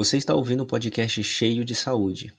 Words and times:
Você 0.00 0.16
está 0.16 0.34
ouvindo 0.34 0.62
um 0.62 0.66
podcast 0.66 1.22
cheio 1.22 1.62
de 1.62 1.74
saúde. 1.74 2.32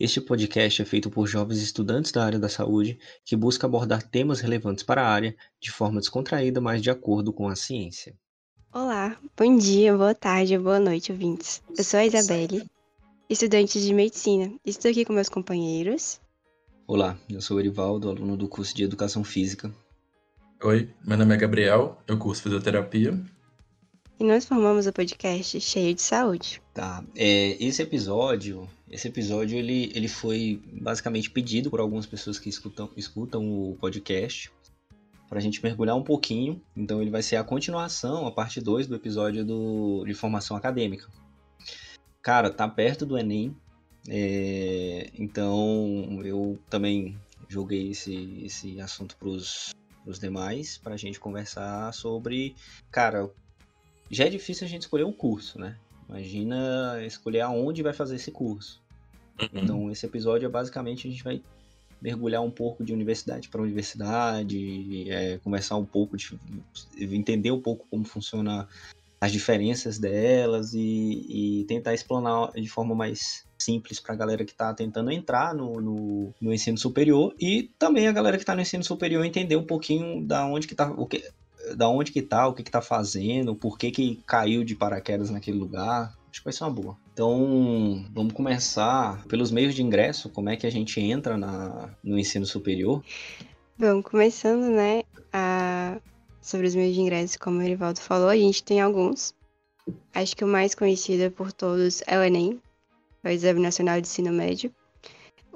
Este 0.00 0.20
podcast 0.20 0.82
é 0.82 0.84
feito 0.84 1.08
por 1.08 1.28
jovens 1.28 1.62
estudantes 1.62 2.10
da 2.10 2.24
área 2.24 2.40
da 2.40 2.48
saúde 2.48 2.98
que 3.24 3.36
busca 3.36 3.68
abordar 3.68 4.02
temas 4.02 4.40
relevantes 4.40 4.82
para 4.82 5.00
a 5.00 5.08
área 5.08 5.36
de 5.60 5.70
forma 5.70 6.00
descontraída, 6.00 6.60
mas 6.60 6.82
de 6.82 6.90
acordo 6.90 7.32
com 7.32 7.46
a 7.46 7.54
ciência. 7.54 8.16
Olá, 8.72 9.16
bom 9.36 9.56
dia, 9.56 9.96
boa 9.96 10.12
tarde, 10.12 10.58
boa 10.58 10.80
noite, 10.80 11.12
ouvintes. 11.12 11.62
Eu 11.78 11.84
sou 11.84 12.00
a 12.00 12.04
Isabelle, 12.04 12.68
estudante 13.30 13.80
de 13.80 13.94
medicina. 13.94 14.52
Estou 14.66 14.90
aqui 14.90 15.04
com 15.04 15.12
meus 15.12 15.28
companheiros. 15.28 16.20
Olá, 16.84 17.16
eu 17.30 17.40
sou 17.40 17.58
o 17.58 17.60
Erivaldo, 17.60 18.10
aluno 18.10 18.36
do 18.36 18.48
curso 18.48 18.74
de 18.74 18.82
Educação 18.82 19.22
Física. 19.22 19.72
Oi, 20.64 20.90
meu 21.06 21.16
nome 21.16 21.32
é 21.32 21.38
Gabriel, 21.38 21.96
eu 22.08 22.18
curso 22.18 22.42
fisioterapia 22.42 23.16
e 24.18 24.24
nós 24.24 24.46
formamos 24.46 24.86
o 24.86 24.92
podcast 24.92 25.60
cheio 25.60 25.94
de 25.94 26.02
saúde. 26.02 26.63
Tá. 26.74 27.04
É, 27.14 27.56
esse 27.64 27.80
episódio, 27.80 28.68
esse 28.90 29.06
episódio 29.06 29.56
ele, 29.56 29.92
ele 29.94 30.08
foi 30.08 30.60
basicamente 30.72 31.30
pedido 31.30 31.70
por 31.70 31.78
algumas 31.78 32.04
pessoas 32.04 32.36
que 32.36 32.48
escutam, 32.48 32.90
escutam 32.96 33.48
o 33.48 33.76
podcast 33.76 34.50
para 35.28 35.38
a 35.38 35.40
gente 35.40 35.62
mergulhar 35.62 35.94
um 35.94 36.02
pouquinho. 36.02 36.60
Então 36.76 37.00
ele 37.00 37.12
vai 37.12 37.22
ser 37.22 37.36
a 37.36 37.44
continuação, 37.44 38.26
a 38.26 38.32
parte 38.32 38.60
2 38.60 38.88
do 38.88 38.96
episódio 38.96 39.44
do, 39.44 40.04
de 40.04 40.14
formação 40.14 40.56
acadêmica. 40.56 41.06
Cara, 42.20 42.50
tá 42.50 42.68
perto 42.68 43.06
do 43.06 43.16
Enem, 43.16 43.56
é, 44.08 45.10
então 45.16 46.20
eu 46.24 46.58
também 46.68 47.16
joguei 47.48 47.90
esse, 47.90 48.42
esse 48.44 48.80
assunto 48.80 49.16
para 49.16 49.28
os 49.28 50.18
demais 50.18 50.76
para 50.78 50.94
a 50.94 50.96
gente 50.98 51.20
conversar 51.20 51.92
sobre, 51.94 52.56
cara, 52.90 53.30
já 54.10 54.24
é 54.24 54.28
difícil 54.28 54.66
a 54.66 54.68
gente 54.68 54.82
escolher 54.82 55.04
um 55.04 55.12
curso, 55.12 55.58
né? 55.58 55.78
Imagina 56.08 57.02
escolher 57.04 57.40
aonde 57.40 57.82
vai 57.82 57.92
fazer 57.92 58.16
esse 58.16 58.30
curso. 58.30 58.82
Uhum. 59.40 59.48
Então, 59.54 59.90
esse 59.90 60.06
episódio 60.06 60.46
é 60.46 60.48
basicamente 60.48 61.08
a 61.08 61.10
gente 61.10 61.24
vai 61.24 61.42
mergulhar 62.00 62.42
um 62.42 62.50
pouco 62.50 62.84
de 62.84 62.92
universidade 62.92 63.48
para 63.48 63.62
universidade, 63.62 65.10
é, 65.10 65.38
conversar 65.38 65.76
um 65.76 65.86
pouco, 65.86 66.16
de, 66.16 66.38
entender 66.98 67.50
um 67.50 67.60
pouco 67.60 67.86
como 67.90 68.04
funciona 68.04 68.68
as 69.20 69.32
diferenças 69.32 69.98
delas 69.98 70.74
e, 70.74 71.60
e 71.60 71.64
tentar 71.64 71.94
explanar 71.94 72.52
de 72.52 72.68
forma 72.68 72.94
mais 72.94 73.46
simples 73.58 73.98
para 73.98 74.12
a 74.12 74.16
galera 74.16 74.44
que 74.44 74.52
está 74.52 74.74
tentando 74.74 75.10
entrar 75.10 75.54
no, 75.54 75.80
no, 75.80 76.34
no, 76.38 76.52
ensino 76.52 76.76
superior 76.76 77.34
e 77.40 77.70
também 77.78 78.06
a 78.06 78.12
galera 78.12 78.36
que 78.36 78.42
está 78.42 78.54
no 78.54 78.60
ensino 78.60 78.84
superior 78.84 79.24
entender 79.24 79.56
um 79.56 79.64
pouquinho 79.64 80.22
da 80.26 80.44
onde 80.44 80.66
que 80.66 80.74
tá, 80.74 80.90
o 80.90 81.06
que, 81.06 81.24
da 81.76 81.88
onde 81.88 82.12
que 82.12 82.22
tá, 82.22 82.46
o 82.46 82.52
que 82.52 82.62
que 82.62 82.70
tá 82.70 82.82
fazendo, 82.82 83.54
por 83.54 83.78
que 83.78 83.90
que 83.90 84.22
caiu 84.26 84.64
de 84.64 84.74
paraquedas 84.74 85.30
naquele 85.30 85.58
lugar. 85.58 86.14
Acho 86.30 86.40
que 86.40 86.44
vai 86.44 86.52
ser 86.52 86.64
uma 86.64 86.70
boa. 86.70 86.96
Então, 87.12 88.04
vamos 88.12 88.32
começar 88.32 89.24
pelos 89.26 89.52
meios 89.52 89.74
de 89.74 89.82
ingresso, 89.82 90.28
como 90.28 90.48
é 90.48 90.56
que 90.56 90.66
a 90.66 90.70
gente 90.70 91.00
entra 91.00 91.36
na, 91.36 91.90
no 92.02 92.18
ensino 92.18 92.44
superior. 92.44 93.02
Bom, 93.78 94.02
começando, 94.02 94.68
né, 94.70 95.02
a... 95.32 96.00
sobre 96.40 96.66
os 96.66 96.74
meios 96.74 96.94
de 96.94 97.00
ingresso, 97.00 97.38
como 97.38 97.58
o 97.58 97.62
Erivaldo 97.62 98.00
falou, 98.00 98.28
a 98.28 98.36
gente 98.36 98.64
tem 98.64 98.80
alguns. 98.80 99.32
Acho 100.12 100.36
que 100.36 100.44
o 100.44 100.48
mais 100.48 100.74
conhecido 100.74 101.30
por 101.30 101.52
todos 101.52 102.02
é 102.06 102.18
o 102.18 102.22
Enem, 102.22 102.60
o 103.22 103.28
Exame 103.28 103.60
Nacional 103.60 104.00
de 104.00 104.08
Ensino 104.08 104.32
Médio. 104.32 104.74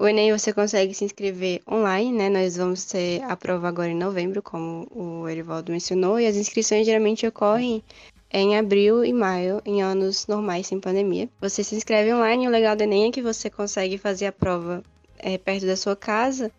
O 0.01 0.07
Enem 0.07 0.31
você 0.31 0.53
consegue 0.53 0.95
se 0.95 1.05
inscrever 1.05 1.61
online, 1.69 2.13
né? 2.13 2.29
Nós 2.29 2.57
vamos 2.57 2.85
ter 2.85 3.21
a 3.25 3.37
prova 3.37 3.67
agora 3.67 3.89
em 3.89 3.97
novembro, 3.97 4.41
como 4.41 4.87
o 4.95 5.29
Erivaldo 5.29 5.73
mencionou, 5.73 6.21
e 6.21 6.27
as 6.27 6.37
inscrições 6.37 6.87
geralmente 6.87 7.27
ocorrem 7.27 7.83
em 8.31 8.57
abril 8.57 9.05
e 9.05 9.13
maio, 9.13 9.61
em 9.67 9.83
anos 9.83 10.29
normais 10.29 10.69
sem 10.69 10.79
pandemia. 10.79 11.29
Você 11.41 11.65
se 11.65 11.75
inscreve 11.75 12.15
online, 12.15 12.47
o 12.47 12.51
legal 12.51 12.77
do 12.77 12.83
Enem 12.85 13.09
é 13.09 13.11
que 13.11 13.21
você 13.21 13.51
consegue 13.51 13.99
fazer 13.99 14.27
a 14.27 14.33
prova 14.33 14.85
é, 15.19 15.37
perto 15.37 15.67
da 15.67 15.75
sua 15.75 15.97
casa 15.97 16.53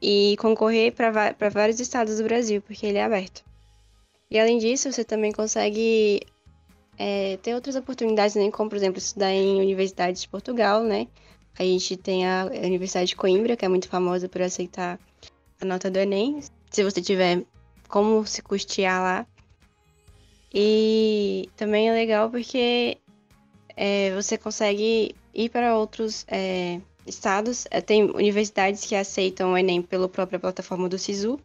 e 0.00 0.36
concorrer 0.40 0.92
para 0.92 1.48
vários 1.50 1.78
estados 1.78 2.18
do 2.18 2.24
Brasil, 2.24 2.60
porque 2.62 2.84
ele 2.84 2.98
é 2.98 3.04
aberto. 3.04 3.44
E 4.28 4.40
além 4.40 4.58
disso, 4.58 4.90
você 4.90 5.04
também 5.04 5.30
consegue 5.30 6.20
é, 6.98 7.36
ter 7.36 7.54
outras 7.54 7.76
oportunidades, 7.76 8.34
né? 8.34 8.50
como 8.50 8.68
por 8.68 8.76
exemplo 8.76 8.98
estudar 8.98 9.30
em 9.30 9.60
universidades 9.60 10.22
de 10.22 10.28
Portugal, 10.28 10.82
né? 10.82 11.06
A 11.58 11.62
gente 11.62 11.96
tem 11.96 12.26
a 12.26 12.46
Universidade 12.46 13.08
de 13.08 13.16
Coimbra, 13.16 13.56
que 13.56 13.64
é 13.64 13.68
muito 13.68 13.88
famosa 13.88 14.28
por 14.28 14.42
aceitar 14.42 14.98
a 15.60 15.64
nota 15.64 15.90
do 15.90 15.98
Enem. 15.98 16.40
Se 16.70 16.82
você 16.82 17.02
tiver 17.02 17.44
como 17.88 18.26
se 18.26 18.40
custear 18.40 19.02
lá. 19.02 19.26
E 20.52 21.48
também 21.56 21.88
é 21.88 21.92
legal 21.92 22.30
porque 22.30 22.98
é, 23.76 24.14
você 24.14 24.38
consegue 24.38 25.14
ir 25.34 25.48
para 25.50 25.76
outros 25.76 26.24
é, 26.28 26.80
estados. 27.06 27.66
É, 27.70 27.80
tem 27.80 28.04
universidades 28.04 28.84
que 28.86 28.94
aceitam 28.94 29.52
o 29.52 29.58
Enem 29.58 29.82
pela 29.82 30.08
própria 30.08 30.38
plataforma 30.38 30.88
do 30.88 30.98
SISU 30.98 31.38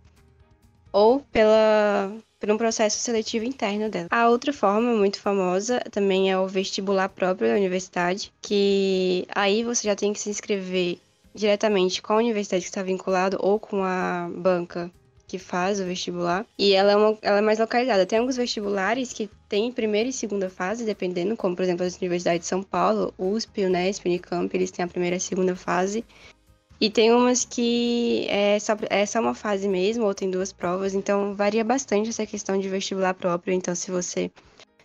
ou 0.92 1.20
pela 1.20 2.14
por 2.40 2.52
um 2.52 2.58
processo 2.58 3.00
seletivo 3.00 3.46
interno 3.46 3.90
dela. 3.90 4.08
A 4.12 4.30
outra 4.30 4.54
forma 4.54 4.94
muito 4.94 5.20
famosa 5.20 5.80
também 5.92 6.32
é 6.32 6.38
o 6.38 6.48
vestibular 6.48 7.10
próprio 7.10 7.50
da 7.50 7.56
universidade, 7.56 8.32
que 8.42 9.28
aí 9.34 9.64
você 9.64 9.88
já 9.88 9.96
tem 9.96 10.14
que 10.14 10.20
se 10.20 10.30
inscrever 10.30 11.00
diretamente 11.34 12.02
com 12.02 12.14
a 12.14 12.18
universidade 12.18 12.64
que 12.64 12.70
está 12.70 12.82
vinculado 12.82 13.38
ou 13.40 13.60
com 13.60 13.84
a 13.84 14.30
banca 14.36 14.92
que 15.28 15.38
faz 15.38 15.80
o 15.80 15.86
vestibular. 15.86 16.46
E 16.58 16.74
ela 16.74 16.94
é, 16.94 16.96
uma, 16.96 17.18
ela 17.22 17.38
é 17.40 17.42
mais 17.42 17.60
localizada. 17.60 18.06
Tem 18.06 18.20
alguns 18.20 18.38
vestibulares 18.38 19.12
que 19.12 19.30
tem 19.50 19.72
primeira 19.72 20.08
e 20.08 20.14
segunda 20.14 20.50
fase, 20.50 20.86
dependendo, 20.86 21.36
como 21.36 21.56
por 21.56 21.64
exemplo 21.64 21.86
as 21.86 21.98
universidades 21.98 22.42
de 22.42 22.48
São 22.48 22.64
Paulo, 22.64 23.14
USP, 23.18 23.66
Unesp, 23.66 24.06
Unicamp, 24.06 24.56
eles 24.56 24.72
têm 24.72 24.86
a 24.86 24.88
primeira 24.88 25.18
e 25.18 25.20
segunda 25.20 25.56
fase. 25.56 26.06
E 26.80 26.90
tem 26.90 27.12
umas 27.12 27.44
que 27.44 28.28
é 28.30 28.60
só, 28.60 28.74
é 28.90 29.06
só 29.06 29.20
uma 29.20 29.34
fase 29.34 29.68
mesmo, 29.68 30.06
ou 30.06 30.14
tem 30.14 30.30
duas 30.30 30.54
provas, 30.54 30.94
então 30.94 31.34
varia 31.34 31.64
bastante 31.64 32.10
essa 32.10 32.26
questão 32.26 32.60
de 32.60 32.70
vestibular 32.70 33.16
próprio. 33.16 33.54
Então, 33.54 33.74
se 33.74 33.90
você 33.90 34.32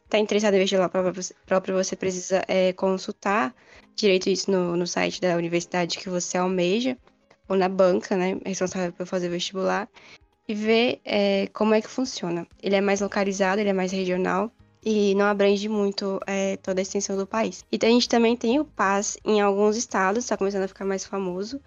está 0.05 0.19
interessado 0.19 0.55
em 0.55 0.59
vestibular 0.59 0.89
próprio, 0.89 1.75
você 1.75 1.97
precisa 1.97 2.43
é, 2.49 2.73
consultar 2.73 3.55
direito 3.95 4.31
isso 4.31 4.51
no, 4.51 4.77
no 4.77 4.87
site 4.87 5.21
da 5.21 5.37
universidade 5.37 5.99
que 5.99 6.09
você 6.09 6.39
almeja, 6.39 6.97
ou 7.47 7.57
na 7.57 7.69
banca, 7.69 8.17
né, 8.17 8.39
responsável 8.45 8.93
por 8.93 9.07
fazer 9.07 9.29
vestibular, 9.29 9.89
e 10.49 10.55
ver 10.55 11.01
é, 11.05 11.47
como 11.53 11.75
é 11.75 11.81
que 11.81 11.89
funciona. 11.89 12.47
Ele 12.63 12.75
é 12.75 12.81
mais 12.81 13.01
localizado, 13.01 13.61
ele 13.61 13.71
é 13.71 13.73
mais 13.73 13.93
regional, 13.93 14.51
e 14.85 15.15
não 15.15 15.27
abrange 15.27 15.69
muito 15.69 16.21
é, 16.27 16.57
toda 16.57 16.81
a 16.81 16.83
extensão 16.83 17.17
do 17.17 17.27
país. 17.27 17.65
E 17.71 17.79
a 17.81 17.89
gente 17.89 18.09
também 18.09 18.37
tem 18.37 18.59
o 18.59 18.65
PAS 18.65 19.17
em 19.25 19.41
alguns 19.41 19.77
estados, 19.77 20.25
está 20.25 20.37
começando 20.37 20.65
a 20.65 20.69
ficar 20.69 20.85
mais 20.85 21.05
famoso, 21.05 21.61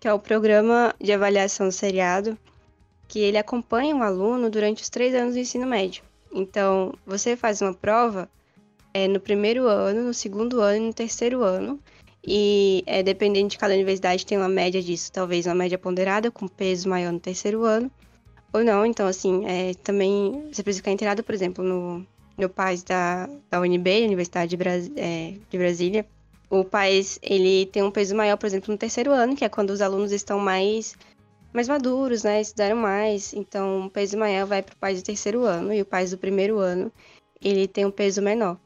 que 0.00 0.08
é 0.08 0.12
o 0.12 0.18
Programa 0.18 0.94
de 1.00 1.12
Avaliação 1.12 1.70
Seriado, 1.70 2.38
que 3.06 3.18
ele 3.20 3.36
acompanha 3.36 3.94
um 3.94 4.02
aluno 4.02 4.48
durante 4.48 4.82
os 4.82 4.88
três 4.88 5.14
anos 5.14 5.34
do 5.34 5.40
ensino 5.40 5.66
médio. 5.66 6.02
Então, 6.32 6.94
você 7.06 7.36
faz 7.36 7.60
uma 7.60 7.74
prova 7.74 8.28
é, 8.92 9.06
no 9.06 9.20
primeiro 9.20 9.66
ano, 9.66 10.02
no 10.02 10.14
segundo 10.14 10.60
ano 10.60 10.76
e 10.76 10.86
no 10.86 10.94
terceiro 10.94 11.42
ano, 11.42 11.78
e 12.26 12.82
é, 12.86 13.02
dependendo 13.02 13.48
de 13.48 13.58
cada 13.58 13.74
universidade 13.74 14.24
tem 14.24 14.38
uma 14.38 14.48
média 14.48 14.82
disso, 14.82 15.12
talvez 15.12 15.46
uma 15.46 15.54
média 15.54 15.76
ponderada, 15.76 16.30
com 16.30 16.48
peso 16.48 16.88
maior 16.88 17.12
no 17.12 17.20
terceiro 17.20 17.64
ano, 17.64 17.90
ou 18.52 18.64
não. 18.64 18.86
Então, 18.86 19.06
assim, 19.06 19.44
é, 19.46 19.74
também 19.74 20.48
você 20.50 20.62
precisa 20.62 20.82
ficar 20.82 20.92
inteirado, 20.92 21.22
por 21.22 21.34
exemplo, 21.34 21.62
no, 21.62 22.06
meu 22.36 22.48
pai 22.48 22.76
da, 22.86 23.28
da 23.50 23.60
UNB, 23.60 24.04
Universidade 24.04 24.50
de, 24.50 24.56
Bras, 24.56 24.90
é, 24.96 25.34
de 25.48 25.58
Brasília, 25.58 26.06
o 26.50 26.64
país 26.64 27.18
ele 27.22 27.66
tem 27.66 27.82
um 27.82 27.90
peso 27.90 28.14
maior, 28.14 28.36
por 28.36 28.46
exemplo, 28.46 28.72
no 28.72 28.78
terceiro 28.78 29.12
ano, 29.12 29.36
que 29.36 29.44
é 29.44 29.48
quando 29.48 29.70
os 29.70 29.80
alunos 29.80 30.12
estão 30.12 30.38
mais 30.38 30.96
mais 31.52 31.68
maduros, 31.68 32.24
né, 32.24 32.40
estudaram 32.40 32.74
mais, 32.74 33.32
então 33.32 33.86
o 33.86 33.90
peso 33.90 34.18
maior 34.18 34.44
vai 34.44 34.60
para 34.60 34.74
o 34.74 34.76
país 34.76 35.00
do 35.00 35.06
terceiro 35.06 35.44
ano 35.44 35.72
e 35.72 35.80
o 35.80 35.84
país 35.84 36.10
do 36.10 36.18
primeiro 36.18 36.58
ano 36.58 36.90
ele 37.40 37.68
tem 37.68 37.86
um 37.86 37.92
peso 37.92 38.20
menor. 38.20 38.58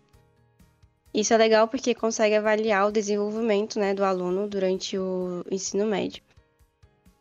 Isso 1.13 1.35
é 1.35 1.37
legal 1.37 1.69
porque 1.69 1.95
consegue 1.95 2.35
avaliar 2.35 2.87
o 2.87 2.93
desenvolvimento, 2.93 3.79
né, 3.79 3.93
do 3.93 4.05
aluno 4.05 4.49
durante 4.49 4.97
o 4.97 5.45
ensino 5.51 5.85
médio. 5.85 6.23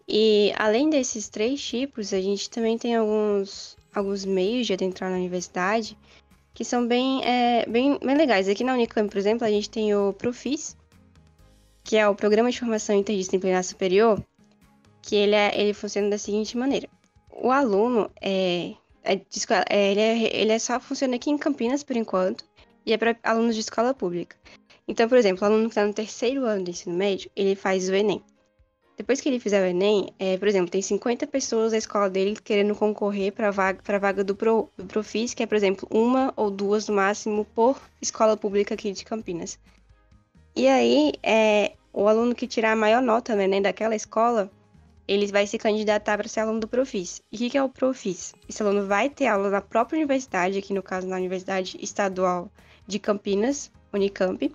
E 0.07 0.53
além 0.55 0.89
desses 0.89 1.27
três 1.27 1.61
tipos, 1.61 2.13
a 2.13 2.21
gente 2.21 2.49
também 2.49 2.77
tem 2.77 2.95
alguns 2.95 3.77
alguns 3.93 4.23
meios 4.23 4.67
de 4.67 4.73
adentrar 4.73 5.09
na 5.09 5.17
universidade 5.17 5.97
que 6.57 6.65
são 6.65 6.87
bem, 6.87 7.23
é, 7.23 7.69
bem, 7.69 7.99
bem 8.03 8.17
legais. 8.17 8.49
Aqui 8.49 8.63
na 8.63 8.73
Unicamp, 8.73 9.07
por 9.11 9.17
exemplo, 9.19 9.45
a 9.45 9.49
gente 9.51 9.69
tem 9.69 9.93
o 9.93 10.11
Profis, 10.11 10.75
que 11.83 11.95
é 11.95 12.09
o 12.09 12.15
Programa 12.15 12.49
de 12.49 12.59
Formação 12.59 12.95
Interdisciplinar 12.95 13.63
Superior, 13.63 14.19
que 15.03 15.15
ele, 15.15 15.35
é, 15.35 15.51
ele 15.55 15.71
funciona 15.75 16.09
da 16.09 16.17
seguinte 16.17 16.57
maneira. 16.57 16.89
O 17.29 17.51
aluno 17.51 18.09
é, 18.19 18.73
é, 19.03 19.21
é, 19.69 19.91
ele, 19.91 20.01
é, 20.01 20.35
ele 20.35 20.51
é 20.51 20.57
só 20.57 20.79
funciona 20.79 21.17
aqui 21.17 21.29
em 21.29 21.37
Campinas 21.37 21.83
por 21.83 21.95
enquanto, 21.95 22.43
e 22.83 22.91
é 22.91 22.97
para 22.97 23.15
alunos 23.21 23.53
de 23.53 23.61
escola 23.61 23.93
pública. 23.93 24.35
Então, 24.87 25.07
por 25.07 25.19
exemplo, 25.19 25.43
o 25.43 25.45
aluno 25.45 25.65
que 25.65 25.69
está 25.69 25.85
no 25.85 25.93
terceiro 25.93 26.43
ano 26.43 26.63
do 26.63 26.71
ensino 26.71 26.95
médio, 26.95 27.29
ele 27.35 27.55
faz 27.55 27.87
o 27.87 27.93
Enem. 27.93 28.23
Depois 28.97 29.21
que 29.21 29.29
ele 29.29 29.39
fizer 29.39 29.61
o 29.61 29.65
Enem, 29.65 30.11
é, 30.17 30.37
por 30.37 30.47
exemplo, 30.47 30.71
tem 30.71 30.81
50 30.81 31.27
pessoas 31.27 31.71
da 31.71 31.77
escola 31.77 32.09
dele 32.09 32.35
querendo 32.35 32.73
concorrer 32.73 33.31
para 33.31 33.49
a 33.49 33.51
vaga, 33.51 33.79
pra 33.83 33.99
vaga 33.99 34.23
do, 34.23 34.35
Pro, 34.35 34.71
do 34.75 34.85
Profis, 34.85 35.35
que 35.35 35.43
é, 35.43 35.45
por 35.45 35.55
exemplo, 35.55 35.87
uma 35.91 36.33
ou 36.35 36.49
duas 36.49 36.87
no 36.87 36.95
máximo 36.95 37.45
por 37.45 37.79
escola 38.01 38.35
pública 38.35 38.73
aqui 38.73 38.91
de 38.91 39.05
Campinas. 39.05 39.59
E 40.55 40.67
aí, 40.67 41.13
é, 41.21 41.73
o 41.93 42.07
aluno 42.07 42.33
que 42.33 42.47
tirar 42.47 42.71
a 42.71 42.75
maior 42.75 43.03
nota 43.03 43.35
no 43.35 43.41
Enem 43.43 43.61
daquela 43.61 43.95
escola, 43.95 44.49
ele 45.07 45.27
vai 45.27 45.45
se 45.45 45.59
candidatar 45.59 46.17
para 46.17 46.27
ser 46.27 46.39
aluno 46.39 46.59
do 46.59 46.67
Profis. 46.67 47.21
E 47.31 47.35
o 47.35 47.37
que, 47.37 47.49
que 47.51 47.57
é 47.57 47.63
o 47.63 47.69
Profis? 47.69 48.33
Esse 48.49 48.63
aluno 48.63 48.87
vai 48.87 49.11
ter 49.11 49.27
aula 49.27 49.51
na 49.51 49.61
própria 49.61 49.97
universidade, 49.97 50.57
aqui 50.57 50.73
no 50.73 50.81
caso 50.81 51.07
na 51.07 51.17
Universidade 51.17 51.77
Estadual 51.79 52.51
de 52.87 52.97
Campinas, 52.97 53.71
Unicamp. 53.93 54.51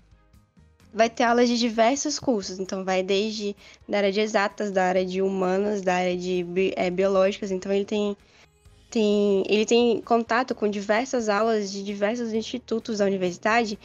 Vai 0.92 1.08
ter 1.08 1.22
aulas 1.22 1.48
de 1.48 1.58
diversos 1.58 2.18
cursos, 2.18 2.58
então 2.58 2.84
vai 2.84 3.02
desde 3.02 3.56
da 3.88 3.98
área 3.98 4.12
de 4.12 4.20
exatas, 4.20 4.70
da 4.70 4.84
área 4.84 5.06
de 5.06 5.22
humanas, 5.22 5.80
da 5.80 5.94
área 5.94 6.16
de 6.16 6.44
é, 6.76 6.90
biológicas, 6.90 7.50
então 7.50 7.72
ele 7.72 7.86
tem, 7.86 8.16
tem, 8.90 9.42
ele 9.48 9.64
tem 9.64 10.02
contato 10.02 10.54
com 10.54 10.68
diversas 10.68 11.30
aulas 11.30 11.72
de 11.72 11.82
diversos 11.82 12.34
institutos 12.34 12.98
da 12.98 13.06
universidade, 13.06 13.78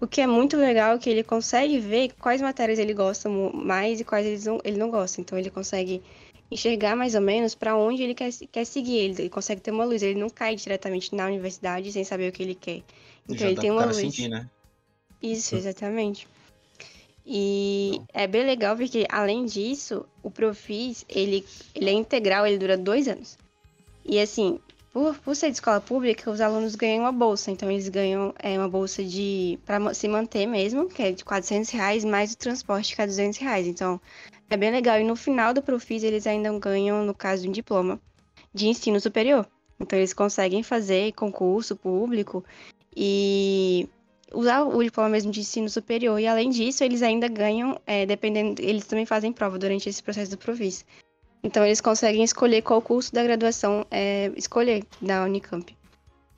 o 0.00 0.06
que 0.06 0.20
é 0.20 0.26
muito 0.26 0.56
legal 0.56 0.98
que 0.98 1.10
ele 1.10 1.22
consegue 1.22 1.78
ver 1.78 2.12
quais 2.18 2.40
matérias 2.40 2.78
ele 2.78 2.94
gosta 2.94 3.28
mais 3.28 4.00
e 4.00 4.04
quais 4.04 4.26
ele 4.26 4.42
não, 4.44 4.60
ele 4.64 4.78
não 4.78 4.90
gosta. 4.90 5.20
Então 5.20 5.38
ele 5.38 5.50
consegue 5.50 6.02
enxergar 6.50 6.96
mais 6.96 7.14
ou 7.14 7.20
menos 7.20 7.54
para 7.54 7.76
onde 7.76 8.02
ele 8.02 8.14
quer, 8.14 8.30
quer 8.50 8.64
seguir. 8.64 8.96
Ele, 8.96 9.14
ele, 9.18 9.28
consegue 9.28 9.60
ter 9.60 9.70
uma 9.70 9.84
luz. 9.84 10.02
Ele 10.02 10.18
não 10.18 10.30
cai 10.30 10.56
diretamente 10.56 11.14
na 11.14 11.26
universidade 11.26 11.92
sem 11.92 12.02
saber 12.02 12.30
o 12.30 12.32
que 12.32 12.42
ele 12.42 12.54
quer. 12.54 12.82
Então 13.28 13.46
ele 13.46 13.60
tem 13.60 13.70
uma 13.70 13.84
luz. 13.84 13.98
Sentir, 13.98 14.28
né? 14.28 14.48
Isso, 15.22 15.54
exatamente. 15.54 16.26
E 17.32 18.02
é 18.12 18.26
bem 18.26 18.44
legal 18.44 18.76
porque, 18.76 19.06
além 19.08 19.46
disso, 19.46 20.04
o 20.20 20.32
Profis, 20.32 21.04
ele, 21.08 21.46
ele 21.72 21.88
é 21.88 21.92
integral, 21.92 22.44
ele 22.44 22.58
dura 22.58 22.76
dois 22.76 23.06
anos. 23.06 23.38
E 24.04 24.18
assim, 24.18 24.58
por, 24.92 25.16
por 25.20 25.36
ser 25.36 25.46
de 25.46 25.52
escola 25.52 25.80
pública, 25.80 26.28
os 26.28 26.40
alunos 26.40 26.74
ganham 26.74 27.04
uma 27.04 27.12
bolsa. 27.12 27.52
Então, 27.52 27.70
eles 27.70 27.88
ganham 27.88 28.34
é, 28.36 28.58
uma 28.58 28.68
bolsa 28.68 29.04
de 29.04 29.60
para 29.64 29.94
se 29.94 30.08
manter 30.08 30.44
mesmo, 30.44 30.88
que 30.88 31.04
é 31.04 31.12
de 31.12 31.24
400 31.24 31.70
reais, 31.70 32.04
mais 32.04 32.32
o 32.32 32.36
transporte 32.36 32.96
que 32.96 33.00
é 33.00 33.06
200 33.06 33.38
reais. 33.38 33.68
Então, 33.68 34.00
é 34.50 34.56
bem 34.56 34.72
legal. 34.72 34.98
E 34.98 35.04
no 35.04 35.14
final 35.14 35.54
do 35.54 35.62
Profis, 35.62 36.02
eles 36.02 36.26
ainda 36.26 36.52
ganham, 36.58 37.04
no 37.04 37.14
caso, 37.14 37.48
um 37.48 37.52
diploma 37.52 38.00
de 38.52 38.66
ensino 38.66 39.00
superior. 39.00 39.46
Então, 39.78 39.96
eles 39.96 40.12
conseguem 40.12 40.64
fazer 40.64 41.12
concurso 41.12 41.76
público 41.76 42.44
e 42.96 43.88
usar 44.32 44.62
o 44.62 44.82
diploma 44.82 45.08
mesmo 45.08 45.30
de 45.30 45.40
ensino 45.40 45.68
superior. 45.68 46.18
E, 46.18 46.26
além 46.26 46.50
disso, 46.50 46.84
eles 46.84 47.02
ainda 47.02 47.28
ganham, 47.28 47.80
é, 47.86 48.06
dependendo, 48.06 48.60
eles 48.62 48.86
também 48.86 49.06
fazem 49.06 49.32
prova 49.32 49.58
durante 49.58 49.88
esse 49.88 50.02
processo 50.02 50.30
do 50.30 50.38
Profis. 50.38 50.84
Então 51.42 51.64
eles 51.64 51.80
conseguem 51.80 52.22
escolher 52.22 52.62
qual 52.62 52.82
curso 52.82 53.12
da 53.14 53.22
graduação 53.22 53.86
é, 53.90 54.30
escolher 54.36 54.84
da 55.00 55.24
Unicamp. 55.24 55.74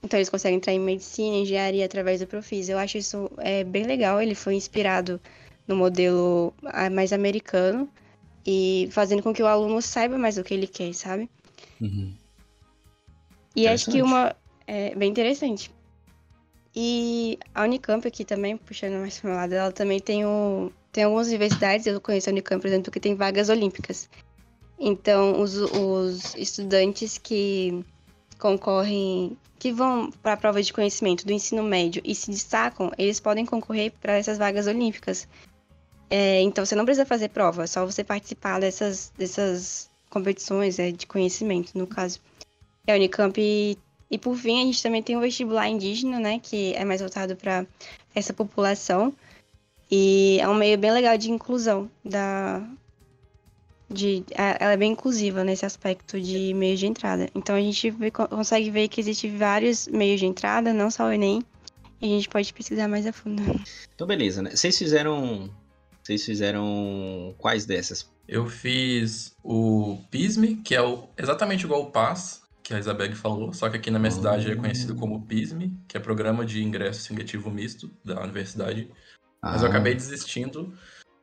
Então 0.03 0.19
eles 0.19 0.29
conseguem 0.29 0.56
entrar 0.56 0.73
em 0.73 0.81
medicina, 0.81 1.37
engenharia 1.37 1.85
através 1.85 2.21
do 2.21 2.27
Profis. 2.27 2.69
Eu 2.69 2.79
acho 2.79 2.99
isso 2.99 3.31
é, 3.39 3.65
bem 3.65 3.85
legal. 3.85 4.21
Ele 4.21 4.35
foi 4.35 4.55
inspirado 4.55 5.21
no 5.67 5.77
modelo 5.77 6.53
ah, 6.67 6.91
mais 6.91 7.12
americano 7.12 7.89
e 8.44 8.89
fazendo 8.91 9.23
com 9.23 9.33
que 9.33 9.43
o 9.43 9.47
aluno 9.47 9.81
saiba 9.81 10.19
mais 10.19 10.39
o 10.39 10.44
que 10.44 10.55
ele 10.55 10.67
quer, 10.67 10.93
sabe? 10.93 11.29
Uhum. 11.81 12.12
E 13.55 13.69
acho 13.69 13.91
que 13.91 14.03
uma 14.03 14.35
é 14.67 14.94
bem 14.94 15.11
interessante. 15.11 15.71
E 16.75 17.39
a 17.55 17.63
Unicamp 17.65 18.07
aqui 18.07 18.25
também, 18.25 18.57
puxando 18.57 18.95
mais 18.95 19.19
para 19.19 19.29
o 19.29 19.31
meu 19.31 19.41
lado, 19.41 19.53
ela 19.53 19.73
também 19.73 20.01
tem, 20.01 20.25
o, 20.25 20.73
tem 20.91 21.05
algumas 21.05 21.29
universidades, 21.29 21.87
eu 21.87 22.01
conheço 22.01 22.31
a 22.31 22.33
Unicamp, 22.33 22.61
por 22.61 22.69
exemplo, 22.69 22.91
que 22.91 23.01
tem 23.01 23.15
vagas 23.15 23.51
olímpicas. 23.51 24.09
Então, 24.79 25.41
os, 25.41 25.55
os 25.55 26.35
estudantes 26.35 27.19
que 27.19 27.85
concorrem, 28.39 29.37
que 29.59 29.71
vão 29.71 30.11
para 30.11 30.33
a 30.33 30.37
prova 30.37 30.63
de 30.63 30.73
conhecimento 30.73 31.27
do 31.27 31.33
ensino 31.33 31.63
médio 31.63 32.03
e 32.05 32.15
se 32.15 32.31
destacam, 32.31 32.91
eles 32.97 33.21
podem 33.21 33.45
concorrer 33.45 33.93
para 34.01 34.15
essas 34.15 34.39
vagas 34.39 34.67
olímpicas. 34.67 35.29
É, 36.11 36.41
então, 36.41 36.65
você 36.65 36.75
não 36.75 36.85
precisa 36.85 37.07
fazer 37.07 37.29
prova, 37.29 37.65
é 37.65 37.67
só 37.67 37.85
você 37.85 38.03
participar 38.03 38.61
dessas, 38.61 39.13
dessas 39.17 39.91
competições 40.11 40.79
é, 40.79 40.91
de 40.91 41.07
conhecimento, 41.07 41.77
no 41.77 41.87
caso. 41.87 42.19
A 42.89 42.95
Unicamp. 42.95 43.79
E, 44.12 44.19
por 44.19 44.37
fim, 44.37 44.61
a 44.61 44.64
gente 44.67 44.82
também 44.82 45.03
tem 45.03 45.17
o 45.17 45.20
vestibular 45.20 45.69
indígena, 45.69 46.20
né, 46.20 46.38
que 46.38 46.75
é 46.75 46.85
mais 46.85 47.00
voltado 47.00 47.35
para 47.35 47.67
essa 48.14 48.35
população. 48.35 49.12
E 49.91 50.38
é 50.38 50.47
um 50.47 50.55
meio 50.55 50.76
bem 50.76 50.93
legal 50.93 51.17
de 51.17 51.31
inclusão 51.31 51.91
da, 52.05 52.62
de 53.93 54.25
ela 54.35 54.73
é 54.73 54.76
bem 54.76 54.93
inclusiva 54.93 55.44
nesse 55.44 55.64
aspecto 55.64 56.20
de 56.20 56.53
meio 56.55 56.76
de 56.76 56.87
entrada. 56.87 57.29
Então 57.35 57.55
a 57.55 57.61
gente 57.61 57.91
vê, 57.91 58.11
consegue 58.11 58.70
ver 58.70 58.88
que 58.88 59.00
existem 59.00 59.37
vários 59.37 59.88
meios 59.88 60.20
de 60.20 60.26
entrada, 60.26 60.73
não 60.73 60.91
só 60.91 61.05
o 61.05 61.12
Enem, 61.12 61.43
e 62.00 62.06
a 62.06 62.17
gente 62.17 62.29
pode 62.29 62.53
pesquisar 62.53 62.88
mais 62.88 63.06
a 63.06 63.12
fundo. 63.12 63.43
Então 63.94 64.06
beleza, 64.06 64.43
né? 64.43 64.50
Vocês 64.50 64.76
fizeram 64.76 65.50
vocês 66.03 66.25
fizeram 66.25 67.35
quais 67.38 67.65
dessas? 67.65 68.11
Eu 68.26 68.47
fiz 68.47 69.35
o 69.43 69.99
PISME, 70.11 70.56
que 70.56 70.75
é 70.75 70.82
o, 70.82 71.08
exatamente 71.17 71.65
igual 71.65 71.82
o 71.82 71.91
PAS, 71.91 72.42
que 72.62 72.73
a 72.73 72.79
Isabelle 72.79 73.14
falou, 73.14 73.53
só 73.53 73.69
que 73.69 73.76
aqui 73.76 73.91
na 73.91 73.99
minha 73.99 74.12
oh. 74.12 74.14
cidade 74.14 74.50
é 74.50 74.55
conhecido 74.55 74.94
como 74.94 75.26
PISME, 75.26 75.76
que 75.88 75.97
é 75.97 76.00
Programa 76.00 76.44
de 76.44 76.62
Ingresso 76.62 77.03
Seletivo 77.03 77.50
Misto 77.50 77.91
da 78.05 78.20
universidade. 78.23 78.88
Ah. 79.43 79.53
Mas 79.53 79.62
eu 79.62 79.69
ah. 79.69 79.70
acabei 79.70 79.94
desistindo 79.94 80.73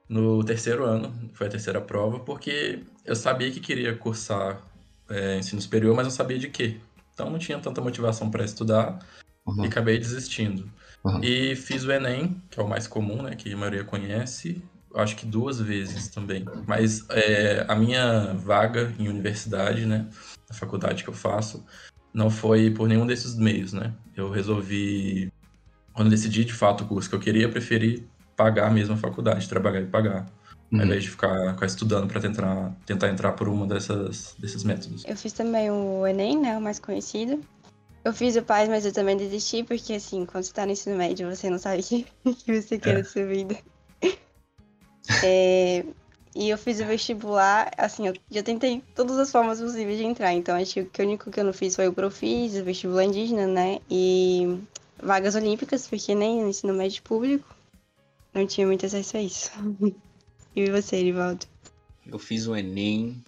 no 0.08 0.44
terceiro 0.44 0.84
ano, 0.84 1.30
foi 1.34 1.48
a 1.48 1.50
terceira 1.50 1.80
prova, 1.80 2.20
porque 2.20 2.84
eu 3.06 3.16
sabia 3.16 3.52
que 3.52 3.60
queria 3.60 3.96
cursar 3.96 4.62
é, 5.10 5.38
ensino 5.38 5.62
superior, 5.62 5.96
mas 5.96 6.06
não 6.06 6.12
sabia 6.12 6.38
de 6.38 6.50
quê. 6.50 6.78
Então 7.14 7.30
não 7.30 7.40
tinha 7.40 7.60
tanta 7.60 7.82
motivação 7.82 8.30
para 8.30 8.44
estudar 8.44 9.00
uhum. 9.46 9.64
e 9.64 9.68
acabei 9.68 9.98
desistindo. 9.98 10.70
Uhum. 11.04 11.24
E 11.24 11.56
fiz 11.56 11.84
o 11.86 11.92
Enem, 11.92 12.42
que 12.50 12.60
é 12.60 12.64
o 12.64 12.68
mais 12.68 12.88
comum, 12.88 13.22
né, 13.22 13.36
que 13.36 13.54
a 13.54 13.58
maioria 13.58 13.84
conhece, 13.84 14.62
acho 14.96 15.16
que 15.16 15.26
duas 15.26 15.60
vezes 15.60 16.08
também. 16.10 16.46
Mas 16.68 17.06
é, 17.10 17.66
a 17.68 17.76
minha 17.76 18.34
vaga 18.34 18.94
em 18.98 19.08
universidade, 19.08 19.86
né, 19.86 20.08
na 20.50 20.56
faculdade 20.56 21.04
que 21.04 21.10
eu 21.10 21.14
faço, 21.14 21.66
não 22.14 22.30
foi 22.30 22.72
por 22.72 22.88
nenhum 22.88 23.06
desses 23.06 23.36
meios, 23.36 23.74
né. 23.74 23.94
Eu 24.16 24.30
resolvi, 24.30 25.32
quando 25.94 26.10
decidi 26.10 26.44
de 26.44 26.54
fato 26.54 26.84
o 26.84 26.88
curso 26.88 27.10
que 27.10 27.16
eu 27.16 27.20
queria, 27.20 27.44
eu 27.44 27.52
preferi 27.52 28.08
pagar 28.36 28.72
mesmo 28.72 28.96
a 28.96 28.98
faculdade, 28.98 29.48
trabalhar 29.48 29.82
e 29.82 29.86
pagar. 29.86 30.26
Uhum. 30.72 30.80
Ao 30.80 30.86
invés 30.86 31.04
de 31.04 31.10
ficar, 31.10 31.54
ficar 31.54 31.66
estudando 31.66 32.08
para 32.08 32.22
tentar, 32.22 32.76
tentar 32.86 33.10
entrar 33.10 33.34
por 33.34 33.48
uma 33.48 33.66
dessas, 33.66 34.36
desses 34.38 34.64
métodos. 34.64 35.04
Eu 35.06 35.16
fiz 35.16 35.34
também 35.34 35.70
o 35.72 36.06
Enem, 36.06 36.40
né? 36.40 36.58
O 36.58 36.62
mais 36.62 36.80
conhecido. 36.80 37.44
Eu 38.04 38.14
fiz 38.14 38.36
o 38.36 38.42
PAS, 38.42 38.70
mas 38.70 38.86
eu 38.86 38.94
também 38.94 39.18
desisti, 39.18 39.64
porque 39.64 39.94
assim, 39.94 40.26
quando 40.26 40.46
você 40.46 40.54
tá 40.54 40.66
no 40.66 40.72
ensino 40.72 40.96
médio, 40.96 41.30
você 41.30 41.50
não 41.50 41.60
sabe 41.60 41.82
o 42.24 42.34
que, 42.34 42.34
que 42.34 42.62
você 42.62 42.78
quer 42.78 42.96
é. 42.96 42.98
na 43.00 43.04
sua 43.04 43.26
vida. 43.26 43.58
é, 45.24 45.84
e 46.40 46.50
eu 46.50 46.58
fiz 46.58 46.80
o 46.80 46.86
vestibular, 46.86 47.70
assim, 47.78 48.08
eu 48.08 48.14
já 48.32 48.42
tentei 48.42 48.82
todas 48.96 49.20
as 49.20 49.30
formas 49.30 49.60
possíveis 49.60 49.98
de 49.98 50.06
entrar. 50.06 50.32
Então, 50.32 50.56
acho 50.56 50.86
que 50.86 51.02
o 51.02 51.06
único 51.06 51.30
que 51.30 51.38
eu 51.38 51.44
não 51.44 51.52
fiz 51.52 51.76
foi 51.76 51.90
o 51.90 51.94
Profis, 51.94 52.56
o 52.56 52.64
vestibular 52.64 53.04
indígena, 53.04 53.46
né? 53.46 53.80
E 53.92 54.58
vagas 55.04 55.36
olímpicas, 55.36 55.86
porque 55.86 56.16
nem 56.16 56.42
no 56.42 56.48
ensino 56.48 56.74
médio 56.74 57.04
público 57.04 57.54
não 58.34 58.48
tinha 58.48 58.66
muito 58.66 58.86
acesso 58.86 59.18
a 59.18 59.22
isso. 59.22 59.52
e 60.56 60.72
você, 60.72 60.96
Erivaldo? 60.96 61.46
Eu 62.10 62.18
fiz 62.18 62.48
o 62.48 62.56
Enem, 62.56 63.22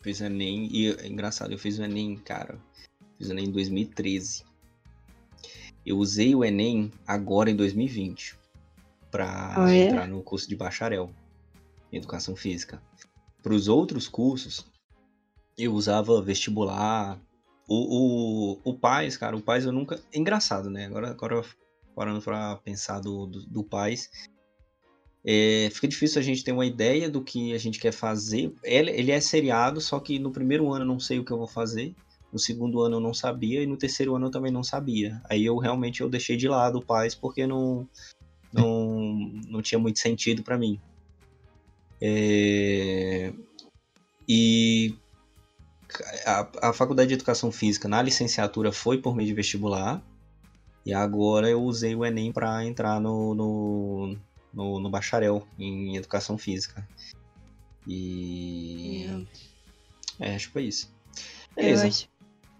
fiz 0.00 0.20
o 0.20 0.24
Enem, 0.24 0.68
e 0.72 0.88
é 0.90 1.06
engraçado, 1.06 1.52
eu 1.52 1.58
fiz 1.58 1.78
o 1.78 1.84
Enem, 1.84 2.16
cara, 2.16 2.58
fiz 3.16 3.28
o 3.28 3.32
Enem 3.32 3.44
em 3.44 3.52
2013. 3.52 4.42
Eu 5.86 5.98
usei 5.98 6.34
o 6.34 6.44
Enem 6.44 6.90
agora 7.06 7.48
em 7.48 7.54
2020 7.54 8.36
para 9.08 9.54
oh, 9.56 9.68
é? 9.68 9.84
entrar 9.84 10.08
no 10.08 10.20
curso 10.20 10.48
de 10.48 10.56
bacharel 10.56 11.12
educação 11.92 12.34
física. 12.36 12.82
Para 13.42 13.54
os 13.54 13.68
outros 13.68 14.08
cursos, 14.08 14.66
eu 15.56 15.72
usava 15.72 16.20
vestibular. 16.20 17.18
O, 17.68 18.58
o, 18.64 18.70
o 18.70 18.78
PAIS, 18.78 19.16
cara, 19.16 19.36
o 19.36 19.42
PAIS 19.42 19.64
eu 19.64 19.72
nunca. 19.72 20.00
É 20.12 20.18
engraçado, 20.18 20.70
né? 20.70 20.86
Agora, 20.86 21.10
agora 21.10 21.44
parando 21.94 22.20
para 22.20 22.56
pensar 22.56 23.00
do, 23.00 23.26
do, 23.26 23.46
do 23.46 23.64
PAIS, 23.64 24.10
é, 25.24 25.68
fica 25.72 25.88
difícil 25.88 26.20
a 26.20 26.24
gente 26.24 26.44
ter 26.44 26.52
uma 26.52 26.64
ideia 26.64 27.10
do 27.10 27.22
que 27.22 27.52
a 27.52 27.58
gente 27.58 27.80
quer 27.80 27.92
fazer. 27.92 28.54
Ele, 28.62 28.90
ele 28.92 29.10
é 29.10 29.20
seriado, 29.20 29.80
só 29.80 29.98
que 29.98 30.18
no 30.18 30.30
primeiro 30.30 30.72
ano 30.72 30.84
eu 30.84 30.88
não 30.88 31.00
sei 31.00 31.18
o 31.18 31.24
que 31.24 31.32
eu 31.32 31.38
vou 31.38 31.48
fazer. 31.48 31.94
No 32.32 32.38
segundo 32.38 32.80
ano 32.80 32.96
eu 32.96 33.00
não 33.00 33.14
sabia 33.14 33.62
e 33.62 33.66
no 33.66 33.76
terceiro 33.76 34.14
ano 34.14 34.26
eu 34.26 34.30
também 34.30 34.52
não 34.52 34.62
sabia. 34.62 35.20
Aí 35.28 35.44
eu 35.44 35.56
realmente 35.56 36.00
eu 36.00 36.08
deixei 36.08 36.36
de 36.36 36.48
lado 36.48 36.78
o 36.78 36.84
pais 36.84 37.14
porque 37.14 37.46
não 37.46 37.88
não, 38.52 39.10
não 39.48 39.60
tinha 39.60 39.78
muito 39.78 39.98
sentido 39.98 40.42
para 40.42 40.56
mim. 40.56 40.80
É, 42.00 43.32
e 44.28 44.94
a, 46.26 46.68
a 46.68 46.72
faculdade 46.72 47.08
de 47.08 47.14
educação 47.14 47.50
física 47.50 47.88
na 47.88 48.02
licenciatura 48.02 48.72
foi 48.72 48.98
por 48.98 49.14
meio 49.14 49.28
de 49.28 49.34
vestibular 49.34 50.02
e 50.84 50.94
agora 50.94 51.48
eu 51.48 51.62
usei 51.62 51.96
o 51.96 52.04
Enem 52.04 52.32
para 52.32 52.64
entrar 52.64 53.00
no, 53.00 53.34
no, 53.34 54.16
no, 54.54 54.80
no 54.80 54.88
bacharel 54.88 55.46
em 55.58 55.96
educação 55.96 56.38
física. 56.38 56.86
E. 57.86 59.26
É, 60.20 60.36
acho 60.36 60.46
que 60.46 60.52
foi 60.52 60.62
isso. 60.64 60.94
Beleza. 61.56 61.84
Eu 61.84 61.88
acho, 61.88 62.08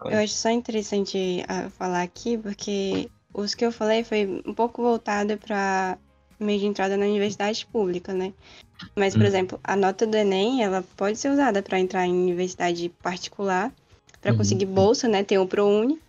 eu 0.05 0.19
acho 0.19 0.33
só 0.33 0.49
interessante 0.49 1.43
uh, 1.43 1.69
falar 1.69 2.01
aqui, 2.01 2.37
porque 2.37 3.09
os 3.33 3.55
que 3.55 3.65
eu 3.65 3.71
falei 3.71 4.03
foi 4.03 4.41
um 4.45 4.53
pouco 4.53 4.81
voltado 4.81 5.37
para 5.37 5.97
meio 6.39 6.59
de 6.59 6.65
entrada 6.65 6.95
na 6.97 7.05
universidade 7.05 7.65
pública, 7.65 8.13
né? 8.13 8.33
Mas, 8.95 9.13
por 9.13 9.21
uhum. 9.21 9.27
exemplo, 9.27 9.59
a 9.63 9.75
nota 9.75 10.05
do 10.05 10.15
Enem, 10.15 10.63
ela 10.63 10.83
pode 10.95 11.17
ser 11.17 11.31
usada 11.31 11.63
para 11.63 11.79
entrar 11.79 12.05
em 12.05 12.13
universidade 12.13 12.89
particular, 13.01 13.71
para 14.21 14.31
uhum. 14.31 14.37
conseguir 14.37 14.65
bolsa, 14.65 15.07
né? 15.07 15.23
Tem 15.23 15.37
o 15.37 15.47
ProUni, 15.47 15.99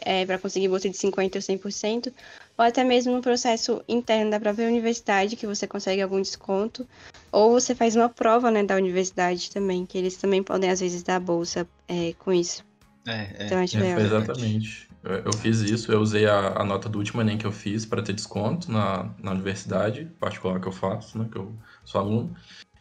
é, 0.00 0.24
para 0.26 0.38
conseguir 0.38 0.68
bolsa 0.68 0.88
de 0.88 0.96
50% 0.96 1.34
ou 1.34 1.40
100%, 1.40 2.12
ou 2.58 2.64
até 2.64 2.84
mesmo 2.84 3.14
no 3.14 3.22
processo 3.22 3.82
interno 3.88 4.30
da 4.30 4.40
própria 4.40 4.66
universidade, 4.66 5.36
que 5.36 5.46
você 5.46 5.66
consegue 5.66 6.02
algum 6.02 6.20
desconto, 6.20 6.86
ou 7.32 7.52
você 7.52 7.74
faz 7.74 7.96
uma 7.96 8.08
prova, 8.08 8.50
né, 8.50 8.62
da 8.62 8.76
universidade 8.76 9.50
também, 9.50 9.86
que 9.86 9.96
eles 9.96 10.16
também 10.16 10.42
podem, 10.42 10.70
às 10.70 10.80
vezes, 10.80 11.02
dar 11.02 11.20
bolsa 11.20 11.66
é, 11.88 12.12
com 12.18 12.32
isso. 12.32 12.64
É, 13.06 13.12
é. 13.38 13.46
Então, 13.46 13.58
acho 13.58 13.78
é, 13.78 14.00
Exatamente. 14.00 14.89
Eu 15.02 15.32
fiz 15.32 15.60
isso, 15.60 15.90
eu 15.90 16.00
usei 16.00 16.26
a, 16.26 16.60
a 16.60 16.64
nota 16.64 16.88
do 16.88 16.98
último 16.98 17.22
Enem 17.22 17.38
que 17.38 17.46
eu 17.46 17.52
fiz 17.52 17.86
para 17.86 18.02
ter 18.02 18.12
desconto 18.12 18.70
na, 18.70 19.14
na 19.18 19.30
universidade 19.32 20.04
particular 20.18 20.60
que 20.60 20.68
eu 20.68 20.72
faço, 20.72 21.18
né, 21.18 21.26
que 21.30 21.38
eu 21.38 21.54
sou 21.84 22.00
aluno. 22.00 22.36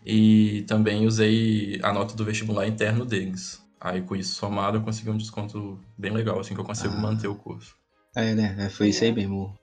E 0.06 0.64
também 0.68 1.08
usei 1.08 1.80
a 1.82 1.94
nota 1.94 2.16
do 2.16 2.26
vestibular 2.26 2.68
interno 2.68 3.06
deles. 3.06 3.66
Aí 3.80 4.02
com 4.02 4.16
isso 4.16 4.36
somado 4.36 4.78
eu 4.78 4.82
consegui 4.82 5.10
um 5.10 5.18
desconto 5.18 5.80
bem 5.98 6.12
legal, 6.12 6.40
assim 6.40 6.54
que 6.54 6.60
eu 6.60 6.66
consigo 6.66 6.94
ah. 6.94 7.00
manter 7.00 7.28
o 7.30 7.36
curso. 7.36 7.78
É, 8.14 8.34
né? 8.34 8.56
É, 8.60 8.70
foi 8.70 8.90
isso 8.90 9.04
aí 9.04 9.14
mesmo. 9.14 9.58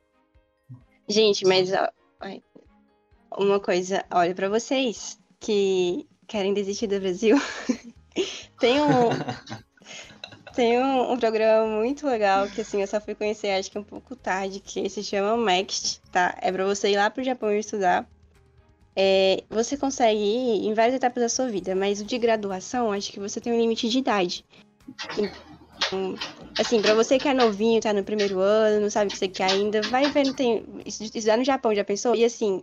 Gente, 1.09 1.45
mas 1.45 1.71
ó, 1.73 1.89
uma 3.37 3.61
coisa, 3.61 4.03
olha 4.11 4.35
para 4.35 4.49
vocês 4.49 5.19
que 5.39 6.07
querem 6.27 6.55
desistir 6.55 6.87
do 6.87 6.99
Brasil. 6.99 7.37
tem 8.59 8.81
um 8.81 9.11
tem 10.57 10.83
um, 10.83 11.13
um, 11.13 11.19
programa 11.19 11.67
muito 11.67 12.07
legal 12.07 12.49
que 12.49 12.63
assim 12.63 12.81
eu 12.81 12.87
só 12.87 12.99
fui 12.99 13.15
conhecer 13.15 13.51
acho 13.51 13.71
que 13.71 13.79
um 13.79 13.85
pouco 13.85 14.17
tarde 14.17 14.59
que 14.59 14.89
se 14.89 15.05
chama 15.05 15.37
Next, 15.37 16.01
tá? 16.11 16.35
É 16.41 16.51
para 16.51 16.65
você 16.65 16.91
ir 16.91 16.97
lá 16.97 17.11
pro 17.11 17.23
Japão 17.23 17.53
estudar. 17.53 18.09
É, 18.97 19.45
você 19.51 19.77
consegue 19.77 20.19
ir 20.19 20.67
em 20.67 20.73
várias 20.73 20.95
etapas 20.95 21.23
da 21.23 21.29
sua 21.29 21.49
vida, 21.49 21.77
mas 21.77 22.01
o 22.01 22.05
de 22.05 22.17
graduação, 22.17 22.91
acho 22.91 23.13
que 23.13 23.21
você 23.21 23.39
tem 23.39 23.53
um 23.53 23.61
limite 23.61 23.87
de 23.91 23.99
idade. 23.99 24.43
Então, 25.19 26.15
assim, 26.59 26.81
para 26.81 26.95
você 26.95 27.19
que 27.19 27.29
é 27.29 27.35
novinho, 27.35 27.79
tá 27.79 27.93
no 27.93 28.03
primeiro 28.03 28.41
ano, 28.41 28.81
não 28.81 28.91
sabe 28.91 29.09
o 29.09 29.11
que 29.13 29.19
você 29.19 29.29
quer 29.29 29.51
ainda, 29.51 29.83
vai 29.83 30.11
vendo, 30.11 30.33
tem. 30.33 30.65
Estudar 30.87 31.37
no 31.37 31.45
Japão, 31.45 31.75
já 31.75 31.85
pensou? 31.85 32.17
E 32.17 32.25
assim, 32.25 32.63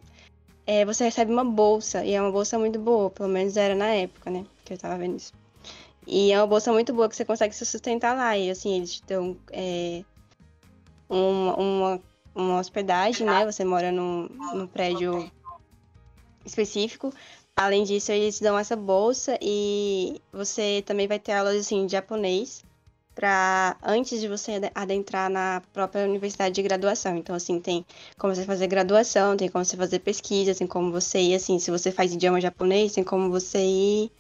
é, 0.65 0.83
você 0.83 1.03
recebe 1.03 1.31
uma 1.31 1.45
bolsa, 1.45 2.03
e 2.03 2.13
é 2.13 2.19
uma 2.19 2.31
bolsa 2.31 2.57
muito 2.57 2.79
boa, 2.79 3.11
pelo 3.11 3.29
menos 3.29 3.55
era 3.55 3.75
na 3.75 3.89
época, 3.89 4.31
né? 4.31 4.43
Que 4.65 4.73
eu 4.73 4.77
tava 4.79 4.97
vendo 4.97 5.17
isso. 5.17 5.42
E 6.05 6.31
é 6.31 6.37
uma 6.37 6.47
bolsa 6.47 6.71
muito 6.71 6.93
boa 6.93 7.09
que 7.09 7.15
você 7.15 7.25
consegue 7.25 7.55
se 7.55 7.65
sustentar 7.65 8.15
lá. 8.15 8.37
E 8.37 8.49
assim, 8.49 8.75
eles 8.75 8.95
te 8.95 9.03
dão 9.05 9.37
é, 9.51 10.03
uma, 11.09 11.55
uma, 11.55 12.01
uma 12.35 12.59
hospedagem, 12.59 13.25
né? 13.25 13.45
Você 13.45 13.63
mora 13.63 13.91
num, 13.91 14.27
num 14.53 14.67
prédio 14.67 15.29
específico. 16.45 17.13
Além 17.55 17.83
disso, 17.83 18.11
eles 18.11 18.39
dão 18.39 18.57
essa 18.57 18.75
bolsa 18.75 19.37
e 19.41 20.19
você 20.31 20.83
também 20.85 21.07
vai 21.07 21.19
ter 21.19 21.33
aulas 21.33 21.55
assim, 21.55 21.85
de 21.85 21.91
japonês 21.91 22.63
para 23.13 23.77
antes 23.83 24.19
de 24.19 24.27
você 24.27 24.53
adentrar 24.73 25.29
na 25.29 25.61
própria 25.71 26.03
universidade 26.03 26.55
de 26.55 26.63
graduação. 26.63 27.15
Então, 27.15 27.35
assim, 27.35 27.59
tem 27.59 27.85
como 28.17 28.33
você 28.33 28.43
fazer 28.43 28.65
graduação, 28.65 29.37
tem 29.37 29.49
como 29.49 29.63
você 29.63 29.77
fazer 29.77 29.99
pesquisa, 29.99 30.55
tem 30.55 30.65
como 30.65 30.91
você 30.91 31.19
ir, 31.19 31.35
assim, 31.35 31.59
se 31.59 31.69
você 31.69 31.91
faz 31.91 32.13
idioma 32.13 32.41
japonês, 32.41 32.93
tem 32.93 33.03
como 33.03 33.29
você 33.29 33.59
ir 33.59 34.11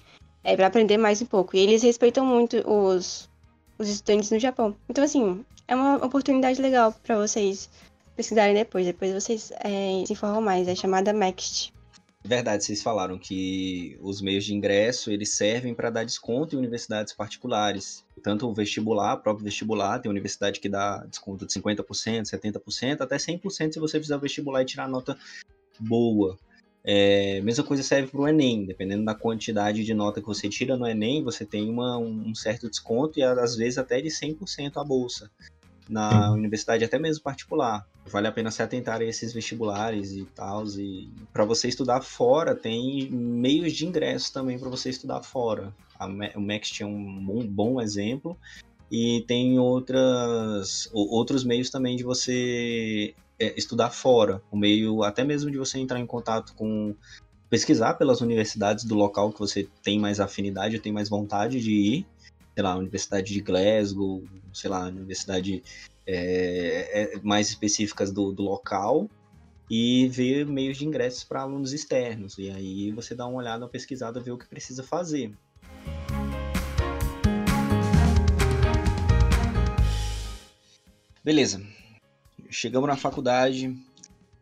é, 0.43 0.55
para 0.55 0.67
aprender 0.67 0.97
mais 0.97 1.21
um 1.21 1.25
pouco. 1.25 1.55
E 1.55 1.59
eles 1.59 1.81
respeitam 1.81 2.25
muito 2.25 2.57
os, 2.69 3.29
os 3.77 3.87
estudantes 3.87 4.31
no 4.31 4.39
Japão. 4.39 4.75
Então, 4.89 5.03
assim, 5.03 5.45
é 5.67 5.75
uma 5.75 6.03
oportunidade 6.05 6.61
legal 6.61 6.93
para 7.03 7.17
vocês 7.17 7.69
pesquisarem 8.15 8.53
depois. 8.53 8.85
Depois 8.85 9.13
vocês 9.13 9.51
é, 9.59 10.03
se 10.05 10.13
informam 10.13 10.41
mais. 10.41 10.67
É 10.67 10.75
chamada 10.75 11.13
MEXT. 11.13 11.71
Verdade, 12.25 12.63
vocês 12.63 12.81
falaram 12.81 13.17
que 13.17 13.97
os 14.01 14.21
meios 14.21 14.45
de 14.45 14.53
ingresso 14.53 15.11
eles 15.11 15.35
servem 15.35 15.73
para 15.73 15.89
dar 15.89 16.05
desconto 16.05 16.55
em 16.55 16.59
universidades 16.59 17.11
particulares. 17.11 18.05
Tanto 18.23 18.47
o 18.47 18.53
vestibular, 18.53 19.15
o 19.15 19.17
próprio 19.17 19.43
vestibular, 19.43 19.99
tem 19.99 20.09
universidade 20.09 20.61
que 20.61 20.69
dá 20.69 21.03
desconto 21.05 21.45
de 21.45 21.53
50%, 21.53 22.23
70%, 22.23 23.01
até 23.01 23.17
100% 23.17 23.73
se 23.73 23.79
você 23.79 23.99
fizer 23.99 24.15
o 24.15 24.19
vestibular 24.19 24.61
e 24.61 24.65
tirar 24.65 24.87
nota 24.87 25.17
boa. 25.77 26.37
É, 26.85 27.39
mesma 27.41 27.63
coisa 27.63 27.81
serve 27.81 28.09
para 28.09 28.19
o 28.19 28.27
Enem, 28.27 28.65
dependendo 28.65 29.05
da 29.05 29.15
quantidade 29.15 29.85
de 29.85 29.93
nota 29.93 30.19
que 30.19 30.27
você 30.27 30.49
tira 30.49 30.75
no 30.75 30.85
Enem, 30.85 31.23
você 31.23 31.45
tem 31.45 31.69
uma, 31.69 31.97
um 31.97 32.35
certo 32.35 32.69
desconto 32.69 33.17
e 33.17 33.23
às 33.23 33.55
vezes 33.55 33.77
até 33.77 34.01
de 34.01 34.09
100% 34.09 34.73
a 34.75 34.83
bolsa 34.83 35.31
na 35.89 36.27
Sim. 36.27 36.33
universidade, 36.33 36.83
até 36.83 36.97
mesmo 36.97 37.23
particular. 37.23 37.85
Vale 38.05 38.27
a 38.27 38.31
pena 38.31 38.51
se 38.51 38.61
atentar 38.61 39.01
a 39.01 39.05
esses 39.05 39.33
vestibulares 39.33 40.11
e 40.11 40.25
tal. 40.25 40.65
E 40.77 41.09
para 41.31 41.45
você 41.45 41.67
estudar 41.67 42.01
fora, 42.01 42.55
tem 42.55 43.09
meios 43.09 43.73
de 43.73 43.85
ingresso 43.85 44.31
também 44.33 44.59
para 44.59 44.69
você 44.69 44.89
estudar 44.89 45.21
fora. 45.23 45.73
A, 45.97 46.05
o 46.07 46.41
Max 46.41 46.71
é 46.79 46.85
um 46.85 47.25
bom, 47.25 47.45
bom 47.45 47.81
exemplo. 47.81 48.37
E 48.91 49.23
tem 49.27 49.57
outras, 49.57 50.89
outros 50.93 51.43
meios 51.43 51.69
também 51.69 51.95
de 51.95 52.03
você 52.03 53.15
é, 53.39 53.57
estudar 53.57 53.89
fora. 53.89 54.41
O 54.51 54.57
meio 54.57 55.03
até 55.03 55.23
mesmo 55.23 55.51
de 55.51 55.57
você 55.57 55.79
entrar 55.79 55.99
em 55.99 56.05
contato 56.05 56.53
com 56.55 56.95
pesquisar 57.49 57.93
pelas 57.95 58.21
universidades 58.21 58.83
do 58.83 58.95
local 58.95 59.31
que 59.31 59.39
você 59.39 59.67
tem 59.83 59.99
mais 59.99 60.19
afinidade, 60.19 60.79
tem 60.79 60.91
mais 60.91 61.09
vontade 61.09 61.59
de 61.59 61.71
ir 61.71 62.07
sei 62.53 62.63
lá, 62.63 62.75
Universidade 62.75 63.33
de 63.33 63.41
Glasgow, 63.41 64.23
sei 64.53 64.69
lá, 64.69 64.85
Universidade 64.85 65.63
é, 66.05 67.15
é, 67.15 67.19
mais 67.23 67.49
específicas 67.49 68.11
do, 68.11 68.31
do 68.31 68.43
local 68.43 69.09
e 69.69 70.07
ver 70.07 70.45
meios 70.45 70.77
de 70.77 70.85
ingressos 70.85 71.23
para 71.23 71.41
alunos 71.41 71.73
externos. 71.73 72.37
E 72.37 72.51
aí 72.51 72.91
você 72.91 73.15
dá 73.15 73.25
uma 73.25 73.39
olhada, 73.39 73.63
uma 73.63 73.69
pesquisada, 73.69 74.19
ver 74.19 74.31
o 74.31 74.37
que 74.37 74.47
precisa 74.47 74.83
fazer. 74.83 75.33
Beleza. 81.23 81.65
Chegamos 82.53 82.87
na 82.87 82.95
faculdade. 82.95 83.75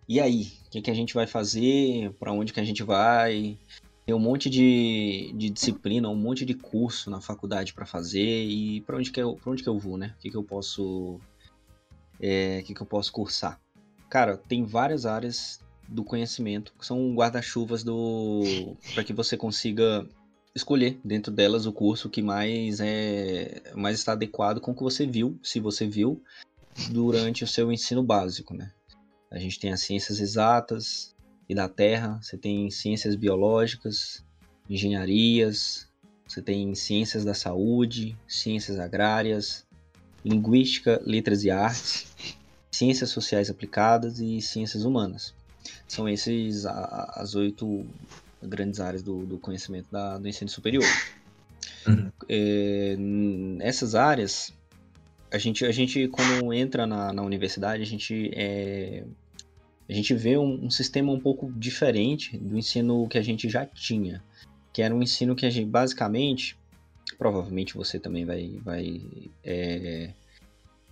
E 0.07 0.19
aí? 0.19 0.51
O 0.67 0.69
que, 0.69 0.81
que 0.81 0.91
a 0.91 0.93
gente 0.93 1.13
vai 1.13 1.25
fazer? 1.25 2.11
Para 2.19 2.33
onde 2.33 2.51
que 2.51 2.59
a 2.59 2.63
gente 2.63 2.83
vai? 2.83 3.57
Tem 4.05 4.13
um 4.13 4.19
monte 4.19 4.49
de, 4.49 5.33
de 5.35 5.49
disciplina, 5.49 6.09
um 6.09 6.15
monte 6.15 6.45
de 6.45 6.53
curso 6.53 7.09
na 7.09 7.21
faculdade 7.21 7.73
para 7.73 7.85
fazer 7.85 8.45
e 8.45 8.81
para 8.81 8.97
onde 8.97 9.11
que 9.11 9.21
eu, 9.21 9.39
onde 9.45 9.63
que 9.63 9.69
eu 9.69 9.79
vou, 9.79 9.97
né? 9.97 10.13
O 10.17 10.21
que 10.21 10.29
que 10.29 10.35
eu 10.35 10.43
posso 10.43 11.19
é, 12.19 12.61
que 12.63 12.73
que 12.73 12.81
eu 12.81 12.85
posso 12.85 13.11
cursar? 13.13 13.59
Cara, 14.09 14.35
tem 14.35 14.65
várias 14.65 15.05
áreas 15.05 15.61
do 15.87 16.03
conhecimento 16.03 16.73
que 16.77 16.85
são 16.85 17.13
guarda-chuvas 17.15 17.83
do 17.83 18.75
para 18.93 19.03
que 19.03 19.13
você 19.13 19.37
consiga 19.37 20.05
escolher 20.53 20.99
dentro 21.03 21.31
delas 21.31 21.65
o 21.65 21.71
curso 21.71 22.09
que 22.09 22.21
mais 22.21 22.81
é 22.81 23.71
mais 23.73 23.99
está 23.99 24.11
adequado 24.11 24.59
com 24.59 24.71
o 24.71 24.75
que 24.75 24.83
você 24.83 25.05
viu, 25.05 25.39
se 25.41 25.61
você 25.61 25.87
viu 25.87 26.21
durante 26.89 27.43
o 27.43 27.47
seu 27.47 27.71
ensino 27.71 28.03
básico, 28.03 28.53
né? 28.53 28.71
A 29.29 29.39
gente 29.39 29.59
tem 29.59 29.71
as 29.71 29.81
ciências 29.81 30.19
exatas, 30.19 31.15
e 31.51 31.53
da 31.53 31.67
Terra, 31.67 32.17
você 32.21 32.37
tem 32.37 32.71
ciências 32.71 33.13
biológicas, 33.13 34.23
engenharias, 34.69 35.85
você 36.25 36.41
tem 36.41 36.73
ciências 36.73 37.25
da 37.25 37.33
saúde, 37.33 38.17
ciências 38.25 38.79
agrárias, 38.79 39.67
linguística, 40.23 41.01
letras 41.05 41.43
e 41.43 41.51
artes, 41.51 42.07
ciências 42.71 43.09
sociais 43.09 43.49
aplicadas 43.49 44.21
e 44.21 44.39
ciências 44.41 44.85
humanas. 44.85 45.33
São 45.85 46.07
esses 46.07 46.65
as 46.65 47.35
oito 47.35 47.85
grandes 48.41 48.79
áreas 48.79 49.03
do, 49.03 49.25
do 49.25 49.37
conhecimento 49.37 49.87
da, 49.91 50.17
do 50.17 50.29
ensino 50.29 50.49
superior. 50.49 50.85
Uhum. 51.85 52.11
É, 52.29 52.95
nessas 52.97 53.93
áreas, 53.93 54.53
a 55.31 55.37
gente, 55.37 55.65
a 55.65 55.71
gente 55.71 56.07
quando 56.09 56.53
entra 56.53 56.85
na, 56.85 57.13
na 57.13 57.21
universidade, 57.23 57.81
a 57.81 57.85
gente 57.85 58.31
é, 58.35 59.05
a 59.89 59.93
gente 59.93 60.13
vê 60.13 60.37
um, 60.37 60.65
um, 60.65 60.69
sistema 60.69 61.11
um 61.11 61.19
pouco 61.19 61.51
diferente 61.53 62.37
do 62.37 62.57
ensino 62.57 63.07
que 63.07 63.17
a 63.17 63.21
gente 63.21 63.49
já 63.49 63.65
tinha, 63.65 64.23
que 64.73 64.81
era 64.81 64.93
um 64.93 65.01
ensino 65.01 65.35
que 65.35 65.45
a 65.45 65.49
gente 65.49 65.69
basicamente, 65.69 66.57
provavelmente 67.17 67.75
você 67.75 67.99
também 67.99 68.25
vai, 68.25 68.59
vai 68.63 69.01
é, 69.43 70.13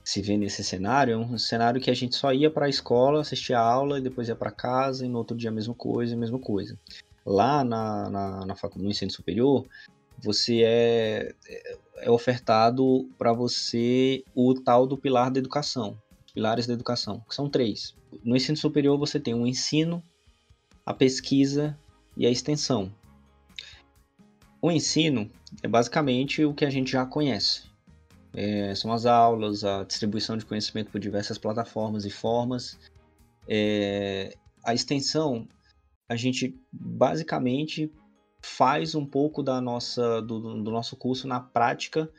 se 0.03 0.21
ver 0.21 0.37
nesse 0.37 0.63
cenário, 0.63 1.13
é 1.13 1.17
um 1.17 1.37
cenário 1.37 1.81
que 1.81 1.91
a 1.91 1.93
gente 1.93 2.15
só 2.15 2.33
ia 2.33 2.49
para 2.49 2.65
a 2.65 2.69
escola, 2.69 3.21
assistia 3.21 3.59
a 3.59 3.61
aula 3.61 3.99
e 3.99 4.01
depois 4.01 4.27
ia 4.27 4.35
para 4.35 4.51
casa 4.51 5.05
e 5.05 5.09
no 5.09 5.17
outro 5.17 5.35
dia 5.35 5.49
a 5.49 5.53
mesma 5.53 5.73
coisa, 5.73 6.15
a 6.15 6.17
mesma 6.17 6.39
coisa. 6.39 6.77
Lá 7.25 7.63
na, 7.63 8.09
na, 8.09 8.45
na 8.45 8.55
faculdade, 8.55 8.85
no 8.85 8.91
ensino 8.91 9.11
superior, 9.11 9.65
você 10.23 10.63
é, 10.63 11.35
é 11.97 12.11
ofertado 12.11 13.09
para 13.17 13.33
você 13.33 14.23
o 14.33 14.53
tal 14.53 14.85
do 14.85 14.97
pilar 14.97 15.31
da 15.31 15.39
educação, 15.39 15.97
pilares 16.33 16.67
da 16.67 16.73
educação, 16.73 17.23
que 17.27 17.35
são 17.35 17.49
três. 17.49 17.95
No 18.23 18.35
ensino 18.35 18.57
superior 18.57 18.97
você 18.97 19.19
tem 19.19 19.33
o 19.33 19.45
ensino, 19.45 20.03
a 20.85 20.93
pesquisa 20.93 21.77
e 22.17 22.25
a 22.25 22.29
extensão. 22.29 22.93
O 24.61 24.71
ensino 24.71 25.29
é 25.63 25.67
basicamente 25.67 26.43
o 26.43 26.53
que 26.53 26.65
a 26.65 26.69
gente 26.69 26.91
já 26.91 27.05
conhece. 27.05 27.69
É, 28.33 28.75
são 28.75 28.91
as 28.91 29.05
aulas, 29.05 29.63
a 29.63 29.83
distribuição 29.83 30.37
de 30.37 30.45
conhecimento 30.45 30.91
por 30.91 30.99
diversas 30.99 31.37
plataformas 31.37 32.05
e 32.05 32.09
formas. 32.09 32.77
É, 33.47 34.35
a 34.63 34.73
extensão, 34.73 35.47
a 36.07 36.15
gente 36.15 36.59
basicamente 36.71 37.91
faz 38.41 38.95
um 38.95 39.05
pouco 39.05 39.43
da 39.43 39.59
nossa, 39.61 40.21
do, 40.21 40.61
do 40.61 40.71
nosso 40.71 40.95
curso 40.95 41.27
na 41.27 41.39
prática 41.39 42.09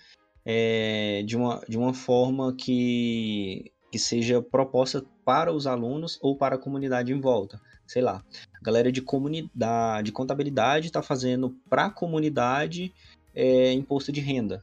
é, 0.45 1.23
de, 1.25 1.37
uma, 1.37 1.61
de 1.69 1.79
uma 1.79 1.95
forma 1.95 2.55
que, 2.55 3.73
que 3.91 3.99
seja 3.99 4.43
proposta 4.43 5.05
para 5.25 5.53
os 5.53 5.67
alunos 5.67 6.19
ou 6.23 6.37
para 6.37 6.57
a 6.57 6.59
comunidade 6.59 7.12
em 7.12 7.21
volta. 7.21 7.61
Sei 7.87 8.03
lá, 8.03 8.23
a 8.55 8.65
galera 8.65 8.93
de 8.93 9.03
comunidade, 9.03 10.07
de 10.07 10.12
contabilidade 10.12 10.87
está 10.87 11.03
fazendo 11.03 11.57
para 11.69 11.87
a 11.87 11.91
comunidade 11.91 12.93
é, 13.35 13.73
imposto 13.73 14.12
de 14.12 14.21
renda 14.21 14.62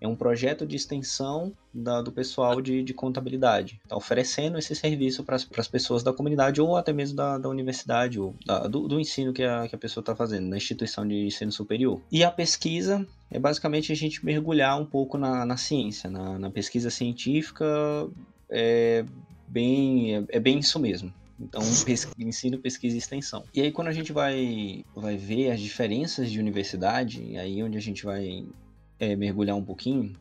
é 0.00 0.08
um 0.08 0.16
projeto 0.16 0.66
de 0.66 0.76
extensão 0.76 1.52
da, 1.72 2.00
do 2.00 2.10
pessoal 2.10 2.60
de, 2.60 2.82
de 2.82 2.94
contabilidade. 2.94 3.80
Está 3.84 3.96
oferecendo 3.96 4.58
esse 4.58 4.74
serviço 4.74 5.22
para 5.22 5.36
as 5.36 5.68
pessoas 5.68 6.02
da 6.02 6.12
comunidade 6.12 6.60
ou 6.60 6.76
até 6.76 6.92
mesmo 6.92 7.16
da, 7.16 7.36
da 7.36 7.48
universidade, 7.48 8.18
ou 8.18 8.34
da, 8.46 8.66
do, 8.66 8.88
do, 8.88 8.98
ensino 8.98 9.32
que 9.32 9.42
a, 9.42 9.68
que 9.68 9.74
a 9.74 9.78
pessoa 9.78 10.00
está 10.00 10.16
fazendo, 10.16 10.48
na 10.48 10.56
instituição 10.56 11.06
de 11.06 11.26
ensino 11.26 11.52
superior. 11.52 12.00
E 12.10 12.24
a 12.24 12.30
pesquisa 12.30 13.06
é 13.30 13.38
basicamente 13.38 13.92
a 13.92 13.96
gente 13.96 14.24
mergulhar 14.24 14.80
um 14.80 14.86
pouco 14.86 15.18
na, 15.18 15.44
na 15.44 15.56
ciência, 15.56 16.08
na, 16.08 16.38
na 16.38 16.50
pesquisa 16.50 16.90
científica, 16.90 17.66
é 18.48 19.04
bem, 19.46 20.16
é, 20.16 20.24
é 20.30 20.40
bem 20.40 20.58
isso 20.58 20.78
mesmo. 20.78 21.12
Então, 21.38 21.62
ensino, 22.18 22.58
pesquisa 22.58 22.94
e 22.94 22.98
extensão. 22.98 23.44
E 23.54 23.62
aí, 23.62 23.72
quando 23.72 23.88
a 23.88 23.92
gente 23.92 24.12
vai, 24.12 24.84
vai 24.94 25.16
ver 25.16 25.50
as 25.50 25.60
diferenças 25.60 26.30
de 26.30 26.38
universidade, 26.38 27.36
aí 27.38 27.62
onde 27.62 27.78
a 27.78 27.80
gente 27.80 28.04
vai 28.04 28.44
é, 29.00 29.16
mergulhar 29.16 29.56
um 29.56 29.64
pouquinho, 29.64 30.14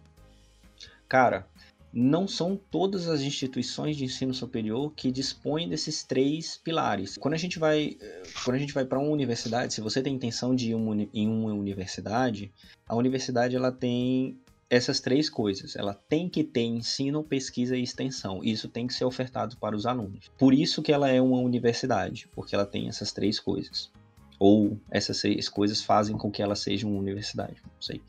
cara, 1.08 1.46
não 1.92 2.28
são 2.28 2.56
todas 2.56 3.08
as 3.08 3.22
instituições 3.22 3.98
de 3.98 4.06
ensino 4.06 4.34
superior 4.34 4.94
que 4.96 5.12
dispõem 5.12 5.68
desses 5.68 6.04
três 6.04 6.58
pilares. 6.58 7.18
Quando 7.18 7.34
a 7.34 7.38
gente 7.38 7.60
vai, 7.60 7.98
quando 8.44 8.56
a 8.56 8.60
gente 8.60 8.74
vai 8.74 8.86
para 8.86 9.00
uma 9.00 9.10
universidade, 9.10 9.74
se 9.74 9.82
você 9.82 10.02
tem 10.02 10.16
intenção 10.16 10.56
de 10.56 10.72
ir 10.72 11.10
em 11.14 11.28
uma 11.28 11.54
universidade, 11.54 12.52
a 12.88 12.96
universidade 12.96 13.56
ela 13.56 13.72
tem 13.72 14.38
essas 14.70 15.00
três 15.00 15.30
coisas. 15.30 15.76
Ela 15.76 15.94
tem 15.94 16.30
que 16.30 16.44
ter 16.44 16.62
ensino, 16.62 17.24
pesquisa 17.24 17.76
e 17.76 17.82
extensão. 17.82 18.44
Isso 18.44 18.70
tem 18.70 18.86
que 18.86 18.94
ser 18.94 19.06
ofertado 19.06 19.58
para 19.58 19.76
os 19.76 19.86
alunos. 19.86 20.30
Por 20.38 20.54
isso 20.54 20.82
que 20.84 20.92
ela 20.92 21.10
é 21.10 21.20
uma 21.20 21.40
universidade, 21.40 22.30
porque 22.36 22.54
ela 22.54 22.66
tem 22.66 22.88
essas 22.88 23.12
três 23.12 23.40
coisas. 23.40 23.92
Ou 24.38 24.80
essas 24.92 25.20
três 25.20 25.50
coisas 25.50 25.82
fazem 25.82 26.16
com 26.16 26.30
que 26.32 26.42
ela 26.42 26.56
seja 26.56 26.86
uma 26.88 27.00
universidade. 27.00 27.56
Não 27.64 27.82
sei. 27.82 28.02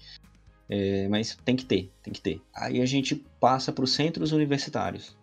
É, 0.73 1.09
mas 1.09 1.37
tem 1.45 1.57
que 1.57 1.65
ter, 1.65 1.91
tem 2.01 2.13
que 2.13 2.21
ter. 2.21 2.41
Aí 2.55 2.81
a 2.81 2.87
gente 2.87 3.17
passa 3.41 3.73
para 3.73 3.83
os 3.83 3.93
centros 3.93 4.31
universitários. 4.31 5.19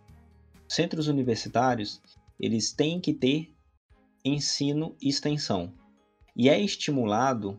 Centros 0.67 1.07
universitários, 1.07 2.01
eles 2.37 2.73
têm 2.73 2.99
que 2.99 3.13
ter 3.13 3.55
ensino 4.25 4.93
e 5.01 5.07
extensão. 5.07 5.71
E 6.35 6.49
é 6.49 6.59
estimulado 6.59 7.57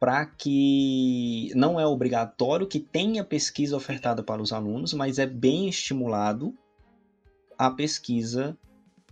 para 0.00 0.24
que 0.24 1.52
não 1.54 1.78
é 1.78 1.86
obrigatório 1.86 2.66
que 2.66 2.80
tenha 2.80 3.22
pesquisa 3.22 3.76
ofertada 3.76 4.22
para 4.22 4.40
os 4.40 4.50
alunos, 4.50 4.94
mas 4.94 5.18
é 5.18 5.26
bem 5.26 5.68
estimulado 5.68 6.56
a 7.58 7.70
pesquisa 7.70 8.56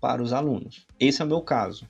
para 0.01 0.23
os 0.23 0.33
alunos. 0.33 0.87
Esse 0.99 1.21
é 1.21 1.25
o 1.25 1.29
meu 1.29 1.43
caso. 1.43 1.87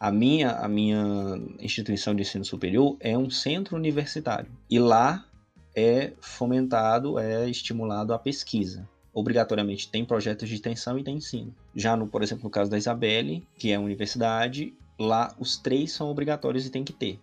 A 0.00 0.10
minha, 0.10 0.52
a 0.52 0.68
minha 0.68 1.36
instituição 1.58 2.14
de 2.14 2.22
ensino 2.22 2.44
superior 2.44 2.96
é 3.00 3.18
um 3.18 3.28
centro 3.28 3.76
universitário. 3.76 4.50
E 4.70 4.78
lá 4.78 5.27
é 5.78 6.12
fomentado, 6.20 7.18
é 7.18 7.48
estimulado 7.48 8.12
a 8.12 8.18
pesquisa. 8.18 8.88
Obrigatoriamente 9.12 9.90
tem 9.90 10.04
projetos 10.04 10.48
de 10.48 10.54
extensão 10.54 10.98
e 10.98 11.04
tem 11.04 11.16
ensino. 11.16 11.54
Já 11.74 11.96
no, 11.96 12.06
por 12.06 12.22
exemplo, 12.22 12.44
no 12.44 12.50
caso 12.50 12.70
da 12.70 12.78
Isabelle, 12.78 13.46
que 13.56 13.70
é 13.70 13.76
a 13.76 13.80
universidade, 13.80 14.74
lá 14.98 15.34
os 15.38 15.56
três 15.56 15.92
são 15.92 16.10
obrigatórios 16.10 16.66
e 16.66 16.70
tem 16.70 16.84
que 16.84 16.92
ter 16.92 17.18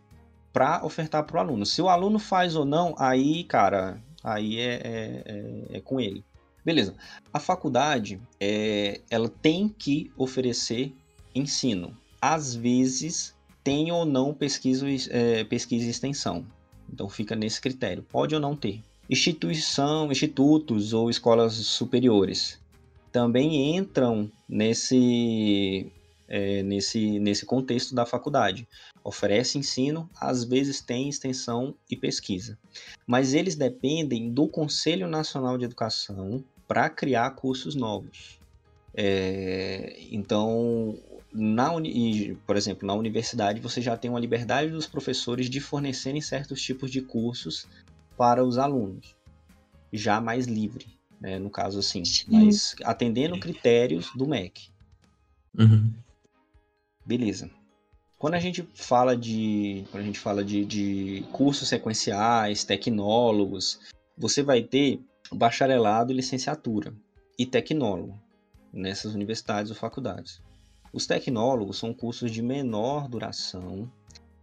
para 0.55 0.85
ofertar 0.85 1.25
para 1.25 1.35
o 1.35 1.39
aluno. 1.41 1.65
Se 1.65 1.81
o 1.81 1.89
aluno 1.89 2.18
faz 2.18 2.55
ou 2.55 2.63
não, 2.63 2.96
aí, 2.98 3.44
cara, 3.44 4.01
aí 4.24 4.57
é, 4.57 4.74
é, 4.75 5.24
é, 5.25 5.77
é 5.77 5.81
com 5.81 6.00
ele. 6.00 6.24
Beleza. 6.63 6.96
A 7.33 7.39
faculdade, 7.39 8.22
é, 8.39 9.01
ela 9.09 9.27
tem 9.27 9.68
que 9.68 10.09
oferecer 10.18 10.94
ensino. 11.35 11.96
Às 12.22 12.55
vezes, 12.55 13.35
tem 13.65 13.91
ou 13.91 14.05
não 14.05 14.33
pesquisa, 14.33 14.87
é, 15.09 15.44
pesquisa 15.44 15.85
e 15.85 15.89
extensão. 15.89 16.46
Então 16.91 17.09
fica 17.09 17.35
nesse 17.35 17.59
critério. 17.61 18.03
Pode 18.03 18.35
ou 18.35 18.41
não 18.41 18.55
ter. 18.55 18.81
Instituição, 19.09 20.11
institutos 20.11 20.93
ou 20.93 21.09
escolas 21.09 21.53
superiores 21.53 22.59
também 23.15 23.77
entram 23.77 24.29
nesse, 24.48 25.89
é, 26.27 26.61
nesse, 26.63 27.17
nesse 27.17 27.45
contexto 27.45 27.95
da 27.95 28.05
faculdade. 28.05 28.67
Oferece 29.01 29.57
ensino, 29.57 30.09
às 30.19 30.43
vezes 30.43 30.81
tem 30.81 31.07
extensão 31.07 31.74
e 31.89 31.95
pesquisa. 31.95 32.57
Mas 33.07 33.33
eles 33.33 33.55
dependem 33.55 34.29
do 34.29 34.50
Conselho 34.50 35.07
Nacional 35.07 35.57
de 35.57 35.63
Educação 35.63 36.43
para 36.67 36.89
criar 36.89 37.29
cursos 37.31 37.74
novos. 37.74 38.37
É, 38.93 39.98
então, 40.11 41.00
na 41.35 41.74
uni, 41.74 42.35
por 42.48 42.55
exemplo, 42.55 42.87
na 42.87 42.93
universidade 42.93 43.59
você 43.59 43.81
já 43.81 43.98
tem 43.98 44.09
uma 44.09 44.19
liberdade 44.19 44.71
dos 44.71 44.87
professores 44.87 45.50
de 45.50 45.59
fornecerem 45.59 46.21
certos 46.21 46.61
tipos 46.61 46.89
de 46.89 47.01
cursos 47.01 47.67
para 48.17 48.43
os 48.43 48.57
alunos, 48.57 49.13
já 49.91 50.21
mais 50.21 50.48
livre, 50.48 50.87
né, 51.19 51.37
no 51.37 51.50
caso 51.50 51.79
assim, 51.79 52.03
mas 52.27 52.75
atendendo 52.83 53.37
critérios 53.37 54.09
do 54.15 54.25
MEC. 54.25 54.69
Uhum. 55.57 55.91
Beleza. 57.05 57.50
Quando 58.17 58.35
a 58.35 58.39
gente 58.39 58.67
fala 58.74 59.15
de, 59.15 59.85
quando 59.91 60.03
a 60.03 60.05
gente 60.05 60.19
fala 60.19 60.43
de, 60.43 60.63
de 60.63 61.25
cursos 61.33 61.67
sequenciais, 61.67 62.63
tecnólogos, 62.63 63.79
você 64.17 64.41
vai 64.41 64.61
ter 64.61 65.01
bacharelado 65.33 66.13
e 66.13 66.15
licenciatura 66.15 66.93
e 67.37 67.45
tecnólogo 67.45 68.17
nessas 68.71 69.13
universidades 69.13 69.69
ou 69.69 69.75
faculdades. 69.75 70.41
Os 70.96 71.05
tecnólogos 71.05 71.77
são 71.77 71.94
cursos 71.94 72.31
de 72.31 72.42
menor 72.42 73.10
duração 73.10 73.92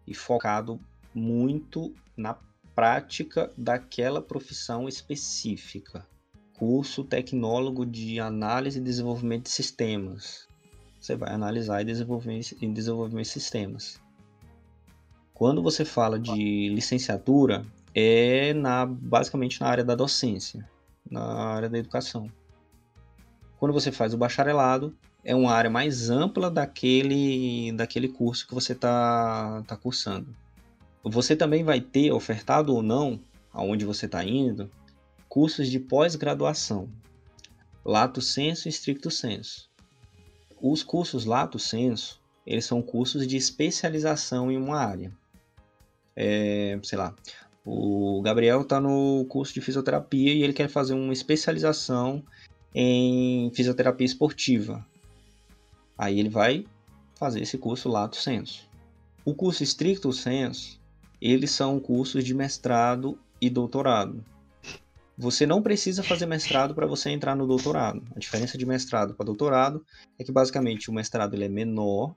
e 0.07 0.15
focado 0.15 0.79
muito 1.15 1.95
na 2.15 2.37
prática 2.75 3.51
daquela 3.57 4.21
profissão 4.21 4.87
específica. 4.87 6.07
Curso 6.53 7.05
tecnólogo 7.05 7.87
de 7.87 8.21
análise 8.21 8.79
e 8.79 8.83
desenvolvimento 8.83 9.45
de 9.45 9.49
sistemas. 9.49 10.47
Você 11.01 11.17
vai 11.17 11.33
analisar 11.33 11.81
e 11.81 11.87
desenvolver, 11.87 12.38
e 12.61 12.69
desenvolver 12.69 13.25
sistemas. 13.25 13.99
Quando 15.33 15.62
você 15.62 15.87
fala 15.87 16.19
de 16.21 16.69
licenciatura, 16.69 17.65
é 17.95 18.53
na, 18.53 18.85
basicamente 18.85 19.59
na 19.59 19.69
área 19.69 19.85
da 19.85 19.95
docência, 19.95 20.69
na 21.11 21.23
área 21.23 21.71
da 21.71 21.79
educação. 21.79 22.31
Quando 23.59 23.73
você 23.73 23.91
faz 23.91 24.12
o 24.12 24.19
bacharelado, 24.19 24.95
é 25.25 25.35
uma 25.35 25.53
área 25.53 25.71
mais 25.71 26.11
ampla 26.11 26.51
daquele, 26.51 27.73
daquele 27.73 28.09
curso 28.09 28.47
que 28.47 28.55
você 28.55 28.73
está 28.73 29.63
tá 29.67 29.77
cursando. 29.77 30.35
Você 31.05 31.37
também 31.37 31.65
vai 31.65 31.81
ter, 31.81 32.13
ofertado 32.13 32.75
ou 32.75 32.83
não, 32.83 33.21
aonde 33.53 33.85
você 33.85 34.07
está 34.07 34.25
indo, 34.25 34.71
cursos 35.29 35.69
de 35.69 35.79
pós-graduação, 35.79 36.89
lato 37.85 38.21
senso 38.21 38.69
e 38.69 38.71
stricto 38.71 39.11
senso. 39.11 39.71
Os 40.61 40.83
cursos 40.83 41.25
lato 41.25 41.59
senso, 41.59 42.21
eles 42.47 42.65
são 42.65 42.81
cursos 42.81 43.27
de 43.27 43.37
especialização 43.37 44.51
em 44.51 44.57
uma 44.57 44.79
área. 44.79 45.13
É, 46.15 46.79
sei 46.83 46.99
lá, 46.99 47.15
o 47.65 48.21
Gabriel 48.23 48.63
está 48.63 48.81
no 48.81 49.25
curso 49.29 49.55
de 49.55 49.61
fisioterapia 49.61 50.33
e 50.33 50.43
ele 50.43 50.53
quer 50.53 50.69
fazer 50.69 50.95
uma 50.95 51.13
especialização 51.13 52.23
em 52.75 53.51
fisioterapia 53.55 54.05
esportiva. 54.05 54.85
Aí 55.96 56.18
ele 56.18 56.28
vai 56.28 56.64
fazer 57.14 57.40
esse 57.40 57.59
curso 57.59 57.88
lato 57.88 58.16
senso. 58.16 58.68
O 59.24 59.35
curso 59.35 59.62
estricto 59.62 60.12
senso, 60.12 60.81
eles 61.20 61.52
são 61.52 61.78
cursos 61.78 62.24
de 62.24 62.35
mestrado 62.35 63.18
e 63.40 63.48
doutorado. 63.48 64.24
Você 65.16 65.46
não 65.46 65.62
precisa 65.62 66.02
fazer 66.02 66.26
mestrado 66.26 66.74
para 66.74 66.87
você 66.87 67.11
entrar 67.11 67.37
no 67.37 67.46
doutorado. 67.46 68.02
A 68.16 68.18
diferença 68.18 68.59
de 68.59 68.66
mestrado 68.66 69.14
para 69.14 69.26
doutorado 69.26 69.85
é 70.18 70.24
que 70.24 70.33
basicamente 70.33 70.90
o 70.90 70.92
mestrado 70.92 71.35
ele 71.35 71.44
é 71.44 71.48
menor 71.48 72.16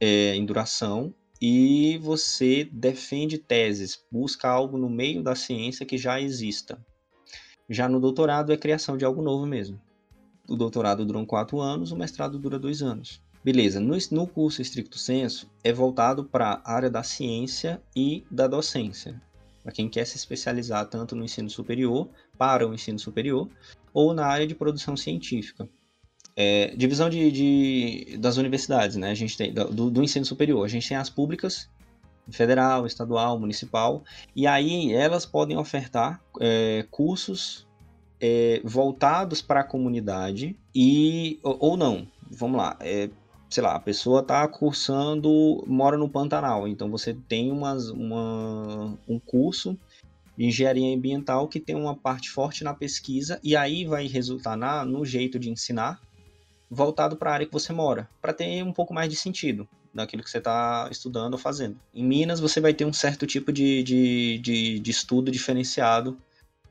é, 0.00 0.34
em 0.34 0.46
duração 0.46 1.12
e 1.40 1.98
você 1.98 2.64
defende 2.72 3.36
teses, 3.36 4.02
busca 4.10 4.48
algo 4.48 4.78
no 4.78 4.88
meio 4.88 5.22
da 5.22 5.34
ciência 5.34 5.84
que 5.84 5.98
já 5.98 6.20
exista. 6.20 6.82
Já 7.68 7.88
no 7.88 8.00
doutorado 8.00 8.52
é 8.52 8.56
criação 8.56 8.96
de 8.96 9.04
algo 9.04 9.20
novo 9.20 9.44
mesmo 9.44 9.78
o 10.48 10.56
doutorado 10.56 11.04
dura 11.04 11.24
quatro 11.26 11.60
anos, 11.60 11.92
o 11.92 11.96
mestrado 11.96 12.38
dura 12.38 12.58
dois 12.58 12.82
anos. 12.82 13.22
Beleza, 13.44 13.78
no, 13.78 13.96
no 14.10 14.26
curso 14.26 14.60
estricto 14.60 14.98
senso 14.98 15.48
é 15.62 15.72
voltado 15.72 16.24
para 16.24 16.60
a 16.64 16.72
área 16.72 16.90
da 16.90 17.02
ciência 17.02 17.80
e 17.94 18.24
da 18.30 18.48
docência, 18.48 19.20
para 19.62 19.72
quem 19.72 19.88
quer 19.88 20.06
se 20.06 20.16
especializar 20.16 20.86
tanto 20.86 21.14
no 21.14 21.24
ensino 21.24 21.48
superior, 21.48 22.08
para 22.36 22.66
o 22.66 22.74
ensino 22.74 22.98
superior, 22.98 23.48
ou 23.92 24.12
na 24.12 24.26
área 24.26 24.46
de 24.46 24.54
produção 24.54 24.96
científica. 24.96 25.68
É, 26.34 26.74
divisão 26.76 27.10
de, 27.10 27.30
de, 27.30 28.16
das 28.18 28.36
universidades, 28.36 28.96
né? 28.96 29.10
A 29.10 29.14
gente 29.14 29.36
tem 29.36 29.52
do, 29.52 29.90
do, 29.90 30.02
ensino 30.02 30.24
superior. 30.24 30.64
A 30.64 30.68
gente 30.68 30.88
tem 30.88 30.96
as 30.96 31.10
públicas, 31.10 31.68
federal, 32.30 32.86
estadual, 32.86 33.38
municipal, 33.38 34.04
e 34.36 34.46
aí 34.46 34.92
elas 34.92 35.26
podem 35.26 35.56
ofertar 35.56 36.22
é, 36.40 36.86
cursos 36.90 37.67
é, 38.20 38.60
voltados 38.64 39.40
para 39.40 39.60
a 39.60 39.64
comunidade 39.64 40.56
e 40.74 41.38
ou, 41.42 41.56
ou 41.60 41.76
não. 41.76 42.06
Vamos 42.30 42.58
lá. 42.58 42.76
É, 42.80 43.10
sei 43.48 43.62
lá, 43.62 43.74
a 43.74 43.80
pessoa 43.80 44.20
está 44.20 44.46
cursando, 44.46 45.64
mora 45.66 45.96
no 45.96 46.08
Pantanal, 46.08 46.68
então 46.68 46.90
você 46.90 47.14
tem 47.14 47.50
umas, 47.50 47.88
uma, 47.88 48.98
um 49.08 49.18
curso 49.18 49.78
de 50.36 50.44
engenharia 50.44 50.94
ambiental 50.94 51.48
que 51.48 51.58
tem 51.58 51.74
uma 51.74 51.96
parte 51.96 52.30
forte 52.30 52.62
na 52.62 52.74
pesquisa 52.74 53.40
e 53.42 53.56
aí 53.56 53.86
vai 53.86 54.06
resultar 54.06 54.56
na, 54.56 54.84
no 54.84 55.04
jeito 55.04 55.38
de 55.38 55.50
ensinar 55.50 56.00
voltado 56.70 57.16
para 57.16 57.30
a 57.30 57.34
área 57.34 57.46
que 57.46 57.52
você 57.52 57.72
mora, 57.72 58.08
para 58.20 58.34
ter 58.34 58.62
um 58.62 58.72
pouco 58.72 58.92
mais 58.92 59.08
de 59.08 59.16
sentido 59.16 59.66
daquilo 59.92 60.22
que 60.22 60.30
você 60.30 60.38
está 60.38 60.86
estudando 60.90 61.32
ou 61.32 61.38
fazendo. 61.38 61.80
Em 61.94 62.04
Minas 62.04 62.40
você 62.40 62.60
vai 62.60 62.74
ter 62.74 62.84
um 62.84 62.92
certo 62.92 63.26
tipo 63.26 63.50
de, 63.50 63.82
de, 63.82 64.38
de, 64.38 64.78
de 64.78 64.90
estudo 64.90 65.30
diferenciado 65.30 66.18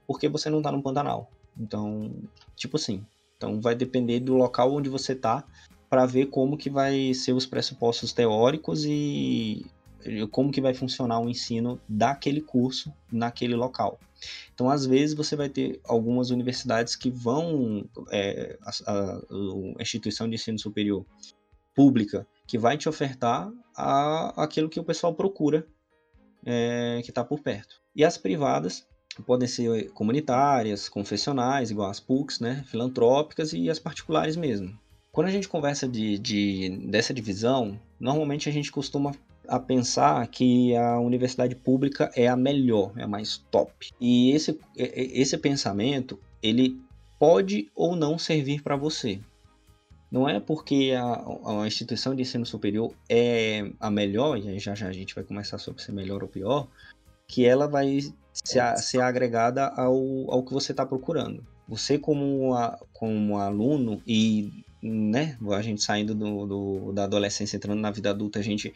porque 0.06 0.30
você 0.30 0.50
não 0.50 0.60
está 0.60 0.72
no 0.72 0.82
Pantanal. 0.82 1.30
Então, 1.60 2.12
tipo 2.56 2.78
assim, 2.78 3.06
então 3.38 3.62
vai 3.62 3.76
depender 3.76 4.20
do 4.20 4.36
local 4.36 4.74
onde 4.74 4.90
você 4.90 5.14
está 5.14 5.44
para 5.90 6.06
ver 6.06 6.28
como 6.28 6.58
que 6.58 6.70
vai 6.70 7.14
ser 7.14 7.34
os 7.34 7.46
pressupostos 7.46 8.12
teóricos 8.12 8.84
e 8.86 9.66
como 10.32 10.52
que 10.52 10.62
vai 10.62 10.74
funcionar 10.74 11.20
o 11.20 11.30
ensino 11.30 11.80
daquele 11.88 12.42
curso 12.42 12.94
naquele 13.12 13.56
local. 13.56 14.00
Então, 14.54 14.70
às 14.70 14.86
vezes, 14.86 15.16
você 15.16 15.36
vai 15.36 15.50
ter 15.50 15.80
algumas 15.84 16.30
universidades 16.30 16.96
que 16.96 17.10
vão, 17.10 17.88
é, 18.10 18.58
a, 18.62 18.92
a, 18.92 19.18
a, 19.78 19.82
instituição 19.82 20.28
de 20.28 20.36
ensino 20.36 20.58
superior 20.58 21.06
pública, 21.76 22.26
que 22.48 22.58
vai 22.58 22.78
te 22.78 22.90
ofertar 22.90 23.52
a, 23.76 24.44
aquilo 24.44 24.70
que 24.70 24.80
o 24.80 24.84
pessoal 24.84 25.14
procura, 25.14 25.68
é, 26.46 27.02
que 27.04 27.12
está 27.12 27.24
por 27.24 27.42
perto. 27.42 27.82
E 27.96 28.04
as 28.04 28.18
privadas 28.18 28.88
podem 29.22 29.48
ser 29.48 29.90
comunitárias, 29.92 30.90
confessionais, 30.90 31.72
igual 31.72 31.90
as 31.90 32.00
PUCs, 32.00 32.40
né, 32.40 32.64
filantrópicas 32.68 33.54
e 33.54 33.70
as 33.70 33.80
particulares 33.80 34.36
mesmo. 34.36 34.78
Quando 35.12 35.28
a 35.28 35.32
gente 35.32 35.48
conversa 35.48 35.88
de, 35.88 36.18
de, 36.20 36.78
dessa 36.88 37.14
divisão, 37.14 37.80
normalmente 38.00 38.48
a 38.48 38.52
gente 38.52 38.72
costuma 38.72 39.14
a 39.48 39.60
pensar 39.60 40.28
que 40.28 40.76
a 40.76 41.00
universidade 41.00 41.56
pública 41.56 42.12
é 42.16 42.28
a 42.28 42.36
melhor, 42.36 42.92
é 42.98 43.04
a 43.04 43.08
mais 43.08 43.38
top. 43.50 43.92
E 44.00 44.32
esse, 44.32 44.60
esse 44.76 45.38
pensamento, 45.38 46.20
ele 46.44 46.80
pode 47.18 47.72
ou 47.74 47.96
não 47.96 48.18
servir 48.18 48.62
para 48.62 48.76
você. 48.76 49.20
Não 50.12 50.28
é 50.28 50.40
porque 50.40 50.94
a, 50.98 51.62
a, 51.62 51.68
instituição 51.68 52.16
de 52.16 52.22
ensino 52.22 52.46
superior 52.46 52.94
é 53.10 53.70
a 53.80 53.90
melhor, 53.90 54.38
e 54.38 54.60
já 54.60 54.74
já 54.74 54.88
a 54.88 54.92
gente 54.92 55.14
vai 55.14 55.24
começar 55.24 55.58
sobre 55.58 55.82
ser 55.82 55.92
melhor 55.92 56.24
ou 56.24 56.30
pior, 56.30 56.68
que 57.28 57.46
ela 57.46 57.68
vai 57.68 58.00
ser, 58.44 58.78
ser 58.78 59.02
agregada 59.02 59.68
ao, 59.68 60.32
ao 60.32 60.44
que 60.44 60.54
você 60.54 60.72
está 60.72 60.86
procurando. 60.86 61.46
Você 61.68 61.98
como, 61.98 62.54
a, 62.54 62.80
como 62.94 63.38
aluno 63.38 64.02
e 64.08 64.64
né, 64.82 65.38
a 65.52 65.62
gente 65.62 65.84
saindo 65.84 66.16
do, 66.16 66.46
do, 66.46 66.92
da 66.94 67.04
adolescência, 67.04 67.58
entrando 67.58 67.82
na 67.82 67.92
vida 67.92 68.10
adulta, 68.10 68.40
a 68.40 68.44
gente 68.44 68.74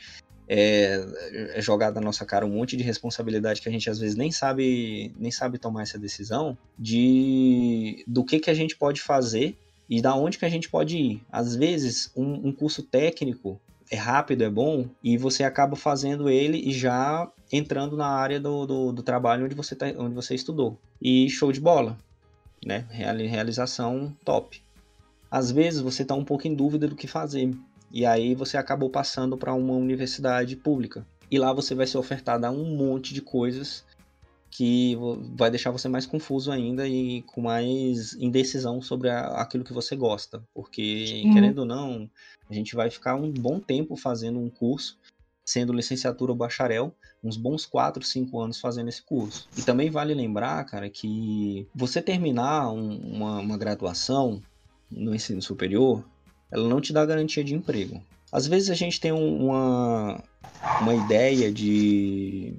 é, 0.47 1.05
é 1.53 1.61
jogado 1.61 1.95
na 1.95 2.01
nossa 2.01 2.25
cara 2.25 2.45
um 2.45 2.49
monte 2.49 2.75
de 2.75 2.83
responsabilidade 2.83 3.61
que 3.61 3.69
a 3.69 3.71
gente 3.71 3.89
às 3.89 3.99
vezes 3.99 4.17
nem 4.17 4.31
sabe 4.31 5.13
nem 5.17 5.31
sabe 5.31 5.57
tomar 5.57 5.83
essa 5.83 5.97
decisão 5.97 6.57
de 6.77 8.03
do 8.05 8.25
que 8.25 8.39
que 8.39 8.49
a 8.49 8.53
gente 8.53 8.75
pode 8.75 8.99
fazer 8.99 9.55
e 9.89 10.01
da 10.01 10.13
onde 10.15 10.37
que 10.37 10.45
a 10.45 10.49
gente 10.49 10.69
pode 10.69 10.97
ir. 10.97 11.21
Às 11.31 11.55
vezes 11.55 12.11
um, 12.15 12.49
um 12.49 12.51
curso 12.51 12.83
técnico 12.83 13.61
é 13.89 13.95
rápido, 13.95 14.43
é 14.43 14.49
bom, 14.49 14.87
e 15.03 15.17
você 15.17 15.43
acaba 15.43 15.75
fazendo 15.75 16.29
ele 16.29 16.57
e 16.57 16.71
já 16.71 17.29
entrando 17.51 17.97
na 17.97 18.07
área 18.07 18.39
do, 18.39 18.65
do, 18.65 18.91
do 18.91 19.03
trabalho 19.03 19.45
onde 19.45 19.55
você, 19.55 19.75
tá, 19.75 19.87
onde 19.97 20.15
você 20.15 20.33
estudou. 20.33 20.77
E 21.01 21.29
show 21.29 21.51
de 21.51 21.59
bola, 21.59 21.97
né? 22.65 22.85
Realização 22.89 24.15
top. 24.23 24.61
Às 25.29 25.51
vezes 25.51 25.81
você 25.81 26.01
está 26.03 26.13
um 26.15 26.25
pouco 26.25 26.47
em 26.47 26.55
dúvida 26.55 26.87
do 26.87 26.95
que 26.95 27.07
fazer. 27.07 27.53
E 27.91 28.05
aí 28.05 28.35
você 28.35 28.57
acabou 28.57 28.89
passando 28.89 29.37
para 29.37 29.53
uma 29.53 29.73
universidade 29.73 30.55
pública. 30.55 31.05
E 31.29 31.37
lá 31.37 31.51
você 31.53 31.75
vai 31.75 31.87
ser 31.87 31.97
ofertado 31.97 32.45
a 32.45 32.51
um 32.51 32.75
monte 32.75 33.13
de 33.13 33.21
coisas 33.21 33.85
que 34.51 34.97
vai 35.33 35.49
deixar 35.49 35.71
você 35.71 35.87
mais 35.87 36.05
confuso 36.05 36.51
ainda 36.51 36.85
e 36.85 37.21
com 37.21 37.41
mais 37.41 38.13
indecisão 38.15 38.81
sobre 38.81 39.09
a, 39.09 39.27
aquilo 39.41 39.63
que 39.63 39.71
você 39.71 39.95
gosta. 39.95 40.43
Porque, 40.53 41.05
Sim. 41.07 41.33
querendo 41.33 41.59
ou 41.59 41.65
não, 41.65 42.09
a 42.49 42.53
gente 42.53 42.75
vai 42.75 42.89
ficar 42.89 43.15
um 43.15 43.31
bom 43.31 43.61
tempo 43.61 43.95
fazendo 43.95 44.39
um 44.39 44.49
curso, 44.49 44.99
sendo 45.45 45.73
licenciatura 45.73 46.31
ou 46.31 46.37
bacharel, 46.37 46.95
uns 47.23 47.37
bons 47.37 47.65
4, 47.65 48.03
5 48.03 48.39
anos 48.39 48.59
fazendo 48.59 48.89
esse 48.89 49.01
curso. 49.01 49.47
E 49.57 49.61
também 49.61 49.89
vale 49.89 50.13
lembrar, 50.13 50.63
cara, 50.65 50.89
que 50.89 51.67
você 51.73 52.01
terminar 52.01 52.71
um, 52.71 52.97
uma, 52.97 53.39
uma 53.39 53.57
graduação 53.57 54.41
no 54.89 55.15
ensino 55.15 55.41
superior, 55.41 56.05
ela 56.51 56.67
não 56.67 56.81
te 56.81 56.91
dá 56.91 57.05
garantia 57.05 57.43
de 57.43 57.55
emprego. 57.55 58.01
Às 58.31 58.47
vezes 58.47 58.69
a 58.69 58.75
gente 58.75 58.99
tem 58.99 59.11
uma, 59.11 60.23
uma 60.81 60.95
ideia 60.95 61.51
de, 61.51 62.55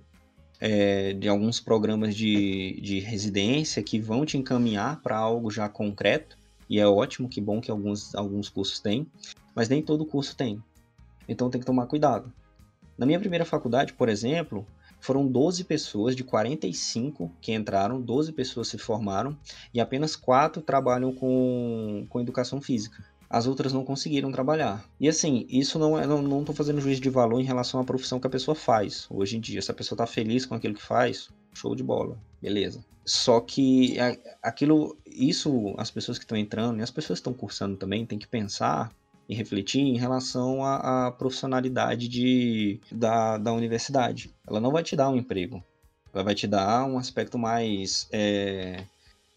é, 0.61 1.13
de 1.15 1.29
alguns 1.29 1.61
programas 1.61 2.15
de, 2.15 2.79
de 2.81 3.01
residência 3.01 3.83
que 3.83 3.99
vão 3.99 4.27
te 4.27 4.37
encaminhar 4.37 5.01
para 5.01 5.17
algo 5.17 5.51
já 5.51 5.69
concreto, 5.69 6.37
e 6.69 6.79
é 6.79 6.87
ótimo, 6.87 7.29
que 7.29 7.41
bom 7.41 7.61
que 7.61 7.71
alguns, 7.71 8.15
alguns 8.15 8.49
cursos 8.49 8.81
têm, 8.81 9.07
mas 9.55 9.69
nem 9.69 9.83
todo 9.83 10.07
curso 10.07 10.37
tem. 10.37 10.63
Então 11.29 11.51
tem 11.51 11.61
que 11.61 11.67
tomar 11.67 11.87
cuidado. 11.87 12.33
Na 13.03 13.07
minha 13.07 13.19
primeira 13.19 13.45
faculdade, 13.45 13.95
por 13.95 14.09
exemplo, 14.09 14.65
foram 15.01 15.27
12 15.27 15.65
pessoas 15.65 16.15
de 16.15 16.23
45 16.23 17.33
que 17.41 17.53
entraram, 17.53 18.01
12 18.01 18.31
pessoas 18.31 18.69
se 18.69 18.79
formaram 18.79 19.37
e 19.75 19.81
apenas 19.81 20.15
4 20.15 20.63
trabalham 20.63 21.13
com, 21.13 22.07
com 22.09 22.21
educação 22.21 22.61
física. 22.61 23.05
As 23.29 23.49
outras 23.49 23.73
não 23.73 23.85
conseguiram 23.85 24.31
trabalhar. 24.31 24.89
E 25.01 25.09
assim, 25.09 25.45
isso 25.49 25.81
não 25.81 25.99
é. 25.99 26.07
Não, 26.07 26.45
tô 26.45 26.53
fazendo 26.53 26.81
juízo 26.81 27.01
de 27.01 27.11
valor 27.11 27.41
em 27.41 27.45
relação 27.45 27.81
à 27.81 27.85
profissão 27.85 28.21
que 28.21 28.27
a 28.29 28.31
pessoa 28.31 28.55
faz. 28.55 29.09
Hoje 29.11 29.37
em 29.37 29.41
dia, 29.41 29.61
se 29.61 29.73
a 29.73 29.75
pessoa 29.75 29.99
tá 29.99 30.07
feliz 30.07 30.47
com 30.47 30.55
aquilo 30.55 30.75
que 30.75 30.83
faz, 30.83 31.29
show 31.53 31.75
de 31.75 31.83
bola, 31.83 32.17
beleza. 32.41 32.85
Só 33.05 33.41
que 33.41 33.97
aquilo, 34.41 34.97
isso, 35.05 35.75
as 35.77 35.91
pessoas 35.91 36.19
que 36.19 36.25
estão 36.25 36.39
entrando 36.39 36.79
e 36.79 36.83
as 36.83 36.91
pessoas 36.93 37.19
que 37.19 37.23
estão 37.23 37.35
cursando 37.35 37.77
também 37.77 38.07
tem 38.07 38.17
que 38.17 38.29
pensar 38.29 38.93
e 39.33 39.35
refletir 39.35 39.81
em 39.81 39.97
relação 39.97 40.63
à, 40.65 41.07
à 41.07 41.11
profissionalidade 41.11 42.07
de, 42.07 42.79
da, 42.91 43.39
da 43.39 43.53
universidade. 43.53 44.33
Ela 44.47 44.61
não 44.61 44.71
vai 44.71 44.83
te 44.83 44.95
dar 44.95 45.09
um 45.09 45.17
emprego, 45.17 45.65
ela 46.13 46.23
vai 46.23 46.35
te 46.35 46.47
dar 46.47 46.85
um 46.85 46.99
aspecto 46.99 47.39
mais 47.39 48.07
é, 48.13 48.85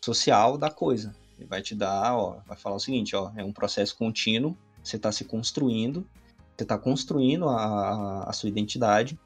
social 0.03 0.57
da 0.57 0.69
coisa. 0.69 1.15
vai 1.47 1.61
te 1.61 1.73
dar, 1.73 2.15
ó, 2.15 2.41
vai 2.45 2.57
falar 2.57 2.75
o 2.75 2.79
seguinte, 2.79 3.15
ó, 3.15 3.31
é 3.37 3.43
um 3.43 3.53
processo 3.53 3.95
contínuo, 3.97 4.55
você 4.83 4.97
está 4.97 5.11
se 5.11 5.23
construindo, 5.23 6.05
você 6.55 6.63
está 6.63 6.77
construindo 6.77 7.47
a, 7.47 8.25
a 8.25 8.33
sua 8.33 8.49
identidade, 8.49 9.17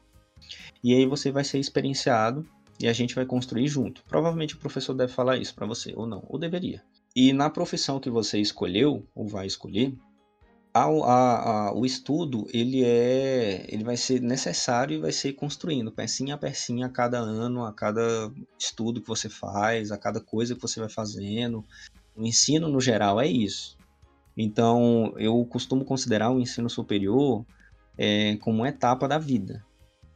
e 0.82 0.94
aí 0.94 1.04
você 1.04 1.30
vai 1.30 1.44
ser 1.44 1.58
experienciado 1.58 2.46
e 2.78 2.88
a 2.88 2.92
gente 2.92 3.14
vai 3.14 3.26
construir 3.26 3.66
junto. 3.66 4.02
Provavelmente 4.04 4.54
o 4.54 4.58
professor 4.58 4.94
deve 4.94 5.12
falar 5.12 5.36
isso 5.36 5.54
para 5.54 5.66
você, 5.66 5.92
ou 5.96 6.06
não, 6.06 6.24
ou 6.28 6.38
deveria. 6.38 6.82
E 7.14 7.32
na 7.32 7.50
profissão 7.50 7.98
que 7.98 8.08
você 8.08 8.38
escolheu, 8.38 9.04
ou 9.14 9.26
vai 9.26 9.46
escolher, 9.46 9.92
a, 10.72 10.84
a, 10.84 11.68
a, 11.68 11.74
o 11.74 11.84
estudo 11.84 12.46
ele 12.52 12.84
é 12.84 13.64
ele 13.68 13.82
vai 13.82 13.96
ser 13.96 14.20
necessário 14.20 14.96
e 14.96 15.00
vai 15.00 15.12
ser 15.12 15.32
construindo 15.32 15.90
pecinha 15.90 16.34
a 16.34 16.38
pecinha 16.38 16.86
a 16.86 16.90
cada 16.90 17.18
ano 17.18 17.64
a 17.64 17.72
cada 17.72 18.32
estudo 18.58 19.00
que 19.00 19.08
você 19.08 19.28
faz 19.28 19.90
a 19.90 19.98
cada 19.98 20.20
coisa 20.20 20.54
que 20.54 20.62
você 20.62 20.78
vai 20.80 20.88
fazendo. 20.88 21.64
O 22.16 22.24
ensino 22.24 22.68
no 22.68 22.80
geral 22.80 23.20
é 23.20 23.26
isso. 23.26 23.76
Então 24.36 25.12
eu 25.16 25.44
costumo 25.44 25.84
considerar 25.84 26.30
o 26.30 26.40
ensino 26.40 26.70
superior 26.70 27.44
é, 27.98 28.36
como 28.36 28.58
uma 28.58 28.68
etapa 28.68 29.08
da 29.08 29.18
vida 29.18 29.64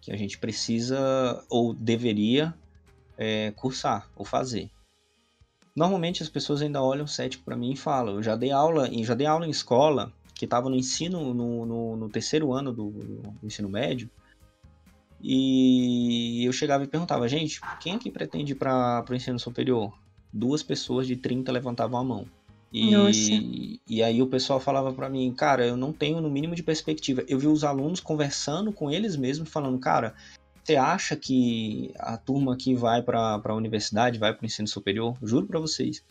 que 0.00 0.12
a 0.12 0.16
gente 0.16 0.38
precisa 0.38 1.42
ou 1.48 1.74
deveria 1.74 2.54
é, 3.16 3.50
cursar 3.52 4.08
ou 4.14 4.24
fazer. 4.24 4.70
Normalmente 5.74 6.22
as 6.22 6.28
pessoas 6.28 6.62
ainda 6.62 6.82
olham 6.82 7.06
cético 7.06 7.44
para 7.44 7.56
mim 7.56 7.72
e 7.72 7.76
falam 7.76 8.16
eu 8.16 8.22
já 8.22 8.36
dei 8.36 8.52
aula 8.52 8.88
já 9.02 9.14
dei 9.14 9.26
aula 9.26 9.46
em 9.46 9.50
escola 9.50 10.12
que 10.34 10.44
estava 10.44 10.68
no 10.68 10.76
ensino, 10.76 11.32
no, 11.32 11.64
no, 11.64 11.96
no, 11.96 12.08
terceiro 12.08 12.52
ano 12.52 12.72
do, 12.72 12.90
do, 12.90 13.46
ensino 13.46 13.68
médio, 13.68 14.10
e 15.22 16.44
eu 16.44 16.52
chegava 16.52 16.84
e 16.84 16.88
perguntava, 16.88 17.26
gente, 17.28 17.60
quem 17.80 17.94
aqui 17.94 18.10
pretende 18.10 18.52
ir 18.52 18.56
para 18.56 19.04
o 19.08 19.14
ensino 19.14 19.38
superior? 19.38 19.92
Duas 20.32 20.62
pessoas 20.62 21.06
de 21.06 21.16
30 21.16 21.50
levantavam 21.50 21.98
a 21.98 22.04
mão. 22.04 22.26
E, 22.70 23.80
e 23.88 24.02
aí 24.02 24.20
o 24.20 24.26
pessoal 24.26 24.58
falava 24.58 24.92
para 24.92 25.08
mim, 25.08 25.32
cara, 25.32 25.64
eu 25.64 25.76
não 25.76 25.92
tenho 25.92 26.20
no 26.20 26.28
mínimo 26.28 26.56
de 26.56 26.62
perspectiva. 26.62 27.24
Eu 27.28 27.38
vi 27.38 27.46
os 27.46 27.62
alunos 27.62 28.00
conversando 28.00 28.72
com 28.72 28.90
eles 28.90 29.14
mesmos, 29.14 29.48
falando, 29.48 29.78
cara, 29.78 30.12
você 30.62 30.74
acha 30.74 31.14
que 31.14 31.92
a 31.96 32.16
turma 32.16 32.56
que 32.56 32.74
vai 32.74 33.00
para 33.00 33.40
a 33.42 33.54
universidade, 33.54 34.18
vai 34.18 34.34
para 34.34 34.42
o 34.42 34.46
ensino 34.46 34.66
superior? 34.66 35.16
Juro 35.22 35.46
para 35.46 35.60
vocês, 35.60 36.02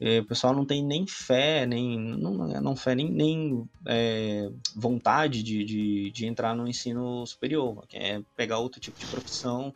o 0.00 0.24
pessoal 0.24 0.54
não 0.54 0.64
tem 0.64 0.82
nem 0.82 1.06
fé, 1.06 1.66
nem 1.66 1.98
não, 1.98 2.32
não 2.60 2.74
fé, 2.74 2.94
nem, 2.94 3.10
nem 3.10 3.68
é, 3.86 4.50
vontade 4.74 5.42
de, 5.42 5.62
de, 5.62 6.10
de, 6.10 6.26
entrar 6.26 6.56
no 6.56 6.66
ensino 6.66 7.26
superior, 7.26 7.84
é 7.92 8.22
pegar 8.34 8.58
outro 8.58 8.80
tipo 8.80 8.98
de 8.98 9.06
profissão 9.06 9.74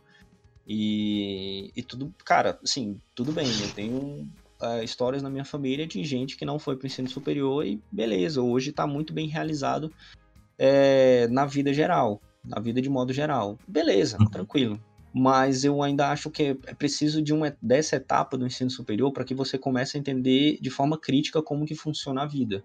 e, 0.67 1.71
e 1.77 1.83
tudo, 1.83 2.13
cara, 2.25 2.59
assim, 2.65 2.99
tudo 3.15 3.33
bem, 3.33 3.47
eu 3.61 3.71
tenho 3.75 4.27
uh, 4.63 4.83
histórias 4.83 5.23
na 5.23 5.29
minha 5.29 5.45
família 5.45 5.87
de 5.87 6.03
gente 6.05 6.39
que 6.39 6.47
não 6.47 6.59
foi 6.59 6.75
para 6.75 6.85
o 6.85 6.87
ensino 6.87 7.09
superior 7.09 7.67
e 7.67 7.79
beleza, 7.93 8.41
hoje 8.41 8.71
está 8.71 8.87
muito 8.87 9.13
bem 9.13 9.29
realizado 9.29 9.93
é, 10.59 11.29
na 11.29 11.45
vida 11.45 11.75
geral, 11.75 12.19
na 12.43 12.59
vida 12.61 12.81
de 12.81 12.89
modo 12.89 13.13
geral. 13.13 13.59
Beleza, 13.69 14.17
uhum. 14.19 14.31
tranquilo 14.31 14.81
mas 15.15 15.65
eu 15.65 15.81
ainda 15.81 16.11
acho 16.11 16.29
que 16.29 16.59
é 16.67 16.75
preciso 16.75 17.23
de 17.23 17.33
uma 17.33 17.57
dessa 17.63 17.95
etapa 17.95 18.37
do 18.37 18.45
ensino 18.45 18.69
superior 18.69 19.13
para 19.13 19.25
que 19.25 19.33
você 19.33 19.57
comece 19.57 19.97
a 19.97 20.01
entender 20.01 20.59
de 20.61 20.71
forma 20.71 20.99
crítica 20.99 21.41
como 21.41 21.65
que 21.65 21.77
funciona 21.77 22.23
a 22.23 22.27
vida. 22.27 22.65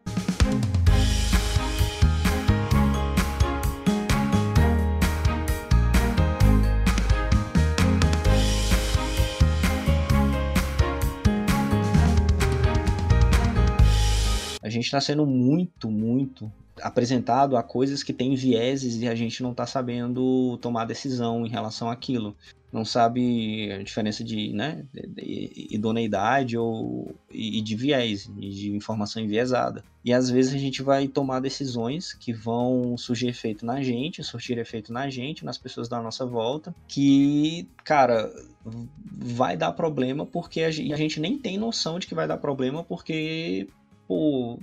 A 14.69 14.71
gente 14.71 14.85
está 14.85 15.01
sendo 15.01 15.25
muito, 15.25 15.89
muito 15.89 16.51
apresentado 16.79 17.57
a 17.57 17.63
coisas 17.63 18.03
que 18.03 18.13
têm 18.13 18.35
vieses 18.35 19.01
e 19.01 19.07
a 19.07 19.15
gente 19.15 19.41
não 19.41 19.49
está 19.49 19.65
sabendo 19.65 20.59
tomar 20.61 20.85
decisão 20.85 21.43
em 21.43 21.49
relação 21.49 21.89
àquilo. 21.89 22.35
Não 22.71 22.85
sabe 22.85 23.71
a 23.71 23.81
diferença 23.81 24.23
de, 24.23 24.53
né, 24.53 24.85
de 24.93 25.67
idoneidade 25.71 26.55
ou, 26.55 27.15
e 27.31 27.59
de 27.61 27.75
viés, 27.75 28.29
e 28.37 28.49
de 28.51 28.75
informação 28.75 29.23
enviesada. 29.23 29.83
E 30.05 30.13
às 30.13 30.29
vezes 30.29 30.53
a 30.53 30.57
gente 30.59 30.83
vai 30.83 31.07
tomar 31.07 31.39
decisões 31.39 32.13
que 32.13 32.31
vão 32.31 32.95
surgir 32.95 33.27
efeito 33.27 33.65
na 33.65 33.81
gente, 33.81 34.23
surtir 34.23 34.59
efeito 34.59 34.93
na 34.93 35.09
gente, 35.09 35.43
nas 35.43 35.57
pessoas 35.57 35.89
da 35.89 35.99
nossa 35.99 36.27
volta, 36.27 36.73
que, 36.87 37.67
cara, 37.83 38.31
vai 38.63 39.57
dar 39.57 39.71
problema 39.71 40.23
porque 40.23 40.61
a 40.61 40.69
gente 40.69 41.19
nem 41.19 41.39
tem 41.39 41.57
noção 41.57 41.97
de 41.97 42.05
que 42.05 42.13
vai 42.13 42.27
dar 42.27 42.37
problema 42.37 42.83
porque, 42.83 43.67
pô, 44.09 44.59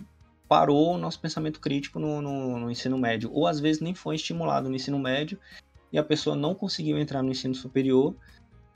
parou 0.48 0.94
o 0.94 0.98
nosso 0.98 1.20
pensamento 1.20 1.61
crítico 1.61 2.00
no, 2.00 2.20
no, 2.20 2.59
no, 2.59 2.68
ensino 2.68 2.98
médio, 2.98 3.30
ou 3.32 3.46
às 3.46 3.61
vezes 3.61 3.80
nem 3.80 3.94
foi 3.94 4.16
estimulado 4.16 4.68
no 4.68 4.74
ensino 4.74 4.98
médio 4.98 5.38
e 5.92 5.98
a 5.98 6.02
pessoa 6.02 6.35
não 6.35 6.52
conseguiu 6.52 6.98
entrar 6.98 7.22
no 7.22 7.30
ensino 7.30 7.54
superior 7.54 8.12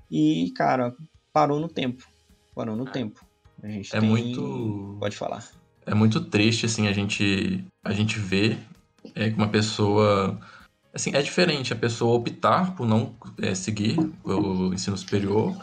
e, 0.08 0.52
cara, 0.56 0.94
parou 1.32 1.58
no 1.58 1.68
tempo. 1.68 2.06
Parou 2.54 2.76
no 2.76 2.86
é. 2.86 2.90
tempo. 2.92 3.26
A 3.60 3.66
gente 3.66 3.94
é 3.94 3.98
tem... 3.98 4.08
muito. 4.08 4.96
Pode 5.00 5.16
falar. 5.16 5.44
É 5.84 5.92
muito 5.94 6.20
triste, 6.20 6.66
assim, 6.66 6.86
a 6.86 6.92
gente, 6.92 7.64
a 7.84 7.92
gente 7.92 8.18
vê 8.20 8.56
é, 9.14 9.28
que 9.28 9.36
uma 9.36 9.48
pessoa. 9.48 10.38
Assim, 10.94 11.10
é 11.14 11.22
diferente 11.22 11.72
a 11.72 11.76
pessoa 11.76 12.16
optar 12.16 12.76
por 12.76 12.86
não 12.86 13.14
é, 13.40 13.54
seguir 13.54 13.96
o 14.24 14.72
ensino 14.72 14.96
superior 14.96 15.56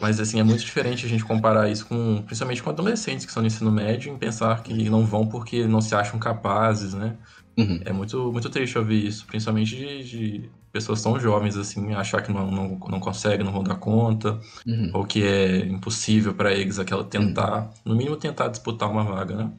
mas 0.00 0.20
assim, 0.20 0.38
é 0.38 0.42
muito 0.42 0.64
diferente 0.64 1.06
a 1.06 1.08
gente 1.08 1.24
comparar 1.24 1.70
isso 1.70 1.86
com, 1.86 2.22
principalmente 2.22 2.62
com 2.62 2.70
adolescentes 2.70 3.24
que 3.24 3.30
estão 3.30 3.42
no 3.42 3.46
ensino 3.46 3.70
médio, 3.70 4.12
em 4.12 4.18
pensar 4.18 4.62
que 4.62 4.88
não 4.88 5.04
vão 5.04 5.26
porque 5.26 5.66
não 5.66 5.80
se 5.80 5.94
acham 5.94 6.18
capazes, 6.18 6.94
né? 6.94 7.16
Uhum. 7.56 7.80
É 7.84 7.92
muito, 7.92 8.30
muito 8.32 8.50
triste 8.50 8.78
ouvir 8.78 9.06
isso, 9.06 9.26
principalmente 9.26 9.74
de, 9.74 10.04
de, 10.04 10.50
pessoas 10.70 11.02
tão 11.02 11.18
jovens, 11.18 11.56
assim, 11.56 11.94
achar 11.94 12.20
que 12.20 12.30
não, 12.30 12.50
não, 12.50 12.78
não 12.90 13.00
conseguem, 13.00 13.44
não 13.44 13.52
vão 13.52 13.62
dar 13.62 13.76
conta, 13.76 14.38
uhum. 14.66 14.90
ou 14.92 15.06
que 15.06 15.24
é 15.24 15.60
impossível 15.60 16.34
para 16.34 16.52
eles 16.52 16.78
aquela 16.78 17.02
tentar, 17.02 17.62
uhum. 17.62 17.70
no 17.86 17.96
mínimo 17.96 18.16
tentar 18.16 18.48
disputar 18.48 18.90
uma 18.90 19.02
vaga, 19.02 19.34
né? 19.34 19.50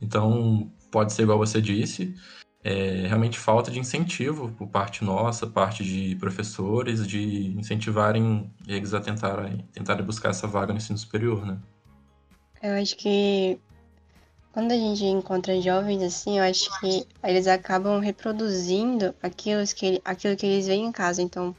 Então, 0.00 0.70
pode 0.90 1.12
ser 1.12 1.22
igual 1.22 1.36
você 1.36 1.60
disse, 1.60 2.14
é, 2.64 3.06
realmente 3.06 3.38
falta 3.38 3.70
de 3.70 3.78
incentivo 3.78 4.50
por 4.52 4.66
parte 4.66 5.04
nossa, 5.04 5.46
parte 5.46 5.84
de 5.84 6.16
professores, 6.16 7.06
de 7.06 7.54
incentivarem 7.58 8.50
eles 8.66 8.94
a 8.94 9.00
tentarem, 9.00 9.58
tentarem 9.70 10.04
buscar 10.04 10.30
essa 10.30 10.46
vaga 10.46 10.72
no 10.72 10.78
ensino 10.78 10.96
superior, 10.96 11.44
né? 11.44 11.58
Eu 12.62 12.72
acho 12.80 12.96
que 12.96 13.60
quando 14.50 14.72
a 14.72 14.76
gente 14.76 15.04
encontra 15.04 15.60
jovens 15.60 16.02
assim, 16.02 16.38
eu 16.38 16.44
acho 16.44 16.80
que 16.80 17.06
eles 17.22 17.46
acabam 17.46 18.00
reproduzindo 18.00 19.14
aquilo 19.22 19.62
que, 19.66 20.00
aquilo 20.02 20.34
que 20.34 20.46
eles 20.46 20.66
veem 20.66 20.86
em 20.86 20.92
casa. 20.92 21.20
Então, 21.20 21.54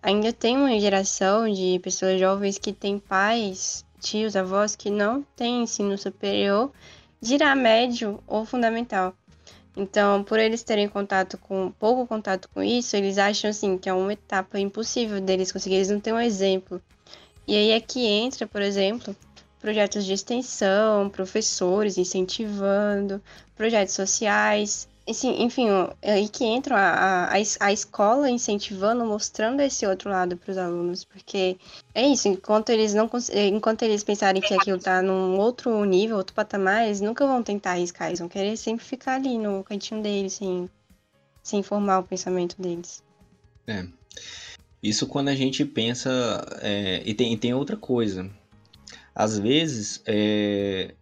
ainda 0.00 0.32
tem 0.32 0.56
uma 0.56 0.78
geração 0.78 1.52
de 1.52 1.80
pessoas 1.82 2.20
jovens 2.20 2.56
que 2.56 2.72
têm 2.72 3.00
pais, 3.00 3.84
tios, 3.98 4.36
avós 4.36 4.76
que 4.76 4.90
não 4.90 5.22
têm 5.34 5.64
ensino 5.64 5.98
superior, 5.98 6.70
dirá 7.20 7.56
médio 7.56 8.22
ou 8.28 8.44
fundamental. 8.44 9.12
Então, 9.76 10.24
por 10.24 10.38
eles 10.38 10.62
terem 10.62 10.88
contato 10.88 11.36
com 11.36 11.70
pouco 11.70 12.06
contato 12.06 12.48
com 12.48 12.62
isso, 12.62 12.96
eles 12.96 13.18
acham 13.18 13.50
assim 13.50 13.76
que 13.76 13.88
é 13.88 13.92
uma 13.92 14.14
etapa 14.14 14.58
impossível 14.58 15.20
deles 15.20 15.52
conseguir, 15.52 15.76
eles 15.76 15.90
não 15.90 16.00
têm 16.00 16.14
um 16.14 16.20
exemplo. 16.20 16.80
E 17.46 17.54
aí 17.54 17.70
é 17.70 17.80
que 17.80 18.06
entra, 18.06 18.46
por 18.46 18.62
exemplo, 18.62 19.14
projetos 19.60 20.06
de 20.06 20.14
extensão, 20.14 21.10
professores 21.10 21.98
incentivando, 21.98 23.22
projetos 23.54 23.94
sociais, 23.94 24.88
Enfim, 25.08 25.68
é 26.02 26.14
aí 26.14 26.28
que 26.28 26.44
entra 26.44 26.74
a, 26.76 27.26
a, 27.26 27.34
a 27.60 27.72
escola 27.72 28.28
incentivando, 28.28 29.04
mostrando 29.04 29.60
esse 29.60 29.86
outro 29.86 30.10
lado 30.10 30.36
para 30.36 30.50
os 30.50 30.58
alunos, 30.58 31.04
porque 31.04 31.56
é 31.94 32.08
isso, 32.08 32.26
enquanto 32.26 32.70
eles 32.70 32.92
não 32.92 33.08
enquanto 33.48 33.82
eles 33.82 34.02
pensarem 34.02 34.42
que 34.42 34.52
aquilo 34.52 34.78
está 34.78 35.00
num 35.00 35.38
outro 35.38 35.84
nível, 35.84 36.16
outro 36.16 36.34
patamar, 36.34 36.86
eles 36.86 37.00
nunca 37.00 37.24
vão 37.24 37.40
tentar 37.40 37.72
arriscar, 37.72 38.08
eles 38.08 38.18
vão 38.18 38.28
querer 38.28 38.56
sempre 38.56 38.84
ficar 38.84 39.14
ali 39.14 39.38
no 39.38 39.62
cantinho 39.62 40.02
deles, 40.02 40.32
sem, 40.32 40.68
sem 41.40 41.62
formar 41.62 42.00
o 42.00 42.04
pensamento 42.04 42.60
deles. 42.60 43.00
É. 43.68 43.86
Isso 44.82 45.06
quando 45.06 45.28
a 45.28 45.34
gente 45.34 45.64
pensa. 45.64 46.10
É, 46.60 47.02
e, 47.04 47.14
tem, 47.14 47.32
e 47.32 47.36
tem 47.36 47.54
outra 47.54 47.76
coisa. 47.76 48.28
Às 49.14 49.38
vezes, 49.38 50.02
é, 50.04 50.94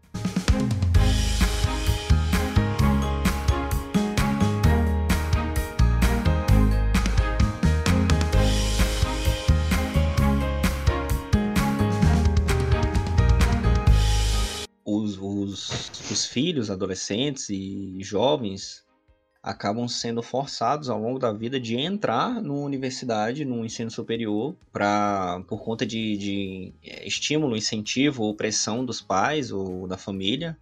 filhos, 16.34 16.68
adolescentes 16.68 17.48
e 17.48 17.96
jovens 18.00 18.82
acabam 19.40 19.86
sendo 19.86 20.20
forçados 20.20 20.90
ao 20.90 20.98
longo 20.98 21.18
da 21.18 21.32
vida 21.32 21.60
de 21.60 21.76
entrar 21.76 22.42
numa 22.42 22.64
universidade, 22.64 23.44
num 23.44 23.64
ensino 23.64 23.90
superior, 23.90 24.56
para 24.72 25.44
por 25.46 25.62
conta 25.62 25.86
de, 25.86 26.16
de 26.16 26.72
é, 26.82 27.06
estímulo, 27.06 27.56
incentivo 27.56 28.24
ou 28.24 28.34
pressão 28.34 28.84
dos 28.84 29.00
pais 29.00 29.52
ou 29.52 29.86
da 29.86 29.96
família, 29.96 30.58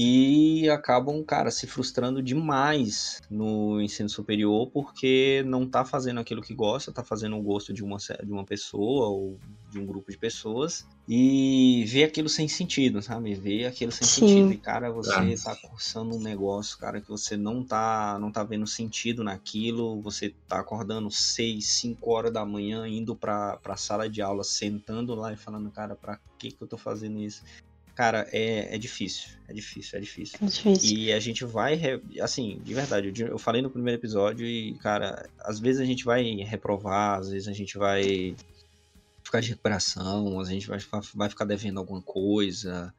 e 0.00 0.70
acabam, 0.70 1.24
cara, 1.24 1.50
se 1.50 1.66
frustrando 1.66 2.22
demais 2.22 3.18
no 3.28 3.80
ensino 3.80 4.08
superior 4.08 4.70
porque 4.70 5.42
não 5.44 5.68
tá 5.68 5.84
fazendo 5.84 6.20
aquilo 6.20 6.40
que 6.40 6.54
gosta, 6.54 6.92
tá 6.92 7.02
fazendo 7.02 7.36
o 7.36 7.42
gosto 7.42 7.72
de 7.72 7.82
uma, 7.82 7.96
de 7.96 8.30
uma 8.30 8.44
pessoa 8.44 9.08
ou 9.08 9.40
de 9.68 9.80
um 9.80 9.84
grupo 9.84 10.12
de 10.12 10.16
pessoas 10.16 10.86
e 11.08 11.84
vê 11.88 12.04
aquilo 12.04 12.28
sem 12.28 12.46
sentido, 12.46 13.02
sabe? 13.02 13.34
Vê 13.34 13.66
aquilo 13.66 13.90
sem 13.90 14.06
Sim. 14.06 14.20
sentido. 14.20 14.52
E, 14.52 14.58
cara, 14.58 14.88
você 14.92 15.32
é. 15.32 15.36
tá 15.36 15.56
cursando 15.56 16.14
um 16.14 16.22
negócio, 16.22 16.78
cara, 16.78 17.00
que 17.00 17.08
você 17.08 17.36
não 17.36 17.64
tá, 17.64 18.18
não 18.20 18.30
tá 18.30 18.44
vendo 18.44 18.68
sentido 18.68 19.24
naquilo, 19.24 20.00
você 20.00 20.32
tá 20.46 20.60
acordando 20.60 21.10
6, 21.10 21.66
5 21.66 22.12
horas 22.12 22.32
da 22.32 22.46
manhã, 22.46 22.86
indo 22.86 23.16
pra, 23.16 23.56
pra 23.56 23.76
sala 23.76 24.08
de 24.08 24.22
aula, 24.22 24.44
sentando 24.44 25.14
lá 25.16 25.32
e 25.32 25.36
falando, 25.36 25.72
cara, 25.72 25.96
pra 25.96 26.20
que 26.38 26.52
que 26.52 26.62
eu 26.62 26.68
tô 26.68 26.78
fazendo 26.78 27.18
isso? 27.18 27.42
Cara, 27.98 28.28
é, 28.30 28.76
é 28.76 28.78
difícil, 28.78 29.30
é 29.48 29.52
difícil, 29.52 29.98
é 29.98 30.00
difícil. 30.00 30.38
É 30.40 30.46
difícil. 30.46 30.96
E 30.96 31.12
a 31.12 31.18
gente 31.18 31.44
vai, 31.44 31.80
assim, 32.22 32.60
de 32.62 32.72
verdade, 32.72 33.12
eu 33.22 33.38
falei 33.40 33.60
no 33.60 33.72
primeiro 33.72 34.00
episódio 34.00 34.46
e, 34.46 34.74
cara, 34.74 35.28
às 35.40 35.58
vezes 35.58 35.80
a 35.80 35.84
gente 35.84 36.04
vai 36.04 36.22
reprovar, 36.44 37.18
às 37.18 37.28
vezes 37.28 37.48
a 37.48 37.52
gente 37.52 37.76
vai 37.76 38.36
ficar 39.20 39.40
de 39.40 39.48
recuperação, 39.48 40.38
a 40.38 40.44
gente 40.44 40.68
vai 40.68 40.78
ficar, 40.78 41.00
vai 41.12 41.28
ficar 41.28 41.44
devendo 41.44 41.78
alguma 41.80 42.00
coisa. 42.00 42.94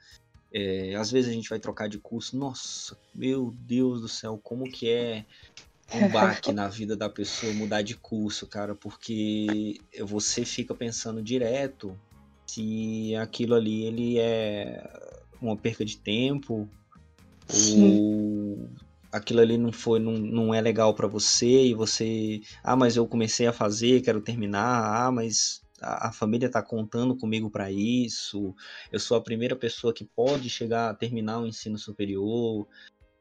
É, 0.51 0.93
às 0.95 1.09
vezes 1.09 1.31
a 1.31 1.33
gente 1.33 1.49
vai 1.49 1.59
trocar 1.62 1.88
de 1.88 1.97
curso. 1.97 2.35
Nossa, 2.35 2.97
meu 3.15 3.55
Deus 3.57 4.01
do 4.01 4.09
céu, 4.09 4.38
como 4.43 4.69
que 4.69 4.89
é 4.89 5.25
um 5.93 6.09
baque 6.09 6.51
na 6.51 6.67
vida 6.67 6.97
da 6.97 7.09
pessoa 7.09 7.53
mudar 7.53 7.83
de 7.83 7.95
curso, 7.95 8.45
cara, 8.45 8.75
porque 8.75 9.79
você 10.01 10.43
fica 10.43 10.75
pensando 10.75 11.21
direto 11.21 11.97
se 12.49 13.15
aquilo 13.15 13.55
ali 13.55 13.85
ele 13.85 14.19
é 14.19 14.83
uma 15.41 15.55
perca 15.55 15.85
de 15.85 15.97
tempo 15.97 16.69
Sim. 17.47 17.83
ou 17.83 18.69
aquilo 19.12 19.39
ali 19.39 19.57
não 19.57 19.71
foi 19.71 19.99
não, 19.99 20.13
não 20.13 20.53
é 20.53 20.62
legal 20.62 20.93
para 20.93 21.07
você 21.07 21.65
e 21.67 21.73
você 21.73 22.41
ah 22.63 22.75
mas 22.75 22.95
eu 22.95 23.07
comecei 23.07 23.47
a 23.47 23.53
fazer 23.53 24.01
quero 24.01 24.21
terminar 24.21 25.07
ah 25.07 25.12
mas 25.12 25.62
a, 25.81 26.07
a 26.07 26.12
família 26.12 26.47
está 26.47 26.62
contando 26.62 27.15
comigo 27.15 27.49
para 27.49 27.71
isso, 27.71 28.55
eu 28.91 28.99
sou 28.99 29.17
a 29.17 29.21
primeira 29.21 29.55
pessoa 29.55 29.93
que 29.93 30.03
pode 30.03 30.49
chegar 30.49 30.89
a 30.89 30.93
terminar 30.93 31.39
o 31.39 31.47
ensino 31.47 31.77
superior. 31.77 32.67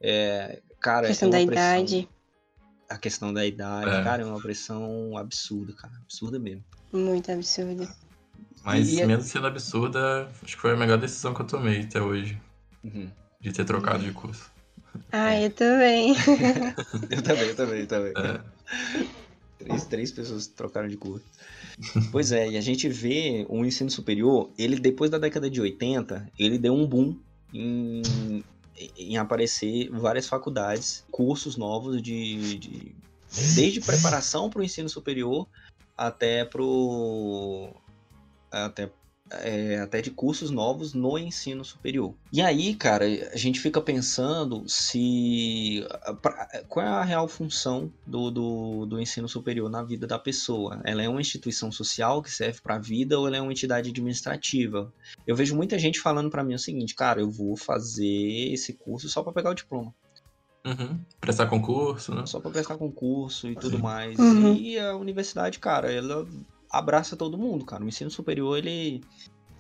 É, 0.00 0.60
cara, 0.80 1.06
a 1.06 1.10
questão 1.10 1.28
é 1.28 1.32
da 1.32 1.46
pressão, 1.46 1.78
idade. 1.78 2.08
A 2.88 2.98
questão 2.98 3.32
da 3.32 3.46
idade, 3.46 3.90
É. 3.90 4.02
cara, 4.02 4.22
é 4.22 4.26
uma 4.26 4.40
pressão 4.40 5.16
absurda, 5.16 5.72
cara. 5.74 5.94
Absurda 6.02 6.38
mesmo. 6.38 6.64
Muito 6.92 7.30
absurdo. 7.30 7.88
Mas 8.68 8.92
E 8.92 9.00
é- 9.00 9.06
mesmo 9.06 9.22
sendo 9.24 9.46
absurda, 9.46 10.28
acho 10.44 10.54
que 10.56 10.60
foi 10.60 10.72
a 10.72 10.76
melhor 10.76 10.98
decisão 10.98 11.32
que 11.32 11.40
eu 11.40 11.46
tomei 11.46 11.80
até 11.80 12.02
hoje, 12.02 12.38
Uhum. 12.84 13.10
de 13.40 13.50
ter 13.50 13.64
trocado 13.64 14.04
de 14.04 14.12
curso. 14.12 14.50
Ah, 15.10 15.32
É. 15.34 15.46
eu 15.46 15.50
também. 15.50 16.14
Eu 17.10 17.22
também, 17.22 17.44
eu 17.48 17.56
também, 17.56 17.80
eu 17.80 17.86
também. 17.86 18.12
É. 18.16 18.40
Três, 19.58 19.84
três 19.86 20.12
pessoas 20.12 20.46
trocaram 20.48 20.86
de 20.88 20.96
curso. 20.98 21.24
Pois 22.12 22.30
é, 22.30 22.50
e 22.50 22.56
a 22.58 22.60
gente 22.60 22.88
vê 22.90 23.46
o 23.48 23.64
ensino 23.64 23.90
superior, 23.90 24.50
ele 24.58 24.78
depois 24.78 25.10
da 25.10 25.16
década 25.18 25.48
de 25.48 25.60
80, 25.62 26.28
ele 26.38 26.58
deu 26.58 26.74
um 26.74 26.86
boom 26.86 27.16
em, 27.54 28.44
em 28.98 29.16
aparecer 29.16 29.88
várias 29.90 30.26
faculdades, 30.28 31.04
cursos 31.10 31.56
novos 31.56 32.02
de, 32.02 32.58
de- 32.58 32.94
desde 33.54 33.80
preparação 33.80 34.50
para 34.50 34.60
o 34.60 34.64
ensino 34.64 34.88
superior 34.90 35.46
até 35.96 36.44
pro 36.44 37.70
até 38.50 38.90
é, 39.30 39.78
até 39.80 40.00
de 40.00 40.10
cursos 40.10 40.50
novos 40.50 40.94
no 40.94 41.18
ensino 41.18 41.62
superior. 41.62 42.14
E 42.32 42.40
aí, 42.40 42.74
cara, 42.74 43.04
a 43.04 43.36
gente 43.36 43.60
fica 43.60 43.78
pensando 43.78 44.64
se 44.66 45.86
pra- 46.22 46.48
qual 46.66 46.86
é 46.86 46.88
a 46.88 47.04
real 47.04 47.28
função 47.28 47.92
do, 48.06 48.30
do, 48.30 48.86
do 48.86 48.98
ensino 48.98 49.28
superior 49.28 49.68
na 49.68 49.82
vida 49.82 50.06
da 50.06 50.18
pessoa. 50.18 50.80
Ela 50.82 51.02
é 51.02 51.08
uma 51.10 51.20
instituição 51.20 51.70
social 51.70 52.22
que 52.22 52.30
serve 52.30 52.60
para 52.62 52.76
a 52.76 52.78
vida 52.78 53.18
ou 53.18 53.26
ela 53.26 53.36
é 53.36 53.40
uma 53.42 53.52
entidade 53.52 53.90
administrativa? 53.90 54.90
Eu 55.26 55.36
vejo 55.36 55.54
muita 55.54 55.78
gente 55.78 56.00
falando 56.00 56.30
para 56.30 56.42
mim 56.42 56.54
o 56.54 56.58
seguinte, 56.58 56.94
cara, 56.94 57.20
eu 57.20 57.30
vou 57.30 57.54
fazer 57.54 58.52
esse 58.54 58.72
curso 58.78 59.10
só 59.10 59.22
para 59.22 59.32
pegar 59.34 59.50
o 59.50 59.54
diploma, 59.54 59.94
Uhum. 60.66 60.98
Prestar 61.20 61.46
concurso, 61.46 62.14
né? 62.14 62.26
só 62.26 62.40
para 62.40 62.50
prestar 62.50 62.76
concurso 62.76 63.48
e 63.48 63.54
tudo 63.54 63.76
Sim. 63.76 63.82
mais. 63.82 64.18
Uhum. 64.18 64.54
E 64.54 64.78
a 64.78 64.96
universidade, 64.96 65.58
cara, 65.58 65.90
ela 65.90 66.26
abraça 66.70 67.16
todo 67.16 67.38
mundo, 67.38 67.64
cara. 67.64 67.84
O 67.84 67.88
ensino 67.88 68.10
superior, 68.10 68.58
ele 68.58 69.02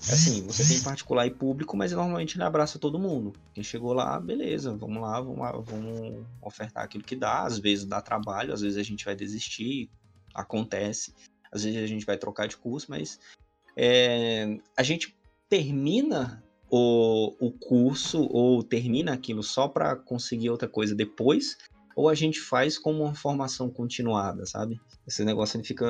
assim, 0.00 0.42
você 0.46 0.64
tem 0.64 0.82
particular 0.82 1.26
e 1.26 1.30
público, 1.30 1.76
mas 1.76 1.92
normalmente 1.92 2.36
ele 2.36 2.44
abraça 2.44 2.78
todo 2.78 2.98
mundo. 2.98 3.32
Quem 3.52 3.64
chegou 3.64 3.92
lá, 3.92 4.20
beleza, 4.20 4.76
vamos 4.76 5.02
lá, 5.02 5.20
vamos 5.20 5.38
lá, 5.38 5.52
vamos 5.52 6.24
ofertar 6.40 6.84
aquilo 6.84 7.04
que 7.04 7.16
dá. 7.16 7.42
Às 7.42 7.58
vezes 7.58 7.84
dá 7.84 8.00
trabalho, 8.00 8.52
às 8.52 8.60
vezes 8.60 8.78
a 8.78 8.82
gente 8.82 9.04
vai 9.04 9.16
desistir, 9.16 9.90
acontece. 10.34 11.14
Às 11.50 11.64
vezes 11.64 11.82
a 11.82 11.86
gente 11.86 12.06
vai 12.06 12.16
trocar 12.16 12.46
de 12.46 12.56
curso, 12.56 12.86
mas 12.90 13.18
é, 13.76 14.58
a 14.76 14.82
gente 14.82 15.16
termina 15.48 16.42
o, 16.70 17.34
o 17.40 17.50
curso 17.50 18.22
ou 18.30 18.62
termina 18.62 19.14
aquilo 19.14 19.42
só 19.42 19.66
para 19.66 19.96
conseguir 19.96 20.50
outra 20.50 20.68
coisa 20.68 20.94
depois, 20.94 21.56
ou 21.98 22.08
a 22.08 22.14
gente 22.14 22.38
faz 22.38 22.78
como 22.78 23.02
uma 23.02 23.12
formação 23.12 23.68
continuada, 23.68 24.46
sabe? 24.46 24.80
Esse 25.04 25.24
negócio 25.24 25.56
ele 25.56 25.66
fica, 25.66 25.84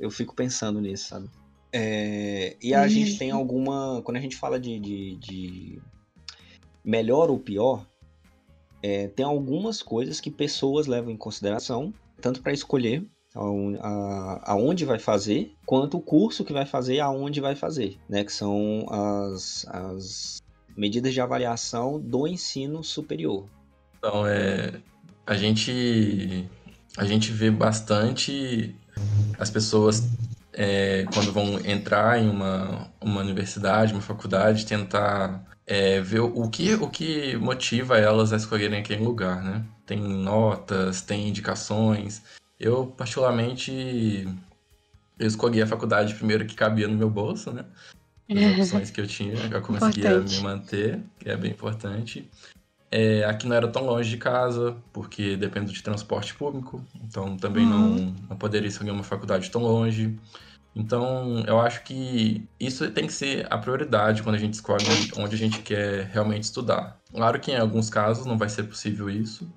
eu 0.00 0.10
fico 0.10 0.34
pensando 0.34 0.80
nisso, 0.80 1.08
sabe? 1.08 1.28
É, 1.70 2.56
e 2.62 2.72
a 2.72 2.84
Uhum. 2.84 2.88
gente 2.88 3.18
tem 3.18 3.30
alguma, 3.30 4.00
quando 4.02 4.16
a 4.16 4.20
gente 4.20 4.36
fala 4.36 4.58
de, 4.58 4.80
de, 4.80 5.16
de 5.18 5.82
melhor 6.82 7.30
ou 7.30 7.38
pior, 7.38 7.86
é, 8.82 9.08
tem 9.08 9.22
algumas 9.22 9.82
coisas 9.82 10.18
que 10.18 10.30
pessoas 10.30 10.86
levam 10.86 11.10
em 11.12 11.16
consideração, 11.18 11.92
tanto 12.22 12.40
para 12.40 12.54
escolher 12.54 13.06
aonde 13.34 14.86
vai 14.86 14.98
fazer, 14.98 15.52
quanto 15.66 15.98
o 15.98 16.02
curso 16.02 16.42
que 16.42 16.54
vai 16.54 16.64
fazer 16.64 16.94
e 16.94 17.00
aonde 17.00 17.38
vai 17.38 17.54
fazer, 17.54 17.98
né? 18.08 18.24
Que 18.24 18.32
são 18.32 18.86
as, 18.88 19.66
as 19.68 20.38
medidas 20.74 21.12
de 21.12 21.20
avaliação 21.20 22.00
do 22.00 22.26
ensino 22.26 22.82
superior. 22.82 23.46
Então, 23.98 24.26
é, 24.26 24.80
a 25.30 25.36
gente 25.36 26.44
a 26.98 27.04
gente 27.04 27.30
vê 27.30 27.52
bastante 27.52 28.74
as 29.38 29.48
pessoas 29.48 30.02
é, 30.52 31.06
quando 31.14 31.32
vão 31.32 31.56
entrar 31.64 32.20
em 32.20 32.28
uma, 32.28 32.90
uma 33.00 33.20
universidade, 33.20 33.92
uma 33.92 34.02
faculdade, 34.02 34.66
tentar 34.66 35.46
é, 35.64 36.00
ver 36.00 36.18
o 36.18 36.50
que, 36.50 36.74
o 36.74 36.90
que 36.90 37.36
motiva 37.36 37.96
elas 37.96 38.32
a 38.32 38.36
escolherem 38.36 38.80
aquele 38.80 39.04
lugar, 39.04 39.40
né? 39.40 39.64
Tem 39.86 40.00
notas, 40.00 41.00
tem 41.00 41.28
indicações. 41.28 42.22
Eu, 42.58 42.88
particularmente, 42.88 44.26
eu 45.16 45.28
escolhi 45.28 45.62
a 45.62 45.66
faculdade 45.66 46.12
primeiro 46.14 46.44
que 46.44 46.56
cabia 46.56 46.88
no 46.88 46.96
meu 46.96 47.08
bolso, 47.08 47.52
né? 47.52 47.64
As 48.28 48.58
opções 48.58 48.90
que 48.90 49.00
eu 49.00 49.06
tinha, 49.06 49.34
eu 49.34 49.62
conseguia 49.62 50.10
Importante. 50.10 50.36
me 50.36 50.42
manter, 50.42 51.00
que 51.20 51.30
é 51.30 51.36
bem 51.36 51.52
importante. 51.52 52.28
É, 52.92 53.24
aqui 53.24 53.46
não 53.46 53.54
era 53.54 53.70
tão 53.70 53.84
longe 53.86 54.10
de 54.10 54.16
casa, 54.18 54.82
porque 54.92 55.36
depende 55.36 55.72
de 55.72 55.82
transporte 55.82 56.34
público, 56.34 56.84
então 56.96 57.36
também 57.36 57.64
Uhum. 57.66 57.70
não, 57.70 58.12
não 58.30 58.36
poderia 58.38 58.68
escolher 58.68 58.90
uma 58.90 59.04
faculdade 59.04 59.48
tão 59.50 59.62
longe. 59.62 60.18
Então, 60.74 61.44
eu 61.46 61.60
acho 61.60 61.84
que 61.84 62.48
isso 62.58 62.90
tem 62.92 63.06
que 63.06 63.12
ser 63.12 63.46
a 63.52 63.58
prioridade 63.58 64.22
quando 64.22 64.36
a 64.36 64.38
gente 64.38 64.54
escolhe 64.54 64.86
onde 65.16 65.34
a 65.34 65.38
gente 65.38 65.62
quer 65.62 66.06
realmente 66.06 66.44
estudar. 66.44 67.00
Claro 67.12 67.40
que 67.40 67.50
em 67.52 67.56
alguns 67.58 67.90
casos 67.90 68.26
não 68.26 68.38
vai 68.38 68.48
ser 68.48 68.64
possível 68.64 69.10
isso, 69.10 69.52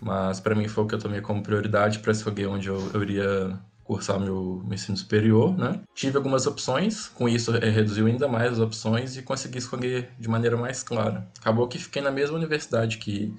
mas 0.00 0.40
para 0.40 0.54
mim 0.54 0.68
foi 0.68 0.84
o 0.84 0.86
que 0.86 0.94
eu 0.94 0.98
tomei 0.98 1.20
como 1.20 1.42
prioridade 1.42 2.00
para 2.00 2.12
escolher 2.12 2.46
onde 2.48 2.68
eu, 2.68 2.90
eu 2.92 3.02
iria 3.02 3.60
cursar 3.88 4.20
meu, 4.20 4.60
meu 4.62 4.74
ensino 4.74 4.98
superior, 4.98 5.56
né? 5.56 5.80
Tive 5.94 6.18
algumas 6.18 6.46
opções, 6.46 7.08
com 7.08 7.26
isso 7.26 7.56
eh, 7.56 7.70
reduziu 7.70 8.06
ainda 8.06 8.28
mais 8.28 8.52
as 8.52 8.58
opções 8.58 9.16
e 9.16 9.22
consegui 9.22 9.56
escolher 9.56 10.10
de 10.20 10.28
maneira 10.28 10.58
mais 10.58 10.82
clara. 10.82 11.26
Acabou 11.40 11.66
que 11.66 11.78
fiquei 11.78 12.02
na 12.02 12.10
mesma 12.10 12.36
universidade 12.36 12.98
que, 12.98 13.34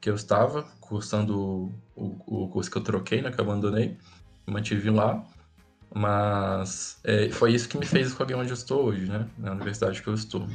que 0.00 0.08
eu 0.08 0.14
estava, 0.14 0.62
cursando 0.80 1.72
o, 1.96 2.44
o 2.44 2.48
curso 2.48 2.70
que 2.70 2.78
eu 2.78 2.82
troquei, 2.82 3.20
né? 3.20 3.32
Que 3.32 3.40
eu 3.40 3.44
abandonei, 3.44 3.98
mantive 4.46 4.88
lá. 4.88 5.26
Mas 5.92 7.00
eh, 7.02 7.30
foi 7.30 7.52
isso 7.52 7.68
que 7.68 7.76
me 7.76 7.84
fez 7.84 8.06
escolher 8.06 8.36
onde 8.36 8.50
eu 8.50 8.54
estou 8.54 8.84
hoje, 8.84 9.04
né? 9.04 9.26
Na 9.36 9.50
universidade 9.50 10.00
que 10.00 10.06
eu 10.06 10.14
estou. 10.14 10.46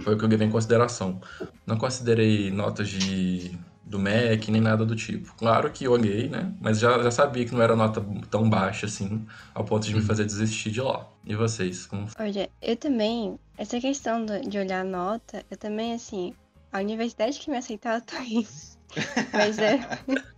Foi 0.00 0.14
o 0.14 0.18
que 0.18 0.24
eu 0.24 0.28
levei 0.30 0.46
em 0.46 0.50
consideração. 0.50 1.20
Não 1.66 1.76
considerei 1.76 2.50
notas 2.50 2.88
de 2.88 3.58
do 3.86 3.98
MEC, 3.98 4.50
nem 4.50 4.60
nada 4.60 4.84
do 4.84 4.96
tipo. 4.96 5.32
Claro 5.36 5.70
que 5.70 5.84
eu 5.84 5.92
olhei, 5.92 6.28
né? 6.28 6.52
Mas 6.60 6.78
já, 6.80 7.00
já 7.02 7.10
sabia 7.10 7.44
que 7.46 7.54
não 7.54 7.62
era 7.62 7.76
nota 7.76 8.04
tão 8.30 8.50
baixa 8.50 8.86
assim, 8.86 9.24
ao 9.54 9.64
ponto 9.64 9.86
de 9.86 9.94
me 9.94 10.02
fazer 10.02 10.24
desistir 10.24 10.70
de 10.70 10.80
lá. 10.80 11.08
E 11.24 11.34
vocês? 11.36 11.86
Como... 11.86 12.08
Olha, 12.18 12.50
eu 12.60 12.76
também, 12.76 13.38
essa 13.56 13.80
questão 13.80 14.26
de 14.26 14.58
olhar 14.58 14.80
a 14.80 14.84
nota, 14.84 15.44
eu 15.50 15.56
também, 15.56 15.94
assim, 15.94 16.34
a 16.72 16.80
universidade 16.80 17.38
que 17.38 17.50
me 17.50 17.56
aceitar, 17.56 17.96
eu 17.96 18.00
tô 18.04 18.16
indo. 18.22 18.48
Mas 19.32 19.58
é. 19.58 19.78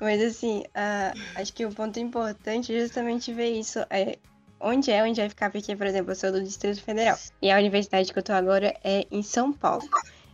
Mas 0.00 0.22
assim, 0.22 0.62
a- 0.74 1.14
acho 1.36 1.52
que 1.52 1.64
o 1.64 1.70
ponto 1.72 1.98
importante 1.98 2.74
é 2.74 2.80
justamente 2.80 3.32
ver 3.32 3.50
isso. 3.50 3.78
É, 3.90 4.18
onde 4.60 4.90
é, 4.90 5.02
onde 5.02 5.20
vai 5.20 5.28
ficar, 5.28 5.50
porque, 5.50 5.74
por 5.76 5.86
exemplo, 5.86 6.12
eu 6.12 6.16
sou 6.16 6.32
do 6.32 6.42
Distrito 6.42 6.82
Federal. 6.82 7.18
E 7.40 7.50
a 7.50 7.56
universidade 7.56 8.12
que 8.12 8.18
eu 8.18 8.22
tô 8.22 8.32
agora 8.32 8.74
é 8.84 9.06
em 9.10 9.22
São 9.22 9.52
Paulo. 9.52 9.82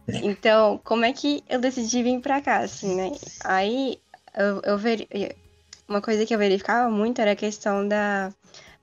Então, 0.09 0.81
como 0.85 1.05
é 1.05 1.12
que 1.12 1.43
eu 1.49 1.61
decidi 1.61 2.03
vir 2.03 2.21
pra 2.21 2.41
cá, 2.41 2.59
assim, 2.59 2.95
né? 2.95 3.12
Aí 3.45 3.99
eu, 4.37 4.61
eu 4.62 4.79
veri... 4.79 5.09
Uma 5.88 6.01
coisa 6.01 6.25
que 6.25 6.35
eu 6.35 6.38
verificava 6.38 6.91
muito 6.91 7.21
era 7.21 7.33
a 7.33 7.37
questão 7.37 7.87
da 7.87 8.33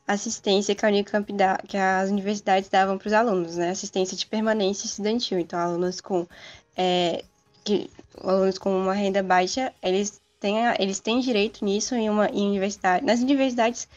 assistência 0.08 0.76
que 0.76 0.86
a 0.86 0.90
Unicamp 0.90 1.32
dá, 1.34 1.58
que 1.68 1.78
as 1.78 2.10
universidades 2.10 2.70
davam 2.70 2.98
para 2.98 3.08
os 3.08 3.14
alunos, 3.14 3.58
né? 3.58 3.70
Assistência 3.70 4.18
de 4.18 4.26
permanência 4.26 4.86
estudantil. 4.86 5.40
Então, 5.40 5.60
alunos 5.60 6.02
com 6.02 6.28
é, 6.76 7.24
que, 7.64 7.90
alunos 8.22 8.58
com 8.58 8.76
uma 8.78 8.94
renda 8.94 9.24
baixa, 9.24 9.74
eles 9.82 10.22
têm, 10.40 10.58
eles 10.80 11.00
têm 11.00 11.20
direito 11.20 11.64
nisso 11.64 11.96
em 11.96 12.10
uma 12.10 12.28
em 12.28 12.48
universidade. 12.48 13.06
Nas 13.06 13.22
universidades 13.22 13.88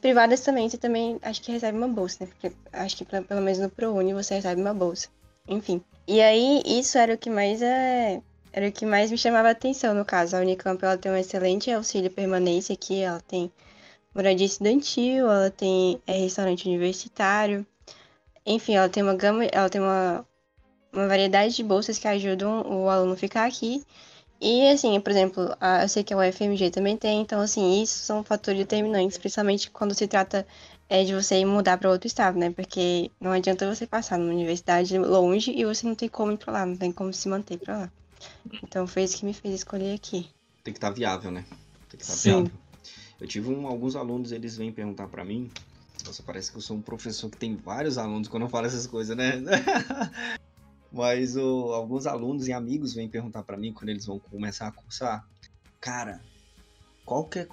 privadas 0.00 0.40
também, 0.40 0.68
você 0.68 0.76
também 0.76 1.18
acho 1.22 1.40
que 1.42 1.52
recebe 1.52 1.78
uma 1.78 1.88
bolsa, 1.88 2.24
né? 2.24 2.30
Porque 2.30 2.54
acho 2.72 2.96
que 2.96 3.04
pelo 3.04 3.40
menos 3.40 3.58
no 3.58 3.70
ProUni 3.70 4.12
você 4.12 4.34
recebe 4.34 4.60
uma 4.60 4.74
bolsa. 4.74 5.08
Enfim. 5.48 5.82
E 6.06 6.20
aí, 6.20 6.62
isso 6.66 6.98
era 6.98 7.14
o 7.14 7.18
que 7.18 7.30
mais 7.30 7.62
é. 7.62 8.20
Era 8.52 8.68
o 8.68 8.72
que 8.72 8.84
mais 8.84 9.10
me 9.10 9.18
chamava 9.18 9.48
a 9.48 9.52
atenção, 9.52 9.94
no 9.94 10.04
caso. 10.04 10.36
A 10.36 10.40
Unicamp 10.40 10.82
ela 10.84 10.98
tem 10.98 11.10
um 11.10 11.16
excelente 11.16 11.70
auxílio 11.70 12.10
permanência 12.10 12.74
aqui, 12.74 13.00
ela 13.00 13.20
tem 13.20 13.50
moradia 14.14 14.46
estudantil, 14.46 15.30
ela 15.30 15.50
tem 15.50 16.00
é, 16.06 16.12
restaurante 16.18 16.68
universitário. 16.68 17.66
Enfim, 18.44 18.74
ela 18.74 18.88
tem 18.88 19.02
uma 19.02 19.14
gama, 19.14 19.44
ela 19.44 19.68
tem 19.70 19.80
uma, 19.80 20.26
uma 20.92 21.08
variedade 21.08 21.56
de 21.56 21.62
bolsas 21.62 21.98
que 21.98 22.08
ajudam 22.08 22.62
o 22.62 22.88
aluno 22.88 23.14
a 23.14 23.16
ficar 23.16 23.46
aqui. 23.46 23.82
E 24.40 24.68
assim, 24.68 25.00
por 25.00 25.10
exemplo, 25.12 25.56
a, 25.60 25.82
eu 25.84 25.88
sei 25.88 26.02
que 26.02 26.12
a 26.12 26.18
UFMG 26.18 26.70
também 26.70 26.96
tem, 26.96 27.20
então 27.20 27.40
assim, 27.40 27.80
isso 27.80 27.98
são 27.98 28.24
fatores 28.24 28.58
determinantes, 28.58 29.16
principalmente 29.16 29.70
quando 29.70 29.94
se 29.94 30.08
trata 30.08 30.46
é, 30.92 31.04
de 31.04 31.14
você 31.14 31.38
ir 31.38 31.46
mudar 31.46 31.78
para 31.78 31.88
outro 31.90 32.06
estado, 32.06 32.38
né? 32.38 32.50
Porque 32.50 33.10
não 33.18 33.32
adianta 33.32 33.74
você 33.74 33.86
passar 33.86 34.18
numa 34.18 34.30
universidade 34.30 34.98
longe 34.98 35.50
e 35.50 35.64
você 35.64 35.86
não 35.86 35.94
tem 35.94 36.06
como 36.06 36.32
ir 36.32 36.36
para 36.36 36.52
lá, 36.52 36.66
não 36.66 36.76
tem 36.76 36.92
como 36.92 37.10
se 37.14 37.30
manter 37.30 37.58
para 37.58 37.78
lá. 37.78 37.92
Então 38.62 38.86
foi 38.86 39.04
isso 39.04 39.16
que 39.16 39.24
me 39.24 39.32
fez 39.32 39.54
escolher 39.54 39.94
aqui. 39.94 40.28
Tem 40.62 40.74
que 40.74 40.76
estar 40.76 40.90
viável, 40.90 41.30
né? 41.30 41.46
Tem 41.88 41.98
que 41.98 42.04
estar 42.04 42.14
Sim. 42.14 42.42
viável. 42.44 42.50
Eu 43.18 43.26
tive 43.26 43.48
um- 43.48 43.66
alguns 43.66 43.96
alunos, 43.96 44.32
eles 44.32 44.56
vêm 44.56 44.70
perguntar 44.70 45.08
pra 45.08 45.24
mim 45.24 45.50
Nossa, 46.04 46.22
parece 46.24 46.50
que 46.50 46.58
eu 46.58 46.62
sou 46.62 46.76
um 46.76 46.82
professor 46.82 47.30
que 47.30 47.38
tem 47.38 47.54
vários 47.56 47.96
alunos 47.96 48.28
quando 48.28 48.42
eu 48.42 48.48
falo 48.48 48.66
essas 48.66 48.86
coisas, 48.86 49.16
né? 49.16 49.34
Mas 50.92 51.36
o, 51.36 51.72
alguns 51.72 52.06
alunos 52.06 52.48
e 52.48 52.52
amigos 52.52 52.92
vêm 52.92 53.08
perguntar 53.08 53.44
para 53.44 53.56
mim 53.56 53.72
quando 53.72 53.88
eles 53.90 54.04
vão 54.04 54.18
começar 54.18 54.66
a 54.66 54.72
cursar, 54.72 55.24
cara, 55.80 56.20
qual 57.04 57.24
que, 57.24 57.40
é, 57.40 57.48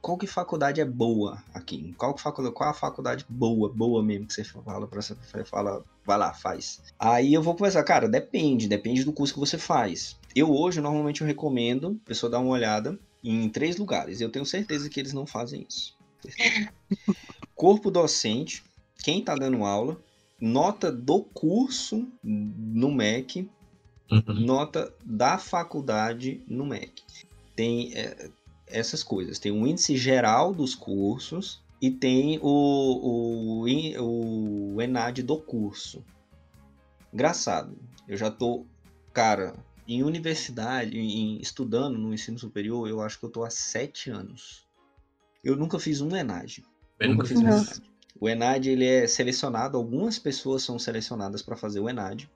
qual 0.00 0.18
que 0.18 0.26
faculdade 0.26 0.80
é 0.80 0.84
boa 0.84 1.42
aqui? 1.54 1.94
Qual, 1.96 2.16
faculdade, 2.18 2.54
qual 2.54 2.70
a 2.70 2.74
faculdade 2.74 3.24
boa, 3.28 3.68
boa 3.68 4.02
mesmo 4.02 4.26
que 4.26 4.34
você 4.34 4.44
fala 4.44 4.86
para 4.86 5.00
você 5.00 5.44
fala, 5.44 5.82
vai 6.04 6.18
lá, 6.18 6.34
faz. 6.34 6.80
Aí 6.98 7.32
eu 7.32 7.42
vou 7.42 7.54
conversar, 7.54 7.82
cara, 7.84 8.08
depende, 8.08 8.68
depende 8.68 9.04
do 9.04 9.12
curso 9.12 9.32
que 9.32 9.40
você 9.40 9.56
faz. 9.56 10.16
Eu 10.34 10.54
hoje 10.54 10.80
normalmente 10.80 11.22
eu 11.22 11.26
recomendo 11.26 11.98
a 12.04 12.08
pessoa 12.08 12.30
dar 12.30 12.40
uma 12.40 12.50
olhada 12.50 12.98
em 13.24 13.48
três 13.48 13.76
lugares. 13.76 14.20
Eu 14.20 14.30
tenho 14.30 14.44
certeza 14.44 14.88
que 14.88 15.00
eles 15.00 15.12
não 15.12 15.26
fazem 15.26 15.66
isso. 15.68 15.96
Corpo 17.54 17.90
docente, 17.90 18.62
quem 19.02 19.20
está 19.20 19.34
dando 19.34 19.64
aula, 19.64 19.98
nota 20.40 20.92
do 20.92 21.20
curso 21.22 22.06
no 22.22 22.92
MEC, 22.92 23.48
uhum. 24.10 24.22
nota 24.40 24.92
da 25.04 25.38
faculdade 25.38 26.42
no 26.46 26.66
MEC. 26.66 27.02
Tem 27.56 27.92
é, 27.94 28.30
essas 28.70 29.02
coisas. 29.02 29.38
Tem 29.38 29.52
o 29.52 29.66
índice 29.66 29.96
geral 29.96 30.52
dos 30.52 30.74
cursos 30.74 31.62
e 31.80 31.90
tem 31.90 32.38
o, 32.42 33.64
o, 33.64 34.74
o 34.74 34.82
ENAD 34.82 35.22
do 35.22 35.38
curso. 35.38 36.04
Engraçado. 37.12 37.78
Eu 38.06 38.16
já 38.16 38.30
tô, 38.30 38.66
cara, 39.12 39.54
em 39.86 40.02
universidade, 40.02 40.98
em, 40.98 41.40
estudando 41.40 41.96
no 41.98 42.12
ensino 42.12 42.38
superior, 42.38 42.88
eu 42.88 43.00
acho 43.00 43.18
que 43.18 43.24
eu 43.24 43.30
tô 43.30 43.44
há 43.44 43.50
sete 43.50 44.10
anos. 44.10 44.66
Eu 45.42 45.56
nunca 45.56 45.78
fiz 45.78 46.00
um 46.00 46.14
ENAD. 46.14 46.64
Eu 46.98 47.10
nunca 47.10 47.26
fiz 47.26 47.38
um 47.38 47.46
ENAD. 47.46 47.82
O 48.20 48.28
ENAD 48.28 48.70
ele 48.70 48.84
é 48.84 49.06
selecionado, 49.06 49.76
algumas 49.76 50.18
pessoas 50.18 50.62
são 50.62 50.78
selecionadas 50.78 51.40
para 51.40 51.56
fazer 51.56 51.80
o 51.80 51.88
ENAD. 51.88 52.28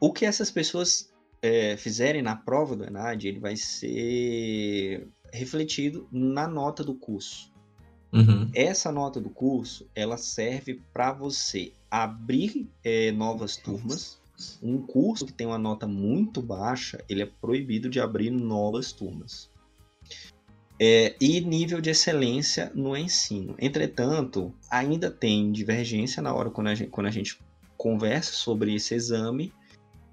O 0.00 0.12
que 0.12 0.26
essas 0.26 0.50
pessoas 0.50 1.10
é, 1.40 1.76
fizerem 1.76 2.20
na 2.20 2.36
prova 2.36 2.74
do 2.74 2.84
ENAD, 2.84 3.28
ele 3.28 3.38
vai 3.38 3.56
ser 3.56 5.08
refletido 5.32 6.08
na 6.10 6.46
nota 6.46 6.82
do 6.82 6.94
curso. 6.94 7.50
Uhum. 8.12 8.50
Essa 8.54 8.90
nota 8.90 9.20
do 9.20 9.30
curso, 9.30 9.88
ela 9.94 10.16
serve 10.16 10.80
para 10.92 11.12
você 11.12 11.72
abrir 11.90 12.68
é, 12.82 13.12
novas 13.12 13.56
turmas. 13.56 14.18
Um 14.62 14.78
curso 14.78 15.26
que 15.26 15.32
tem 15.32 15.46
uma 15.46 15.58
nota 15.58 15.86
muito 15.86 16.40
baixa, 16.40 17.04
ele 17.08 17.22
é 17.22 17.26
proibido 17.26 17.88
de 17.88 18.00
abrir 18.00 18.30
novas 18.30 18.90
turmas. 18.90 19.50
É, 20.82 21.14
e 21.20 21.40
nível 21.42 21.80
de 21.80 21.90
excelência 21.90 22.72
no 22.74 22.96
ensino. 22.96 23.54
Entretanto, 23.58 24.52
ainda 24.70 25.10
tem 25.10 25.52
divergência 25.52 26.22
na 26.22 26.34
hora 26.34 26.50
quando 26.50 26.68
a 26.68 26.74
gente, 26.74 26.90
quando 26.90 27.06
a 27.06 27.10
gente 27.10 27.38
conversa 27.76 28.32
sobre 28.32 28.74
esse 28.74 28.94
exame, 28.94 29.52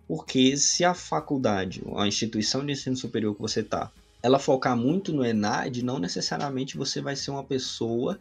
porque 0.08 0.56
se 0.58 0.84
a 0.86 0.94
faculdade, 0.94 1.82
a 1.96 2.08
instituição 2.08 2.66
de 2.66 2.74
ensino 2.74 2.96
superior 2.96 3.34
que 3.34 3.42
você 3.42 3.62
está, 3.62 3.92
ela 4.22 4.40
focar 4.40 4.76
muito 4.76 5.14
no 5.14 5.26
ENAD, 5.26 5.84
não 5.84 6.00
necessariamente 6.00 6.78
você 6.78 7.02
vai 7.02 7.16
ser 7.16 7.32
uma 7.32 7.44
pessoa 7.44 8.20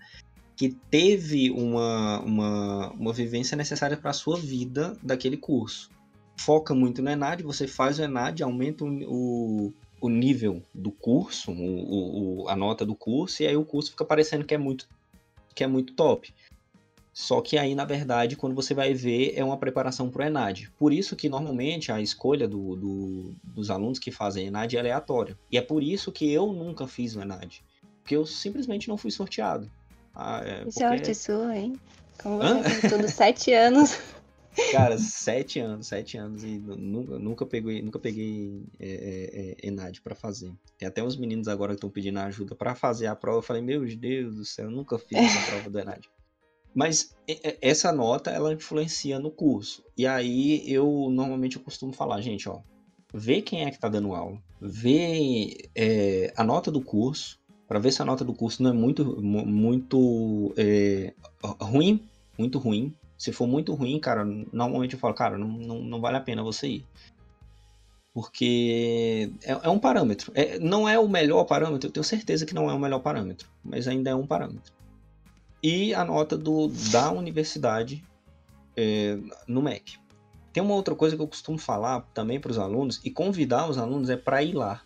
que 0.56 0.70
teve 0.90 1.50
uma, 1.50 2.20
uma, 2.20 2.90
uma 2.92 3.12
vivência 3.12 3.56
necessária 3.56 3.96
para 3.96 4.10
a 4.10 4.14
sua 4.14 4.38
vida 4.38 4.96
daquele 5.02 5.36
curso. 5.36 5.90
Foca 6.38 6.74
muito 6.74 7.02
no 7.02 7.10
ENAD, 7.10 7.42
você 7.42 7.66
faz 7.66 7.98
o 7.98 8.02
ENAD, 8.02 8.42
aumenta 8.42 8.84
o, 8.84 9.72
o 10.00 10.08
nível 10.08 10.62
do 10.74 10.90
curso, 10.90 11.50
o, 11.50 12.42
o, 12.42 12.48
a 12.48 12.56
nota 12.56 12.84
do 12.86 12.94
curso, 12.94 13.42
e 13.42 13.46
aí 13.46 13.56
o 13.56 13.64
curso 13.64 13.90
fica 13.90 14.04
parecendo 14.04 14.44
que 14.44 14.54
é 14.54 14.58
muito, 14.58 14.88
que 15.54 15.64
é 15.64 15.66
muito 15.66 15.94
top. 15.94 16.32
Só 17.18 17.40
que 17.40 17.56
aí, 17.56 17.74
na 17.74 17.86
verdade, 17.86 18.36
quando 18.36 18.54
você 18.54 18.74
vai 18.74 18.92
ver, 18.92 19.32
é 19.34 19.42
uma 19.42 19.56
preparação 19.56 20.10
para 20.10 20.22
o 20.22 20.26
ENAD. 20.26 20.70
Por 20.78 20.92
isso 20.92 21.16
que, 21.16 21.30
normalmente, 21.30 21.90
a 21.90 21.98
escolha 21.98 22.46
do, 22.46 22.76
do, 22.76 23.34
dos 23.42 23.70
alunos 23.70 23.98
que 23.98 24.10
fazem 24.10 24.48
ENAD 24.48 24.76
é 24.76 24.80
aleatória. 24.80 25.34
E 25.50 25.56
é 25.56 25.62
por 25.62 25.82
isso 25.82 26.12
que 26.12 26.30
eu 26.30 26.52
nunca 26.52 26.86
fiz 26.86 27.16
o 27.16 27.22
ENAD. 27.22 27.64
Porque 28.02 28.14
eu 28.14 28.26
simplesmente 28.26 28.86
não 28.86 28.98
fui 28.98 29.10
sorteado. 29.10 29.72
Ah, 30.14 30.42
é, 30.44 30.56
porque... 30.56 30.72
Sorte 30.72 31.14
sua, 31.14 31.56
hein? 31.56 31.80
Como 32.22 32.36
você 32.36 32.86
tudo 32.86 33.08
sete 33.08 33.50
anos. 33.50 33.98
Cara, 34.72 34.98
sete 34.98 35.58
anos, 35.58 35.86
sete 35.86 36.18
anos 36.18 36.44
e 36.44 36.58
nunca, 36.58 37.18
nunca 37.18 37.46
peguei, 37.46 37.80
nunca 37.80 37.98
peguei 37.98 38.62
é, 38.78 38.88
é, 38.88 39.66
é 39.66 39.68
ENAD 39.68 40.02
para 40.02 40.14
fazer. 40.14 40.52
Tem 40.76 40.86
até 40.86 41.02
uns 41.02 41.16
meninos 41.16 41.48
agora 41.48 41.72
que 41.72 41.78
estão 41.78 41.88
pedindo 41.88 42.18
ajuda 42.18 42.54
para 42.54 42.74
fazer 42.74 43.06
a 43.06 43.16
prova. 43.16 43.38
Eu 43.38 43.42
falei, 43.42 43.62
meu 43.62 43.86
Deus 43.96 44.34
do 44.34 44.44
céu, 44.44 44.66
eu 44.66 44.70
nunca 44.70 44.98
fiz 44.98 45.16
essa 45.16 45.50
prova 45.50 45.70
do 45.70 45.78
ENAD. 45.78 46.10
Mas 46.76 47.16
essa 47.62 47.90
nota 47.90 48.30
ela 48.30 48.52
influencia 48.52 49.18
no 49.18 49.30
curso. 49.30 49.82
E 49.96 50.06
aí 50.06 50.62
eu 50.70 51.08
normalmente 51.10 51.56
eu 51.56 51.62
costumo 51.62 51.90
falar, 51.90 52.20
gente, 52.20 52.46
ó, 52.50 52.58
vê 53.14 53.40
quem 53.40 53.64
é 53.64 53.70
que 53.70 53.76
está 53.76 53.88
dando 53.88 54.14
aula, 54.14 54.38
vê 54.60 55.70
é, 55.74 56.34
a 56.36 56.44
nota 56.44 56.70
do 56.70 56.82
curso, 56.82 57.38
para 57.66 57.78
ver 57.78 57.92
se 57.92 58.02
a 58.02 58.04
nota 58.04 58.22
do 58.22 58.34
curso 58.34 58.62
não 58.62 58.70
é 58.70 58.74
muito 58.74 59.22
muito 59.22 60.52
é, 60.58 61.14
ruim, 61.58 61.98
muito 62.38 62.58
ruim. 62.58 62.94
Se 63.16 63.32
for 63.32 63.46
muito 63.46 63.72
ruim, 63.72 63.98
cara, 63.98 64.22
normalmente 64.52 64.92
eu 64.92 65.00
falo, 65.00 65.14
cara, 65.14 65.38
não, 65.38 65.48
não, 65.48 65.80
não 65.80 65.98
vale 65.98 66.18
a 66.18 66.20
pena 66.20 66.42
você 66.42 66.68
ir. 66.68 66.84
Porque 68.12 69.32
é, 69.42 69.52
é 69.62 69.70
um 69.70 69.78
parâmetro. 69.78 70.30
É, 70.34 70.58
não 70.58 70.86
é 70.86 70.98
o 70.98 71.08
melhor 71.08 71.44
parâmetro, 71.44 71.88
eu 71.88 71.92
tenho 71.92 72.04
certeza 72.04 72.44
que 72.44 72.54
não 72.54 72.68
é 72.68 72.74
o 72.74 72.78
melhor 72.78 72.98
parâmetro, 72.98 73.48
mas 73.64 73.88
ainda 73.88 74.10
é 74.10 74.14
um 74.14 74.26
parâmetro 74.26 74.75
e 75.66 75.92
a 75.92 76.04
nota 76.04 76.38
do, 76.38 76.68
da 76.92 77.10
universidade 77.10 78.04
é, 78.76 79.18
no 79.48 79.60
MEC. 79.60 79.98
Tem 80.52 80.62
uma 80.62 80.76
outra 80.76 80.94
coisa 80.94 81.16
que 81.16 81.22
eu 81.22 81.26
costumo 81.26 81.58
falar 81.58 82.02
também 82.14 82.38
para 82.38 82.52
os 82.52 82.58
alunos 82.58 83.00
e 83.04 83.10
convidar 83.10 83.68
os 83.68 83.76
alunos 83.76 84.08
é 84.08 84.16
para 84.16 84.44
ir 84.44 84.52
lá. 84.52 84.80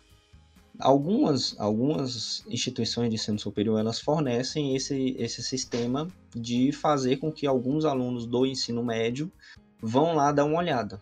Algumas, 0.79 1.55
algumas 1.59 2.43
instituições 2.47 3.09
de 3.09 3.15
ensino 3.15 3.37
superior 3.37 3.79
elas 3.79 3.99
fornecem 3.99 4.75
esse, 4.75 5.15
esse 5.19 5.43
sistema 5.43 6.07
de 6.35 6.71
fazer 6.71 7.17
com 7.17 7.31
que 7.31 7.45
alguns 7.45 7.85
alunos 7.85 8.25
do 8.25 8.43
ensino 8.43 8.83
médio 8.83 9.31
vão 9.79 10.15
lá 10.15 10.31
dar 10.31 10.45
uma 10.45 10.57
olhada, 10.57 10.99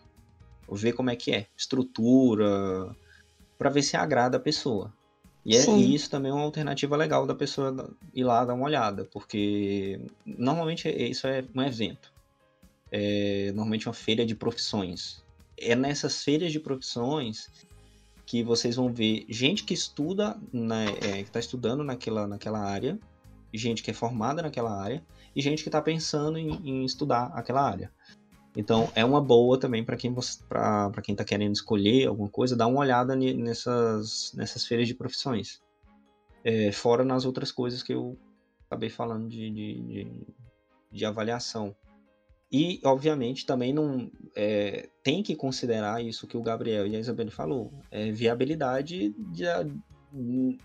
ver 0.70 0.92
como 0.92 1.08
é 1.08 1.16
que 1.16 1.32
é, 1.32 1.46
estrutura, 1.56 2.94
para 3.56 3.70
ver 3.70 3.82
se 3.82 3.96
agrada 3.96 4.36
a 4.36 4.40
pessoa. 4.40 4.92
E, 5.44 5.56
é, 5.56 5.70
e, 5.70 5.94
isso 5.94 6.10
também 6.10 6.30
é 6.30 6.34
uma 6.34 6.44
alternativa 6.44 6.96
legal 6.96 7.26
da 7.26 7.34
pessoa 7.34 7.90
ir 8.14 8.24
lá 8.24 8.44
dar 8.44 8.54
uma 8.54 8.66
olhada, 8.66 9.06
porque 9.06 10.00
normalmente 10.26 10.86
é, 10.88 11.08
isso 11.08 11.26
é 11.26 11.44
um 11.54 11.62
evento. 11.62 12.12
É 12.92 13.46
normalmente 13.52 13.88
uma 13.88 13.94
feira 13.94 14.26
de 14.26 14.34
profissões. 14.34 15.22
É 15.56 15.74
nessas 15.74 16.22
feiras 16.22 16.52
de 16.52 16.60
profissões 16.60 17.48
que 18.26 18.42
vocês 18.42 18.76
vão 18.76 18.92
ver 18.92 19.24
gente 19.28 19.64
que 19.64 19.74
estuda, 19.74 20.38
né, 20.52 20.86
é, 21.02 21.12
que 21.14 21.28
está 21.28 21.40
estudando 21.40 21.82
naquela, 21.82 22.26
naquela 22.26 22.60
área, 22.60 22.98
gente 23.52 23.82
que 23.82 23.90
é 23.90 23.94
formada 23.94 24.42
naquela 24.42 24.72
área, 24.80 25.02
e 25.34 25.40
gente 25.40 25.62
que 25.62 25.68
está 25.68 25.80
pensando 25.82 26.38
em, 26.38 26.50
em 26.64 26.84
estudar 26.84 27.32
aquela 27.34 27.62
área. 27.62 27.90
Então 28.56 28.90
é 28.94 29.04
uma 29.04 29.20
boa 29.20 29.58
também 29.58 29.84
para 29.84 29.96
quem 29.96 30.14
para 30.48 31.02
quem 31.02 31.12
está 31.12 31.24
querendo 31.24 31.54
escolher 31.54 32.08
alguma 32.08 32.28
coisa, 32.28 32.56
dar 32.56 32.66
uma 32.66 32.80
olhada 32.80 33.14
nessas 33.14 34.32
nessas 34.34 34.66
feiras 34.66 34.88
de 34.88 34.94
profissões. 34.94 35.60
É, 36.42 36.72
fora 36.72 37.04
nas 37.04 37.24
outras 37.24 37.52
coisas 37.52 37.82
que 37.82 37.92
eu 37.92 38.18
acabei 38.66 38.88
falando 38.88 39.28
de, 39.28 39.50
de, 39.50 39.80
de, 39.82 40.12
de 40.90 41.04
avaliação. 41.04 41.74
E, 42.52 42.80
obviamente, 42.84 43.46
também 43.46 43.72
não 43.72 44.10
é, 44.34 44.88
tem 45.04 45.22
que 45.22 45.36
considerar 45.36 46.02
isso 46.02 46.26
que 46.26 46.36
o 46.36 46.42
Gabriel 46.42 46.86
e 46.86 46.96
a 46.96 46.98
Isabelle 46.98 47.30
falou, 47.30 47.72
é, 47.90 48.10
viabilidade 48.10 49.14
de, 49.32 49.44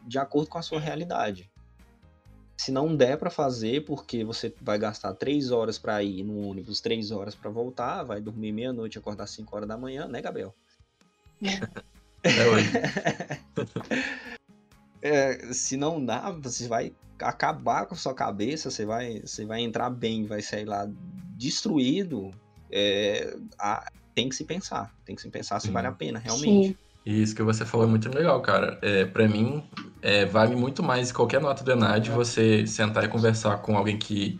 de 0.07 0.17
acordo 0.17 0.49
com 0.49 0.57
a 0.57 0.63
sua 0.63 0.79
realidade. 0.79 1.51
Se 2.57 2.71
não 2.71 2.95
der 2.95 3.17
para 3.17 3.29
fazer, 3.29 3.85
porque 3.85 4.23
você 4.23 4.53
vai 4.61 4.77
gastar 4.77 5.13
três 5.13 5.51
horas 5.51 5.77
para 5.77 6.01
ir 6.01 6.23
no 6.23 6.47
ônibus, 6.47 6.79
três 6.79 7.11
horas 7.11 7.35
para 7.35 7.49
voltar, 7.49 8.03
vai 8.03 8.21
dormir 8.21 8.51
meia-noite, 8.51 8.97
acordar 8.97 9.27
cinco 9.27 9.55
horas 9.55 9.67
da 9.67 9.77
manhã, 9.77 10.07
né, 10.07 10.21
Gabriel? 10.21 10.55
É 11.41 11.59
hoje. 12.47 12.71
é, 15.01 15.53
se 15.53 15.75
não 15.75 16.03
dá, 16.03 16.31
você 16.31 16.67
vai 16.67 16.93
acabar 17.19 17.85
com 17.85 17.93
a 17.93 17.97
sua 17.97 18.13
cabeça, 18.13 18.71
você 18.71 18.85
vai, 18.85 19.19
você 19.19 19.45
vai 19.45 19.61
entrar 19.61 19.89
bem, 19.89 20.25
vai 20.25 20.41
sair 20.41 20.65
lá 20.65 20.89
destruído. 21.35 22.31
É, 22.71 23.35
a, 23.59 23.91
tem 24.13 24.29
que 24.29 24.35
se 24.35 24.45
pensar, 24.45 24.95
tem 25.05 25.15
que 25.15 25.21
se 25.21 25.29
pensar 25.29 25.59
se 25.59 25.69
vale 25.69 25.87
a 25.87 25.91
pena 25.91 26.19
realmente. 26.19 26.69
Sim. 26.69 26.77
Isso 27.05 27.35
que 27.35 27.43
você 27.43 27.65
falou 27.65 27.85
é 27.85 27.89
muito 27.89 28.09
legal, 28.09 28.41
cara. 28.41 28.79
É, 28.81 29.05
para 29.05 29.27
mim, 29.27 29.69
é, 30.01 30.25
vale 30.25 30.55
muito 30.55 30.81
mais 30.81 31.11
qualquer 31.11 31.39
nota 31.39 31.63
do 31.63 31.71
Enad 31.71 32.09
você 32.09 32.65
sentar 32.65 33.03
e 33.03 33.07
conversar 33.07 33.57
com 33.61 33.77
alguém 33.77 33.97
que 33.97 34.39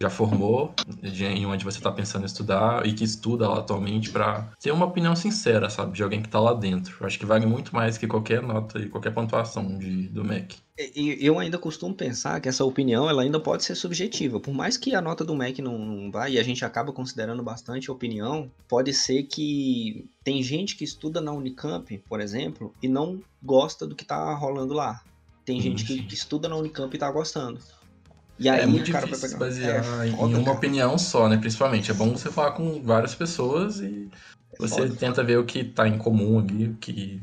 já 0.00 0.10
formou, 0.10 0.74
em 1.02 1.46
onde 1.46 1.64
você 1.64 1.78
está 1.78 1.90
pensando 1.90 2.22
em 2.22 2.26
estudar 2.26 2.86
e 2.86 2.92
que 2.92 3.04
estuda 3.04 3.48
lá 3.48 3.58
atualmente 3.58 4.10
para 4.10 4.52
ter 4.60 4.70
uma 4.70 4.86
opinião 4.86 5.16
sincera, 5.16 5.70
sabe, 5.70 5.92
de 5.92 6.02
alguém 6.02 6.20
que 6.20 6.28
está 6.28 6.38
lá 6.38 6.52
dentro. 6.52 6.96
Eu 7.00 7.06
acho 7.06 7.18
que 7.18 7.26
vale 7.26 7.46
muito 7.46 7.74
mais 7.74 7.96
que 7.96 8.06
qualquer 8.06 8.42
nota 8.42 8.78
e 8.78 8.88
qualquer 8.88 9.12
pontuação 9.12 9.78
de, 9.78 10.08
do 10.08 10.24
MEC. 10.24 10.56
Eu 10.94 11.38
ainda 11.38 11.56
costumo 11.56 11.94
pensar 11.94 12.38
que 12.38 12.50
essa 12.50 12.62
opinião 12.62 13.08
ela 13.08 13.22
ainda 13.22 13.40
pode 13.40 13.64
ser 13.64 13.74
subjetiva. 13.74 14.38
Por 14.38 14.52
mais 14.52 14.76
que 14.76 14.94
a 14.94 15.00
nota 15.00 15.24
do 15.24 15.34
MEC 15.34 15.62
não, 15.62 15.78
não 15.78 16.10
vá, 16.10 16.28
e 16.28 16.38
a 16.38 16.42
gente 16.42 16.66
acaba 16.66 16.92
considerando 16.92 17.42
bastante 17.42 17.88
a 17.88 17.92
opinião, 17.94 18.50
pode 18.68 18.92
ser 18.92 19.22
que 19.22 20.06
tem 20.22 20.42
gente 20.42 20.76
que 20.76 20.84
estuda 20.84 21.18
na 21.18 21.32
Unicamp, 21.32 21.96
por 22.06 22.20
exemplo, 22.20 22.74
e 22.82 22.88
não 22.88 23.22
gosta 23.42 23.86
do 23.86 23.96
que 23.96 24.02
está 24.02 24.34
rolando 24.34 24.74
lá. 24.74 25.02
Tem 25.46 25.60
gente 25.60 25.84
que, 25.84 26.02
que, 26.02 26.14
estuda 26.14 26.48
na 26.48 26.56
Unicamp 26.56 26.92
e 26.92 26.96
está 26.96 27.10
gostando. 27.10 27.60
E 28.38 28.48
aí, 28.48 28.60
é 28.60 28.66
muito 28.66 28.92
cara, 28.92 29.06
difícil 29.06 29.28
pegar... 29.28 29.38
basear 29.38 30.04
é, 30.04 30.08
em 30.08 30.10
foda, 30.12 30.36
uma 30.36 30.44
cara. 30.44 30.56
opinião 30.56 30.98
só, 30.98 31.28
né? 31.28 31.38
Principalmente. 31.38 31.90
É 31.90 31.94
bom 31.94 32.10
você 32.10 32.30
falar 32.30 32.52
com 32.52 32.82
várias 32.82 33.14
pessoas 33.14 33.80
e 33.80 34.10
é 34.52 34.56
você 34.58 34.82
foda, 34.82 34.96
tenta 34.96 35.24
ver 35.24 35.38
o 35.38 35.44
que 35.44 35.64
tá 35.64 35.88
em 35.88 35.96
comum 35.96 36.38
ali, 36.38 36.68
o 36.68 36.74
que 36.74 37.22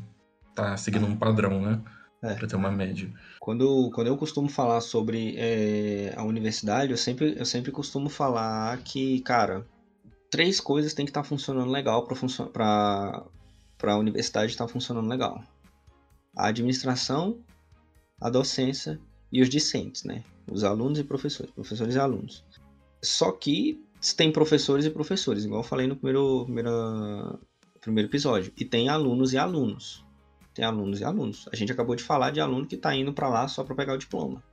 tá 0.56 0.76
seguindo 0.78 1.06
um 1.06 1.16
padrão, 1.16 1.62
né? 1.62 1.82
É. 2.24 2.34
Pra 2.36 2.48
ter 2.48 2.56
uma 2.56 2.72
média. 2.72 3.12
Quando, 3.40 3.92
quando 3.94 4.08
eu 4.08 4.16
costumo 4.16 4.48
falar 4.48 4.80
sobre 4.80 5.36
é, 5.38 6.14
a 6.16 6.24
universidade, 6.24 6.92
eu 6.92 6.98
sempre, 6.98 7.36
eu 7.38 7.46
sempre 7.46 7.72
costumo 7.72 8.10
falar 8.10 8.78
que, 8.78 9.20
cara, 9.20 9.66
três 10.32 10.60
coisas 10.60 10.94
tem 10.94 11.06
que 11.06 11.12
estar 11.12 11.22
tá 11.22 11.28
funcionando 11.28 11.70
legal 11.70 12.06
para 12.08 12.16
funcio 12.16 12.50
a 12.56 13.98
universidade 13.98 14.54
estar 14.54 14.66
tá 14.66 14.72
funcionando 14.72 15.10
legal. 15.10 15.44
A 16.36 16.48
administração, 16.48 17.40
a 18.20 18.30
docência 18.30 19.00
e 19.34 19.42
os 19.42 19.50
discentes, 19.50 20.04
né? 20.04 20.24
Os 20.50 20.64
alunos 20.64 21.00
e 21.00 21.04
professores, 21.04 21.52
professores 21.52 21.96
e 21.96 22.00
alunos. 22.00 22.46
Só 23.02 23.32
que 23.32 23.84
tem 24.16 24.32
professores 24.32 24.86
e 24.86 24.92
professores, 24.92 25.44
igual 25.44 25.62
eu 25.62 25.68
falei 25.68 25.88
no 25.88 25.96
primeiro, 25.96 26.44
primeiro, 26.46 27.40
primeiro 27.82 28.10
episódio. 28.10 28.54
E 28.56 28.64
tem 28.64 28.90
alunos 28.90 29.34
e 29.34 29.38
alunos. 29.38 30.06
Tem 30.54 30.64
alunos 30.64 31.02
e 31.02 31.04
alunos. 31.04 31.50
A 31.52 31.56
gente 31.56 31.72
acabou 31.72 31.96
de 31.96 32.04
falar 32.04 32.30
de 32.30 32.40
aluno 32.40 32.68
que 32.68 32.76
está 32.76 32.96
indo 32.96 33.12
para 33.12 33.28
lá 33.28 33.48
só 33.48 33.64
para 33.64 33.74
pegar 33.74 33.96
o 33.96 33.98
diploma. 33.98 34.44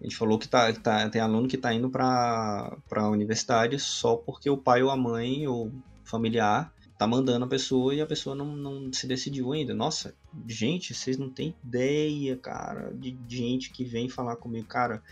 A 0.00 0.04
gente 0.04 0.16
falou 0.16 0.38
que 0.38 0.48
tá, 0.48 0.72
tá, 0.72 1.08
tem 1.10 1.20
aluno 1.20 1.46
que 1.46 1.56
está 1.56 1.74
indo 1.74 1.90
para 1.90 2.74
a 2.90 3.08
universidade 3.10 3.78
só 3.78 4.16
porque 4.16 4.48
o 4.48 4.56
pai 4.56 4.82
ou 4.82 4.90
a 4.90 4.96
mãe 4.96 5.46
ou 5.46 5.70
familiar 6.04 6.72
tá 6.98 7.06
mandando 7.06 7.44
a 7.44 7.48
pessoa 7.48 7.94
e 7.94 8.00
a 8.00 8.06
pessoa 8.06 8.34
não, 8.34 8.56
não 8.56 8.92
se 8.92 9.06
decidiu 9.06 9.52
ainda. 9.52 9.74
Nossa, 9.74 10.14
gente, 10.46 10.94
vocês 10.94 11.18
não 11.18 11.30
têm 11.30 11.54
ideia, 11.64 12.36
cara, 12.36 12.92
de 12.94 13.16
gente 13.28 13.70
que 13.70 13.84
vem 13.84 14.08
falar 14.08 14.36
comigo, 14.36 14.66
cara. 14.66 15.02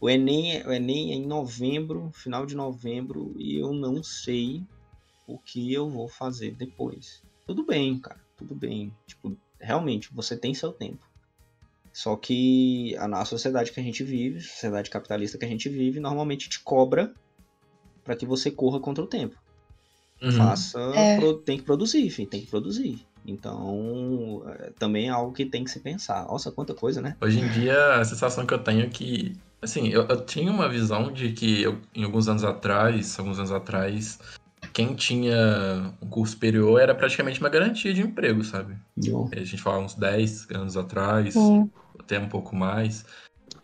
O 0.00 0.08
Enem, 0.08 0.62
o 0.66 0.72
Enem 0.72 1.12
é 1.12 1.14
em 1.14 1.26
novembro, 1.26 2.10
final 2.12 2.44
de 2.46 2.54
novembro, 2.54 3.34
e 3.38 3.56
eu 3.56 3.72
não 3.72 4.02
sei 4.02 4.62
o 5.26 5.38
que 5.38 5.72
eu 5.72 5.88
vou 5.88 6.08
fazer 6.08 6.54
depois. 6.54 7.22
Tudo 7.46 7.64
bem, 7.64 7.98
cara, 7.98 8.20
tudo 8.36 8.54
bem. 8.54 8.94
Tipo, 9.06 9.36
realmente, 9.58 10.12
você 10.12 10.36
tem 10.36 10.54
seu 10.54 10.72
tempo. 10.72 11.04
Só 11.92 12.14
que 12.14 12.94
a 12.98 13.08
nossa 13.08 13.30
sociedade 13.30 13.72
que 13.72 13.80
a 13.80 13.82
gente 13.82 14.04
vive, 14.04 14.40
sociedade 14.42 14.90
capitalista 14.90 15.38
que 15.38 15.46
a 15.46 15.48
gente 15.48 15.68
vive, 15.68 15.98
normalmente 15.98 16.48
te 16.48 16.60
cobra 16.60 17.14
para 18.04 18.14
que 18.14 18.26
você 18.26 18.50
corra 18.50 18.78
contra 18.78 19.02
o 19.02 19.06
tempo. 19.06 19.36
Uhum. 20.22 20.32
Faça, 20.32 20.80
é. 20.94 21.16
pro, 21.16 21.34
tem 21.34 21.58
que 21.58 21.64
produzir, 21.64 22.06
enfim, 22.06 22.26
tem 22.26 22.40
que 22.40 22.46
produzir. 22.46 23.06
Então, 23.26 24.42
é, 24.46 24.70
também 24.78 25.08
é 25.08 25.10
algo 25.10 25.32
que 25.32 25.44
tem 25.44 25.64
que 25.64 25.70
se 25.70 25.80
pensar. 25.80 26.26
Nossa, 26.26 26.52
quanta 26.52 26.74
coisa, 26.74 27.02
né? 27.02 27.16
Hoje 27.20 27.40
em 27.40 27.48
dia, 27.48 27.96
a 27.96 28.04
sensação 28.04 28.46
que 28.46 28.54
eu 28.54 28.58
tenho 28.58 28.84
é 28.84 28.88
que, 28.88 29.36
assim, 29.60 29.88
eu, 29.88 30.06
eu 30.06 30.24
tinha 30.24 30.50
uma 30.50 30.68
visão 30.68 31.12
de 31.12 31.32
que 31.32 31.62
eu, 31.62 31.80
em 31.94 32.04
alguns 32.04 32.28
anos 32.28 32.44
atrás, 32.44 33.18
alguns 33.18 33.38
anos 33.38 33.50
atrás, 33.50 34.18
quem 34.72 34.94
tinha 34.94 35.92
um 36.00 36.08
curso 36.08 36.34
superior 36.34 36.80
era 36.80 36.94
praticamente 36.94 37.40
uma 37.40 37.48
garantia 37.48 37.92
de 37.92 38.00
emprego, 38.00 38.44
sabe? 38.44 38.76
A 39.32 39.44
gente 39.44 39.62
falava 39.62 39.84
uns 39.84 39.94
10 39.94 40.48
anos 40.50 40.76
atrás, 40.76 41.34
até 41.98 42.18
um 42.18 42.28
pouco 42.28 42.54
mais 42.54 43.04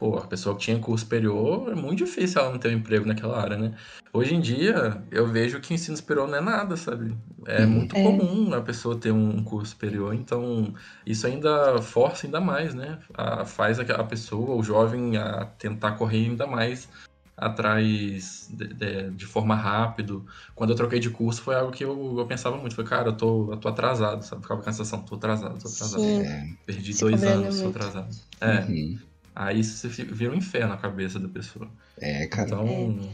pô, 0.02 0.18
a 0.18 0.26
pessoa 0.26 0.56
que 0.56 0.62
tinha 0.62 0.80
curso 0.80 1.04
superior, 1.04 1.70
é 1.70 1.76
muito 1.76 2.04
difícil 2.04 2.40
ela 2.40 2.50
não 2.50 2.58
ter 2.58 2.70
um 2.70 2.78
emprego 2.78 3.06
naquela 3.06 3.40
área, 3.40 3.56
né? 3.56 3.72
Hoje 4.12 4.34
em 4.34 4.40
dia, 4.40 5.00
eu 5.12 5.28
vejo 5.28 5.60
que 5.60 5.72
ensino 5.72 5.96
superior 5.96 6.26
não 6.26 6.38
é 6.38 6.40
nada, 6.40 6.76
sabe? 6.76 7.16
É 7.46 7.64
muito 7.64 7.94
é. 7.94 8.02
comum 8.02 8.52
a 8.52 8.60
pessoa 8.60 8.96
ter 8.96 9.12
um 9.12 9.44
curso 9.44 9.70
superior, 9.70 10.12
então 10.12 10.74
isso 11.06 11.24
ainda 11.24 11.80
força 11.80 12.26
ainda 12.26 12.40
mais, 12.40 12.74
né? 12.74 12.98
A, 13.14 13.44
faz 13.44 13.78
a, 13.78 14.02
pessoa, 14.02 14.56
o 14.56 14.62
jovem, 14.64 15.16
a 15.16 15.44
tentar 15.56 15.92
correr 15.92 16.24
ainda 16.26 16.48
mais 16.48 16.88
atrás 17.36 18.50
de, 18.50 18.74
de, 18.74 19.10
de, 19.10 19.26
forma 19.26 19.54
rápido. 19.54 20.26
Quando 20.56 20.70
eu 20.70 20.76
troquei 20.76 20.98
de 20.98 21.10
curso 21.10 21.42
foi 21.42 21.54
algo 21.54 21.70
que 21.70 21.84
eu, 21.84 22.18
eu 22.18 22.26
pensava 22.26 22.56
muito. 22.56 22.74
Foi, 22.74 22.84
cara, 22.84 23.10
eu 23.10 23.16
tô, 23.16 23.52
eu 23.52 23.56
tô 23.56 23.68
atrasado, 23.68 24.24
sabe? 24.24 24.42
Ficava 24.42 24.60
com 24.60 24.68
a 24.68 24.72
sensação, 24.72 25.02
tô 25.04 25.14
atrasado, 25.14 25.60
tô 25.60 25.68
atrasado. 25.68 26.02
Sim. 26.02 26.56
Perdi 26.66 26.92
Se 26.92 27.00
dois 27.02 27.22
anos, 27.22 27.60
muito. 27.60 27.72
tô 27.72 27.78
atrasado. 27.78 28.16
É. 28.40 28.58
Uhum. 28.62 29.11
Aí 29.34 29.60
isso 29.60 29.88
vira 29.88 30.32
um 30.32 30.36
inferno 30.36 30.68
na 30.68 30.76
cabeça 30.76 31.18
da 31.18 31.28
pessoa. 31.28 31.70
É, 31.98 32.26
cara. 32.26 32.48
Então, 32.48 33.10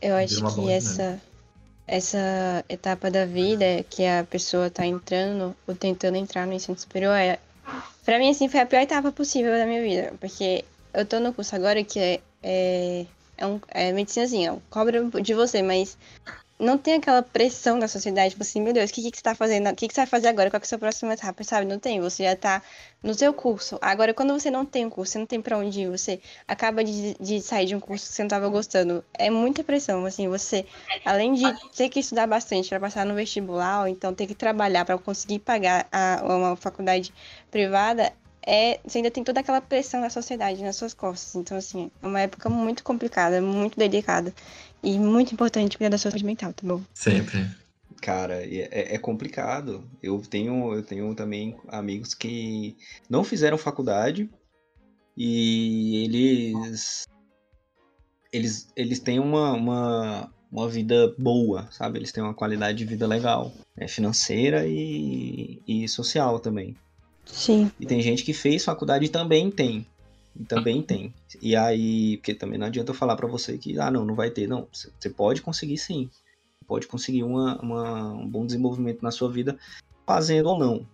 é. 0.00 0.08
Eu 0.10 0.16
acho 0.16 0.54
que 0.54 0.70
essa, 0.70 1.20
essa 1.86 2.64
etapa 2.68 3.10
da 3.10 3.24
vida 3.24 3.84
que 3.88 4.04
a 4.04 4.24
pessoa 4.24 4.68
tá 4.68 4.84
entrando 4.84 5.54
ou 5.66 5.74
tentando 5.74 6.16
entrar 6.16 6.46
no 6.46 6.52
ensino 6.52 6.76
superior 6.76 7.14
é. 7.14 7.38
Pra 8.04 8.18
mim, 8.18 8.30
assim, 8.30 8.48
foi 8.48 8.60
a 8.60 8.66
pior 8.66 8.80
etapa 8.80 9.12
possível 9.12 9.52
da 9.52 9.64
minha 9.64 9.80
vida. 9.80 10.14
Porque 10.18 10.64
eu 10.92 11.06
tô 11.06 11.20
no 11.20 11.32
curso 11.32 11.54
agora 11.54 11.84
que 11.84 11.98
é. 12.00 12.20
É, 12.42 13.06
é, 13.38 13.46
um, 13.46 13.60
é 13.68 13.92
medicina 13.92 14.26
assim, 14.26 14.48
é, 14.48 14.58
cobra 14.68 15.08
de 15.20 15.34
você, 15.34 15.62
mas 15.62 15.96
não 16.62 16.78
tem 16.78 16.94
aquela 16.94 17.22
pressão 17.22 17.76
da 17.76 17.88
sociedade, 17.88 18.30
tipo 18.30 18.42
assim, 18.42 18.60
meu 18.60 18.72
Deus, 18.72 18.88
o 18.88 18.94
que, 18.94 19.10
que 19.10 19.16
você 19.16 19.22
tá 19.22 19.34
fazendo? 19.34 19.68
O 19.68 19.74
que, 19.74 19.88
que 19.88 19.92
você 19.94 20.00
vai 20.02 20.06
fazer 20.06 20.28
agora? 20.28 20.48
Qual 20.48 20.60
é 20.60 20.62
a 20.62 20.66
sua 20.66 20.78
próxima 20.78 21.14
etapa? 21.14 21.42
Sabe? 21.42 21.66
Não 21.66 21.78
tem, 21.78 22.00
você 22.00 22.22
já 22.22 22.36
tá 22.36 22.62
no 23.02 23.12
seu 23.14 23.34
curso. 23.34 23.78
Agora, 23.82 24.14
quando 24.14 24.32
você 24.32 24.48
não 24.48 24.64
tem 24.64 24.86
um 24.86 24.90
curso, 24.90 25.12
você 25.12 25.18
não 25.18 25.26
tem 25.26 25.42
para 25.42 25.58
onde 25.58 25.80
ir, 25.80 25.90
você 25.90 26.20
acaba 26.46 26.84
de, 26.84 27.14
de 27.18 27.40
sair 27.40 27.66
de 27.66 27.74
um 27.74 27.80
curso 27.80 28.08
que 28.08 28.14
você 28.14 28.22
não 28.22 28.28
tava 28.28 28.48
gostando, 28.48 29.04
é 29.14 29.28
muita 29.28 29.64
pressão, 29.64 30.06
assim, 30.06 30.28
você, 30.28 30.64
além 31.04 31.34
de 31.34 31.44
ter 31.76 31.88
que 31.88 31.98
estudar 31.98 32.28
bastante 32.28 32.68
para 32.68 32.78
passar 32.78 33.04
no 33.04 33.14
vestibular, 33.16 33.80
ou 33.80 33.88
então 33.88 34.14
ter 34.14 34.28
que 34.28 34.34
trabalhar 34.34 34.84
para 34.84 34.96
conseguir 34.98 35.40
pagar 35.40 35.88
a, 35.90 36.22
uma 36.24 36.54
faculdade 36.54 37.12
privada, 37.50 38.12
é, 38.44 38.80
você 38.84 38.98
ainda 38.98 39.10
tem 39.10 39.22
toda 39.22 39.40
aquela 39.40 39.60
pressão 39.60 40.00
da 40.00 40.10
sociedade 40.10 40.62
nas 40.62 40.76
suas 40.76 40.92
costas. 40.92 41.34
Então, 41.36 41.56
assim, 41.56 41.90
é 42.02 42.06
uma 42.06 42.20
época 42.20 42.48
muito 42.48 42.82
complicada, 42.82 43.40
muito 43.40 43.78
delicada. 43.78 44.34
E 44.82 44.98
muito 44.98 45.32
importante 45.32 45.78
cuidar 45.78 45.90
da 45.90 45.98
sua 45.98 46.10
saúde 46.10 46.24
mental, 46.24 46.52
tá 46.52 46.66
bom? 46.66 46.82
Sempre. 46.92 47.46
Cara, 48.00 48.44
é, 48.44 48.94
é, 48.94 48.98
complicado. 48.98 49.88
Eu 50.02 50.20
tenho, 50.20 50.74
eu 50.74 50.82
tenho 50.82 51.14
também 51.14 51.56
amigos 51.68 52.14
que 52.14 52.76
não 53.08 53.22
fizeram 53.22 53.56
faculdade 53.56 54.28
e 55.16 56.04
eles 56.04 57.06
eles, 58.32 58.68
eles 58.74 58.98
têm 58.98 59.20
uma, 59.20 59.52
uma, 59.52 60.32
uma 60.50 60.68
vida 60.68 61.14
boa, 61.18 61.68
sabe? 61.70 61.98
Eles 61.98 62.10
têm 62.10 62.24
uma 62.24 62.34
qualidade 62.34 62.78
de 62.78 62.84
vida 62.84 63.06
legal, 63.06 63.52
é 63.76 63.86
financeira 63.86 64.66
e, 64.66 65.62
e 65.68 65.86
social 65.86 66.40
também. 66.40 66.74
Sim. 67.24 67.70
E 67.78 67.86
tem 67.86 68.00
gente 68.00 68.24
que 68.24 68.32
fez 68.32 68.64
faculdade 68.64 69.04
e 69.04 69.10
também 69.10 69.50
tem. 69.50 69.86
Também 70.48 70.82
tem. 70.82 71.14
E 71.40 71.54
aí, 71.54 72.16
porque 72.16 72.34
também 72.34 72.58
não 72.58 72.66
adianta 72.66 72.90
eu 72.90 72.94
falar 72.94 73.16
para 73.16 73.28
você 73.28 73.58
que, 73.58 73.78
ah, 73.78 73.90
não, 73.90 74.04
não 74.04 74.14
vai 74.14 74.30
ter. 74.30 74.46
Não, 74.46 74.66
você 74.72 75.10
pode 75.10 75.42
conseguir 75.42 75.78
sim. 75.78 76.10
Pode 76.66 76.86
conseguir 76.86 77.22
uma, 77.22 77.60
uma, 77.60 78.12
um 78.14 78.28
bom 78.28 78.46
desenvolvimento 78.46 79.02
na 79.02 79.10
sua 79.10 79.30
vida, 79.30 79.58
fazendo 80.06 80.48
ou 80.48 80.58
não. 80.58 80.86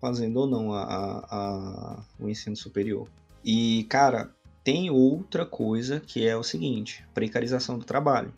Fazendo 0.00 0.40
ou 0.40 0.46
não 0.46 0.72
a, 0.72 0.82
a, 0.82 1.26
a, 1.30 2.04
o 2.18 2.28
ensino 2.28 2.54
superior. 2.54 3.08
E, 3.44 3.84
cara, 3.84 4.30
tem 4.62 4.90
outra 4.90 5.44
coisa 5.44 6.00
que 6.00 6.26
é 6.26 6.36
o 6.36 6.42
seguinte: 6.42 7.04
precarização 7.12 7.78
do 7.78 7.84
trabalho. 7.84 8.32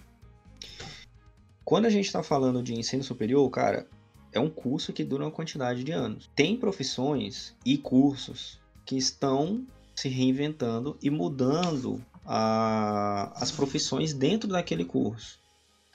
Quando 1.64 1.84
a 1.84 1.90
gente 1.90 2.07
está 2.07 2.22
falando 2.22 2.62
de 2.62 2.72
ensino 2.74 3.03
superior, 3.03 3.49
cara, 3.51 3.86
é 4.32 4.40
um 4.40 4.49
curso 4.49 4.92
que 4.92 5.05
dura 5.05 5.24
uma 5.24 5.30
quantidade 5.30 5.84
de 5.84 5.92
anos. 5.92 6.30
Tem 6.34 6.57
profissões 6.57 7.55
e 7.64 7.76
cursos 7.76 8.59
que 8.86 8.96
estão 8.96 9.66
se 9.99 10.09
reinventando 10.09 10.96
e 11.03 11.11
mudando 11.11 12.01
a, 12.24 13.32
as 13.34 13.51
profissões 13.51 14.12
dentro 14.14 14.49
daquele 14.49 14.84
curso. 14.84 15.40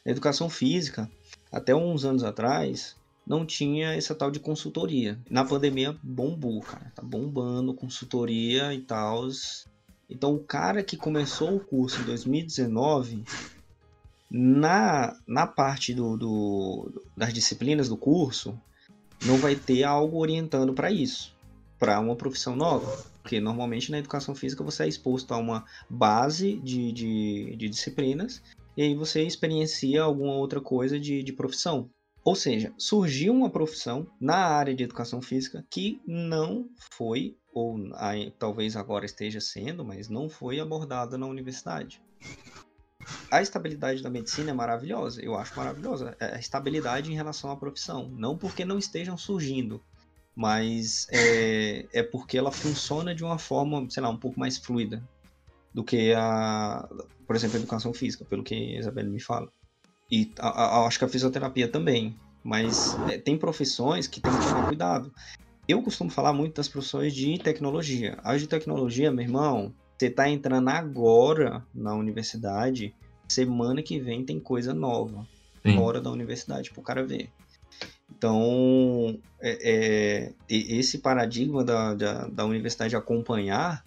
Educação 0.05 0.49
física, 0.49 1.09
até 1.49 1.73
uns 1.73 2.03
anos 2.03 2.23
atrás, 2.23 2.97
não 3.25 3.45
tinha 3.45 3.93
essa 3.93 4.13
tal 4.13 4.29
de 4.29 4.39
consultoria. 4.39 5.17
Na 5.29 5.45
pandemia 5.45 5.97
bombou, 6.03 6.59
cara. 6.59 6.91
Tá 6.93 7.01
bombando 7.01 7.73
consultoria 7.73 8.73
e 8.73 8.81
tal. 8.81 9.29
Então 10.09 10.35
o 10.35 10.39
cara 10.39 10.83
que 10.83 10.97
começou 10.97 11.55
o 11.55 11.59
curso 11.61 12.01
em 12.01 12.03
2019, 12.03 13.23
na, 14.29 15.15
na 15.25 15.47
parte 15.47 15.93
do, 15.93 16.17
do 16.17 17.03
das 17.15 17.33
disciplinas 17.33 17.87
do 17.87 17.95
curso, 17.95 18.59
não 19.23 19.37
vai 19.37 19.55
ter 19.55 19.83
algo 19.83 20.17
orientando 20.17 20.73
para 20.73 20.91
isso, 20.91 21.33
para 21.79 22.01
uma 22.01 22.17
profissão 22.17 22.53
nova. 22.53 23.12
Porque 23.23 23.39
normalmente 23.39 23.89
na 23.89 23.97
educação 23.97 24.35
física 24.35 24.63
você 24.63 24.83
é 24.83 24.87
exposto 24.87 25.33
a 25.33 25.37
uma 25.37 25.63
base 25.89 26.59
de, 26.59 26.91
de, 26.91 27.55
de 27.55 27.69
disciplinas 27.69 28.43
e 28.75 28.83
aí 28.83 28.93
você 28.93 29.23
experiencia 29.23 30.03
alguma 30.03 30.33
outra 30.33 30.59
coisa 30.59 30.99
de, 30.99 31.23
de 31.23 31.31
profissão. 31.31 31.89
Ou 32.23 32.35
seja, 32.35 32.73
surgiu 32.77 33.33
uma 33.33 33.49
profissão 33.49 34.07
na 34.19 34.35
área 34.35 34.75
de 34.75 34.83
educação 34.83 35.21
física 35.21 35.65
que 35.69 36.01
não 36.05 36.69
foi, 36.91 37.35
ou 37.53 37.77
talvez 38.37 38.75
agora 38.75 39.05
esteja 39.05 39.41
sendo, 39.41 39.83
mas 39.83 40.09
não 40.09 40.29
foi 40.29 40.59
abordada 40.59 41.17
na 41.17 41.25
universidade. 41.25 42.01
A 43.29 43.41
estabilidade 43.41 44.01
da 44.01 44.09
medicina 44.09 44.51
é 44.51 44.53
maravilhosa, 44.53 45.21
eu 45.21 45.35
acho 45.35 45.55
maravilhosa. 45.57 46.15
É 46.19 46.35
a 46.35 46.39
estabilidade 46.39 47.11
em 47.11 47.15
relação 47.15 47.51
à 47.51 47.57
profissão. 47.57 48.09
Não 48.09 48.37
porque 48.37 48.63
não 48.63 48.77
estejam 48.77 49.17
surgindo, 49.17 49.83
mas 50.35 51.07
é, 51.11 51.85
é 51.93 52.03
porque 52.03 52.37
ela 52.37 52.51
funciona 52.51 53.13
de 53.13 53.23
uma 53.23 53.37
forma, 53.37 53.87
sei 53.89 54.01
lá, 54.01 54.09
um 54.09 54.17
pouco 54.17 54.39
mais 54.39 54.57
fluida 54.57 55.03
do 55.73 55.83
que 55.83 56.13
a, 56.13 56.87
por 57.25 57.35
exemplo, 57.35 57.57
a 57.57 57.59
educação 57.59 57.93
física, 57.93 58.25
pelo 58.25 58.43
que 58.43 58.53
a 58.53 58.79
Isabelle 58.79 59.09
me 59.09 59.19
fala. 59.19 59.49
E 60.11 60.31
a, 60.39 60.47
a, 60.47 60.87
acho 60.87 60.99
que 60.99 61.05
a 61.05 61.09
fisioterapia 61.09 61.67
também. 61.67 62.15
Mas 62.43 62.97
é, 63.09 63.17
tem 63.17 63.37
profissões 63.37 64.05
que 64.05 64.19
tem 64.19 64.31
que 64.33 64.45
tomar 64.47 64.67
cuidado. 64.67 65.13
Eu 65.67 65.81
costumo 65.81 66.09
falar 66.09 66.33
muito 66.33 66.55
das 66.55 66.67
profissões 66.67 67.13
de 67.13 67.37
tecnologia. 67.37 68.19
As 68.21 68.41
de 68.41 68.47
tecnologia, 68.47 69.11
meu 69.11 69.23
irmão, 69.23 69.73
você 69.97 70.07
está 70.07 70.27
entrando 70.27 70.67
agora 70.67 71.65
na 71.73 71.95
universidade, 71.95 72.93
semana 73.29 73.81
que 73.81 73.99
vem 73.99 74.25
tem 74.25 74.39
coisa 74.39 74.73
nova 74.73 75.25
Sim. 75.65 75.75
fora 75.75 76.01
da 76.01 76.11
universidade 76.11 76.69
para 76.71 76.81
o 76.81 76.83
cara 76.83 77.05
ver. 77.05 77.29
Então, 78.17 79.19
é, 79.41 79.57
é, 79.71 80.33
esse 80.47 80.99
paradigma 80.99 81.63
da, 81.63 81.93
da, 81.93 82.27
da 82.27 82.45
universidade 82.45 82.95
acompanhar 82.95 83.83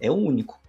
é 0.00 0.10
único. 0.10 0.60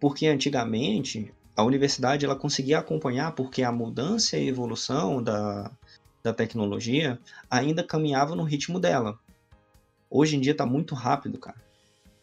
Porque 0.00 0.26
antigamente 0.26 1.32
a 1.54 1.62
universidade 1.62 2.24
ela 2.24 2.36
conseguia 2.36 2.78
acompanhar 2.78 3.32
porque 3.32 3.62
a 3.62 3.72
mudança 3.72 4.36
e 4.36 4.40
a 4.40 4.48
evolução 4.48 5.22
da, 5.22 5.70
da 6.22 6.32
tecnologia 6.32 7.18
ainda 7.50 7.82
caminhava 7.82 8.34
no 8.34 8.44
ritmo 8.44 8.80
dela. 8.80 9.18
Hoje 10.10 10.36
em 10.36 10.40
dia 10.40 10.52
está 10.52 10.64
muito 10.64 10.94
rápido, 10.94 11.38
cara. 11.38 11.58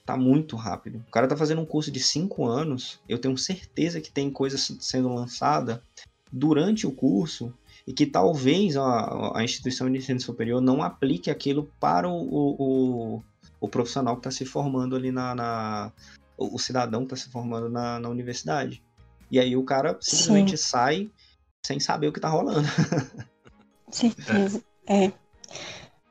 Tá 0.06 0.16
muito 0.18 0.56
rápido. 0.56 1.04
O 1.08 1.12
cara 1.12 1.28
tá 1.28 1.36
fazendo 1.36 1.62
um 1.62 1.66
curso 1.66 1.92
de 1.92 2.00
cinco 2.00 2.46
anos. 2.46 3.00
Eu 3.08 3.18
tenho 3.18 3.38
certeza 3.38 4.02
que 4.02 4.12
tem 4.12 4.30
coisa 4.32 4.58
sendo 4.58 5.14
lançada 5.14 5.84
durante 6.32 6.88
o 6.88 6.92
curso 6.92 7.54
e 7.88 7.94
que 7.94 8.06
talvez 8.06 8.76
a, 8.76 9.38
a 9.38 9.44
instituição 9.44 9.92
de 9.92 9.98
ensino 9.98 10.20
superior 10.20 10.60
não 10.60 10.82
aplique 10.82 11.30
aquilo 11.30 11.72
para 11.80 12.10
o, 12.10 12.14
o, 12.14 13.24
o 13.60 13.68
profissional 13.68 14.16
que 14.16 14.22
está 14.22 14.32
se 14.32 14.46
formando 14.46 14.96
ali 14.96 15.12
na, 15.12 15.36
na 15.36 15.92
o, 16.38 16.58
cidadão 16.58 17.06
que 17.06 17.14
está 17.14 17.26
se 17.26 17.32
formando 17.32 17.70
na, 17.70 18.00
na 18.00 18.10
universidade. 18.10 18.84
E 19.30 19.40
aí 19.40 19.56
o 19.56 19.64
cara 19.64 19.98
simplesmente 20.02 20.58
Sim. 20.58 20.64
sai 20.64 21.12
sem 21.66 21.80
saber 21.80 22.08
o 22.08 22.12
que 22.12 22.20
está 22.20 22.30
rolando. 22.30 22.68
Certeza, 23.92 24.64
é. 24.88 25.06
é. 25.06 25.14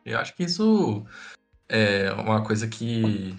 Eu 0.05 0.19
acho 0.19 0.35
que 0.35 0.45
isso 0.45 1.05
é 1.69 2.13
uma 2.13 2.45
coisa 2.45 2.69
que 2.69 3.35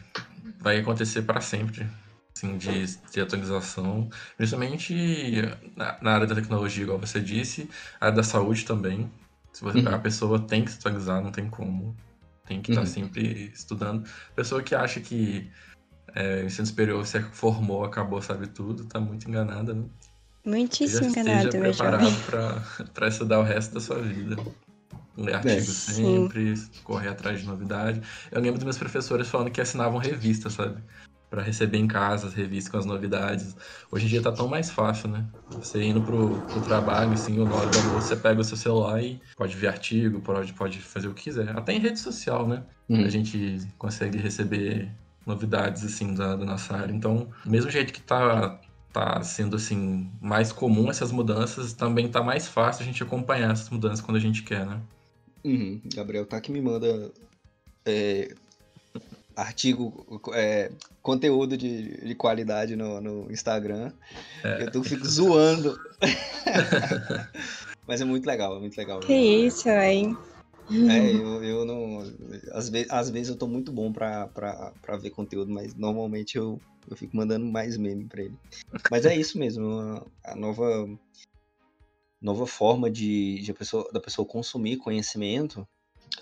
vai 0.59 0.79
acontecer 0.79 1.21
para 1.21 1.39
sempre, 1.41 1.88
assim, 2.36 2.57
de, 2.57 2.97
de 3.11 3.21
atualização, 3.21 4.09
principalmente 4.38 5.41
na, 5.75 5.97
na, 6.01 6.11
área 6.11 6.27
da 6.27 6.36
tecnologia, 6.36 6.83
igual 6.83 6.99
você 6.99 7.19
disse, 7.19 7.69
a 7.99 8.07
área 8.07 8.17
da 8.17 8.23
saúde 8.23 8.65
também. 8.65 9.09
Se 9.53 9.63
você, 9.63 9.79
uhum. 9.79 9.88
A 9.88 9.99
pessoa 9.99 10.39
tem 10.39 10.65
que 10.65 10.71
se 10.71 10.79
atualizar, 10.79 11.21
não 11.21 11.31
tem 11.31 11.49
como. 11.49 11.95
Tem 12.45 12.61
que 12.61 12.71
estar 12.71 12.81
tá 12.81 12.88
uhum. 12.88 12.93
sempre 12.93 13.51
estudando. 13.53 14.07
Pessoa 14.36 14.61
que 14.61 14.75
acha 14.75 14.99
que 14.99 15.49
é, 16.13 16.41
o 16.41 16.45
ensino 16.45 16.67
superior 16.67 17.05
se 17.05 17.21
formou, 17.21 17.86
acabou, 17.86 18.21
sabe 18.21 18.47
tudo, 18.47 18.86
tá 18.86 18.99
muito 18.99 19.27
enganada, 19.29 19.73
né? 19.73 19.86
Muitíssimo 20.45 21.07
enganada, 21.07 21.45
Esteja 21.45 21.73
preparado 21.73 22.88
para 22.93 23.07
estudar 23.07 23.39
o 23.39 23.43
resto 23.43 23.73
da 23.73 23.79
sua 23.79 23.99
vida 23.99 24.36
ler 25.17 25.31
é, 25.31 25.36
artigos 25.36 25.89
é, 25.89 25.93
sempre, 25.93 26.53
correr 26.83 27.09
atrás 27.09 27.39
de 27.39 27.47
novidade. 27.47 28.01
Eu 28.31 28.41
lembro 28.41 28.55
dos 28.55 28.65
meus 28.65 28.77
professores 28.77 29.27
falando 29.27 29.49
que 29.49 29.61
assinavam 29.61 29.97
revistas, 29.97 30.53
sabe? 30.53 30.81
Para 31.30 31.41
receber 31.41 31.78
em 31.78 31.88
casa 31.88 32.28
as 32.28 32.34
revistas 32.34 32.71
com 32.71 32.78
as 32.78 32.86
novidades. 32.86 33.55
Hoje 33.91 34.05
em 34.05 34.09
dia 34.09 34.21
tá 34.21 34.32
tão 34.32 34.47
mais 34.47 34.69
fácil, 34.69 35.09
né? 35.09 35.26
Você 35.49 35.84
indo 35.84 36.01
pro, 36.01 36.41
pro 36.41 36.61
trabalho, 36.61 37.13
assim, 37.13 37.39
o 37.39 37.51
hora 37.51 37.69
da 37.69 37.80
você 37.82 38.15
pega 38.15 38.41
o 38.41 38.43
seu 38.43 38.57
celular 38.57 39.01
e 39.03 39.19
pode 39.36 39.55
ver 39.55 39.67
artigo, 39.67 40.21
pode, 40.21 40.53
pode 40.53 40.80
fazer 40.80 41.07
o 41.07 41.13
que 41.13 41.23
quiser. 41.23 41.49
Até 41.57 41.73
em 41.73 41.80
rede 41.80 41.99
social, 41.99 42.47
né? 42.47 42.63
Hum. 42.89 43.03
A 43.03 43.09
gente 43.09 43.59
consegue 43.78 44.17
receber 44.17 44.91
novidades, 45.26 45.84
assim, 45.84 46.13
da, 46.13 46.36
da 46.36 46.45
nossa 46.45 46.76
área. 46.76 46.93
Então, 46.93 47.30
do 47.43 47.51
mesmo 47.51 47.69
jeito 47.69 47.91
que 47.91 48.01
tá 48.01 48.59
tá 48.95 49.21
sendo 49.23 49.57
assim 49.57 50.09
mais 50.21 50.53
comum 50.53 50.89
essas 50.89 51.11
mudanças, 51.11 51.73
também 51.73 52.07
tá 52.09 52.23
mais 52.23 52.47
fácil 52.47 52.82
a 52.82 52.86
gente 52.86 53.03
acompanhar 53.03 53.51
essas 53.51 53.69
mudanças 53.69 53.99
quando 53.99 54.15
a 54.15 54.21
gente 54.21 54.41
quer, 54.41 54.65
né? 54.65 54.82
Uhum. 55.43 55.82
Gabriel 55.93 56.26
tá 56.26 56.39
que 56.39 56.49
me 56.49 56.61
manda 56.61 57.11
é, 57.86 58.34
artigo, 59.36 60.21
é, 60.33 60.71
conteúdo 61.01 61.57
de, 61.57 62.05
de 62.05 62.15
qualidade 62.15 62.75
no, 62.75 63.01
no 63.01 63.31
Instagram. 63.31 63.91
É. 64.43 64.63
Eu 64.63 64.71
tô, 64.71 64.83
fico 64.83 65.05
zoando. 65.07 65.77
Mas 67.88 68.01
é 68.01 68.05
muito 68.05 68.25
legal, 68.25 68.55
é 68.55 68.59
muito 68.59 68.77
legal. 68.77 68.99
Que 68.99 69.13
isso, 69.13 69.69
hein? 69.69 70.17
É, 70.89 71.13
eu, 71.13 71.43
eu 71.43 71.65
não. 71.65 71.99
Às 72.51 72.69
vezes, 72.69 72.91
às 72.91 73.09
vezes 73.09 73.29
eu 73.29 73.38
tô 73.38 73.47
muito 73.47 73.71
bom 73.71 73.91
pra, 73.91 74.27
pra, 74.27 74.73
pra 74.81 74.97
ver 74.97 75.11
conteúdo, 75.11 75.51
mas 75.51 75.75
normalmente 75.75 76.38
eu, 76.38 76.59
eu 76.89 76.97
fico 76.97 77.15
mandando 77.15 77.45
mais 77.45 77.77
meme 77.77 78.05
pra 78.05 78.23
ele. 78.23 78.36
Mas 78.89 79.05
é 79.05 79.15
isso 79.15 79.38
mesmo, 79.38 79.69
a, 80.23 80.31
a 80.31 80.36
nova 80.36 80.89
nova 82.19 82.47
forma 82.47 82.89
de, 82.89 83.39
de 83.41 83.53
pessoa, 83.53 83.88
da 83.93 83.99
pessoa 83.99 84.27
consumir 84.27 84.77
conhecimento 84.77 85.67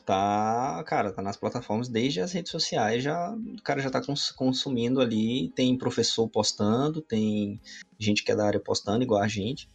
tá, 0.02 0.84
cara, 0.86 1.12
tá 1.12 1.22
nas 1.22 1.38
plataformas 1.38 1.88
desde 1.88 2.22
as 2.22 2.32
redes 2.32 2.52
sociais, 2.52 3.04
já 3.04 3.32
o 3.32 3.62
cara 3.62 3.82
já 3.82 3.90
tá 3.90 4.02
consumindo 4.36 5.02
ali, 5.02 5.50
tem 5.56 5.78
professor 5.78 6.28
postando, 6.28 7.02
tem 7.02 7.60
gente 8.00 8.24
que 8.24 8.32
é 8.32 8.36
da 8.36 8.46
área 8.46 8.60
postando 8.60 9.04
igual 9.04 9.22
a 9.22 9.28
gente, 9.28 9.70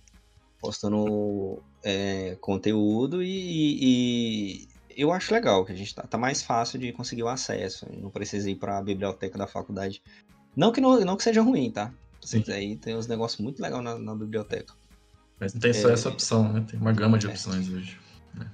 postando 0.60 1.62
é, 1.82 2.36
conteúdo 2.40 3.22
e, 3.22 3.78
e, 3.80 4.68
eu 4.96 5.12
acho 5.12 5.32
legal 5.32 5.64
que 5.64 5.72
a 5.72 5.76
gente 5.76 5.94
tá, 5.94 6.02
tá, 6.02 6.18
mais 6.18 6.42
fácil 6.42 6.78
de 6.78 6.92
conseguir 6.92 7.22
o 7.22 7.28
acesso, 7.28 7.86
não 7.92 8.10
precisa 8.10 8.50
ir 8.50 8.56
para 8.56 8.78
a 8.78 8.82
biblioteca 8.82 9.38
da 9.38 9.46
faculdade. 9.46 10.02
Não 10.56 10.72
que 10.72 10.80
não, 10.80 10.98
não 11.00 11.16
que 11.16 11.22
seja 11.22 11.40
ruim, 11.40 11.70
tá? 11.70 11.92
Sim. 12.20 12.42
Aí 12.48 12.76
tem 12.76 12.96
uns 12.96 13.06
negócios 13.06 13.40
muito 13.40 13.62
legais 13.62 13.82
na, 13.82 13.96
na 13.98 14.14
biblioteca. 14.14 14.74
Mas 15.38 15.54
não 15.54 15.60
tem 15.60 15.72
só 15.72 15.88
é... 15.88 15.92
essa 15.92 16.08
opção, 16.08 16.52
né? 16.52 16.66
Tem 16.68 16.80
uma 16.80 16.92
gama 16.92 17.16
de 17.16 17.26
é. 17.26 17.30
opções 17.30 17.68
hoje. 17.68 17.96
Né? 18.34 18.50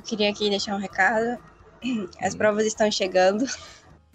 Eu 0.00 0.02
queria 0.02 0.30
aqui 0.30 0.48
deixar 0.48 0.74
um 0.74 0.78
recado. 0.78 1.38
As 2.22 2.34
provas 2.34 2.64
estão 2.64 2.90
chegando. 2.90 3.44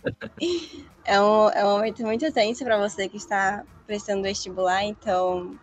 é, 1.06 1.22
um, 1.22 1.50
é 1.50 1.64
um 1.64 1.74
momento 1.74 2.02
muito 2.02 2.32
tenso 2.32 2.64
para 2.64 2.80
você 2.80 3.08
que 3.08 3.18
está 3.18 3.64
prestando 3.86 4.24
vestibular, 4.24 4.84
então 4.84 5.56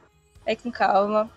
vai 0.45 0.55
com 0.55 0.70
calma. 0.70 1.29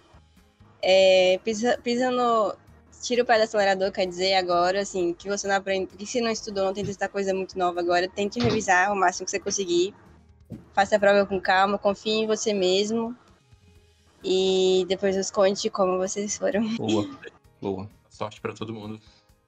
É, 0.84 1.40
pisa, 1.44 1.80
pisa 1.84 2.12
no. 2.12 2.56
Tira 3.02 3.24
o 3.24 3.26
pé 3.26 3.38
do 3.38 3.44
acelerador, 3.44 3.92
quer 3.92 4.06
dizer, 4.06 4.36
agora, 4.36 4.82
assim, 4.82 5.14
que 5.14 5.28
você 5.28 5.48
não 5.48 5.56
aprende. 5.56 5.88
Porque 5.88 6.06
se 6.06 6.22
não 6.22 6.30
estudou, 6.30 6.66
não 6.66 6.74
tem 6.74 6.86
testar 6.86 7.10
coisa 7.10 7.34
muito 7.34 7.58
nova 7.58 7.80
agora, 7.80 8.08
tente 8.08 8.40
revisar 8.40 8.94
o 8.94 8.96
máximo 8.96 9.26
que 9.26 9.32
você 9.32 9.40
conseguir. 9.40 9.96
Faça 10.74 10.96
a 10.96 11.00
prova 11.00 11.26
com 11.26 11.42
calma, 11.42 11.80
confie 11.80 12.12
em 12.12 12.28
você 12.28 12.54
mesmo 12.54 13.18
e 14.24 14.86
depois 14.88 15.16
nos 15.16 15.32
conte 15.32 15.72
como 15.72 15.98
vocês 15.98 16.38
foram. 16.38 16.68
Boa, 16.78 17.10
boa. 17.60 17.90
Sorte 18.16 18.39
para 18.39 18.53
todo 18.53 18.74
mundo. 18.74 18.97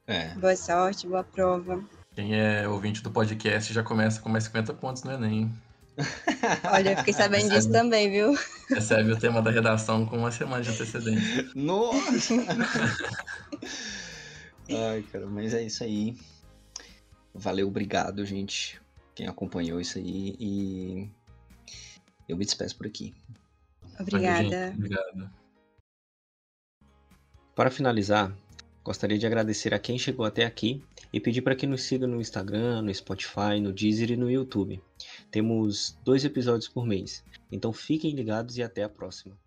É. 0.05 0.35
Boa 0.35 0.57
sorte, 0.57 1.07
boa 1.07 1.23
prova. 1.23 1.81
Quem 2.13 2.37
é 2.37 2.67
ouvinte 2.67 3.01
do 3.01 3.09
podcast 3.09 3.71
já 3.71 3.81
começa 3.81 4.19
com 4.19 4.27
mais 4.27 4.43
50 4.43 4.73
pontos 4.73 5.03
no 5.03 5.13
Enem. 5.13 5.49
Olha, 6.69 6.91
eu 6.91 6.97
fiquei 6.97 7.13
sabendo 7.13 7.43
recebe, 7.43 7.55
disso 7.55 7.71
também, 7.71 8.11
viu? 8.11 8.37
Recebe 8.69 9.13
o 9.13 9.17
tema 9.17 9.41
da 9.41 9.51
redação 9.51 10.05
com 10.05 10.17
uma 10.17 10.33
semana 10.33 10.61
de 10.61 10.69
antecedência. 10.69 11.49
Nossa! 11.55 12.33
Ai, 14.69 15.01
cara, 15.13 15.27
mas 15.27 15.53
é 15.53 15.63
isso 15.63 15.85
aí. 15.85 16.17
Valeu, 17.33 17.69
obrigado, 17.69 18.25
gente. 18.25 18.81
Quem 19.15 19.27
acompanhou 19.27 19.79
isso 19.79 19.97
aí. 19.97 20.35
E 20.37 21.09
eu 22.27 22.35
me 22.35 22.43
despeço 22.43 22.75
por 22.75 22.85
aqui. 22.85 23.15
Obrigada. 23.97 24.73
Obrigado. 24.75 25.31
Para 27.55 27.71
finalizar, 27.71 28.35
gostaria 28.87 29.17
de 29.17 29.27
agradecer 29.27 29.73
a 29.73 29.79
quem 29.79 29.99
chegou 29.99 30.25
até 30.25 30.45
aqui 30.45 30.81
e 31.11 31.19
pedir 31.19 31.41
para 31.41 31.57
que 31.57 31.67
nos 31.67 31.83
siga 31.83 32.07
no 32.07 32.21
Instagram, 32.21 32.83
no 32.83 32.93
Spotify, 32.93 33.59
no 33.61 33.73
Deezer 33.73 34.11
e 34.11 34.15
no 34.15 34.31
YouTube. 34.31 34.81
Temos 35.29 35.97
dois 36.05 36.23
episódios 36.23 36.69
por 36.69 36.85
mês, 36.85 37.21
então 37.51 37.73
fiquem 37.73 38.15
ligados 38.15 38.57
e 38.57 38.63
até 38.63 38.83
a 38.83 38.89
próxima. 38.89 39.37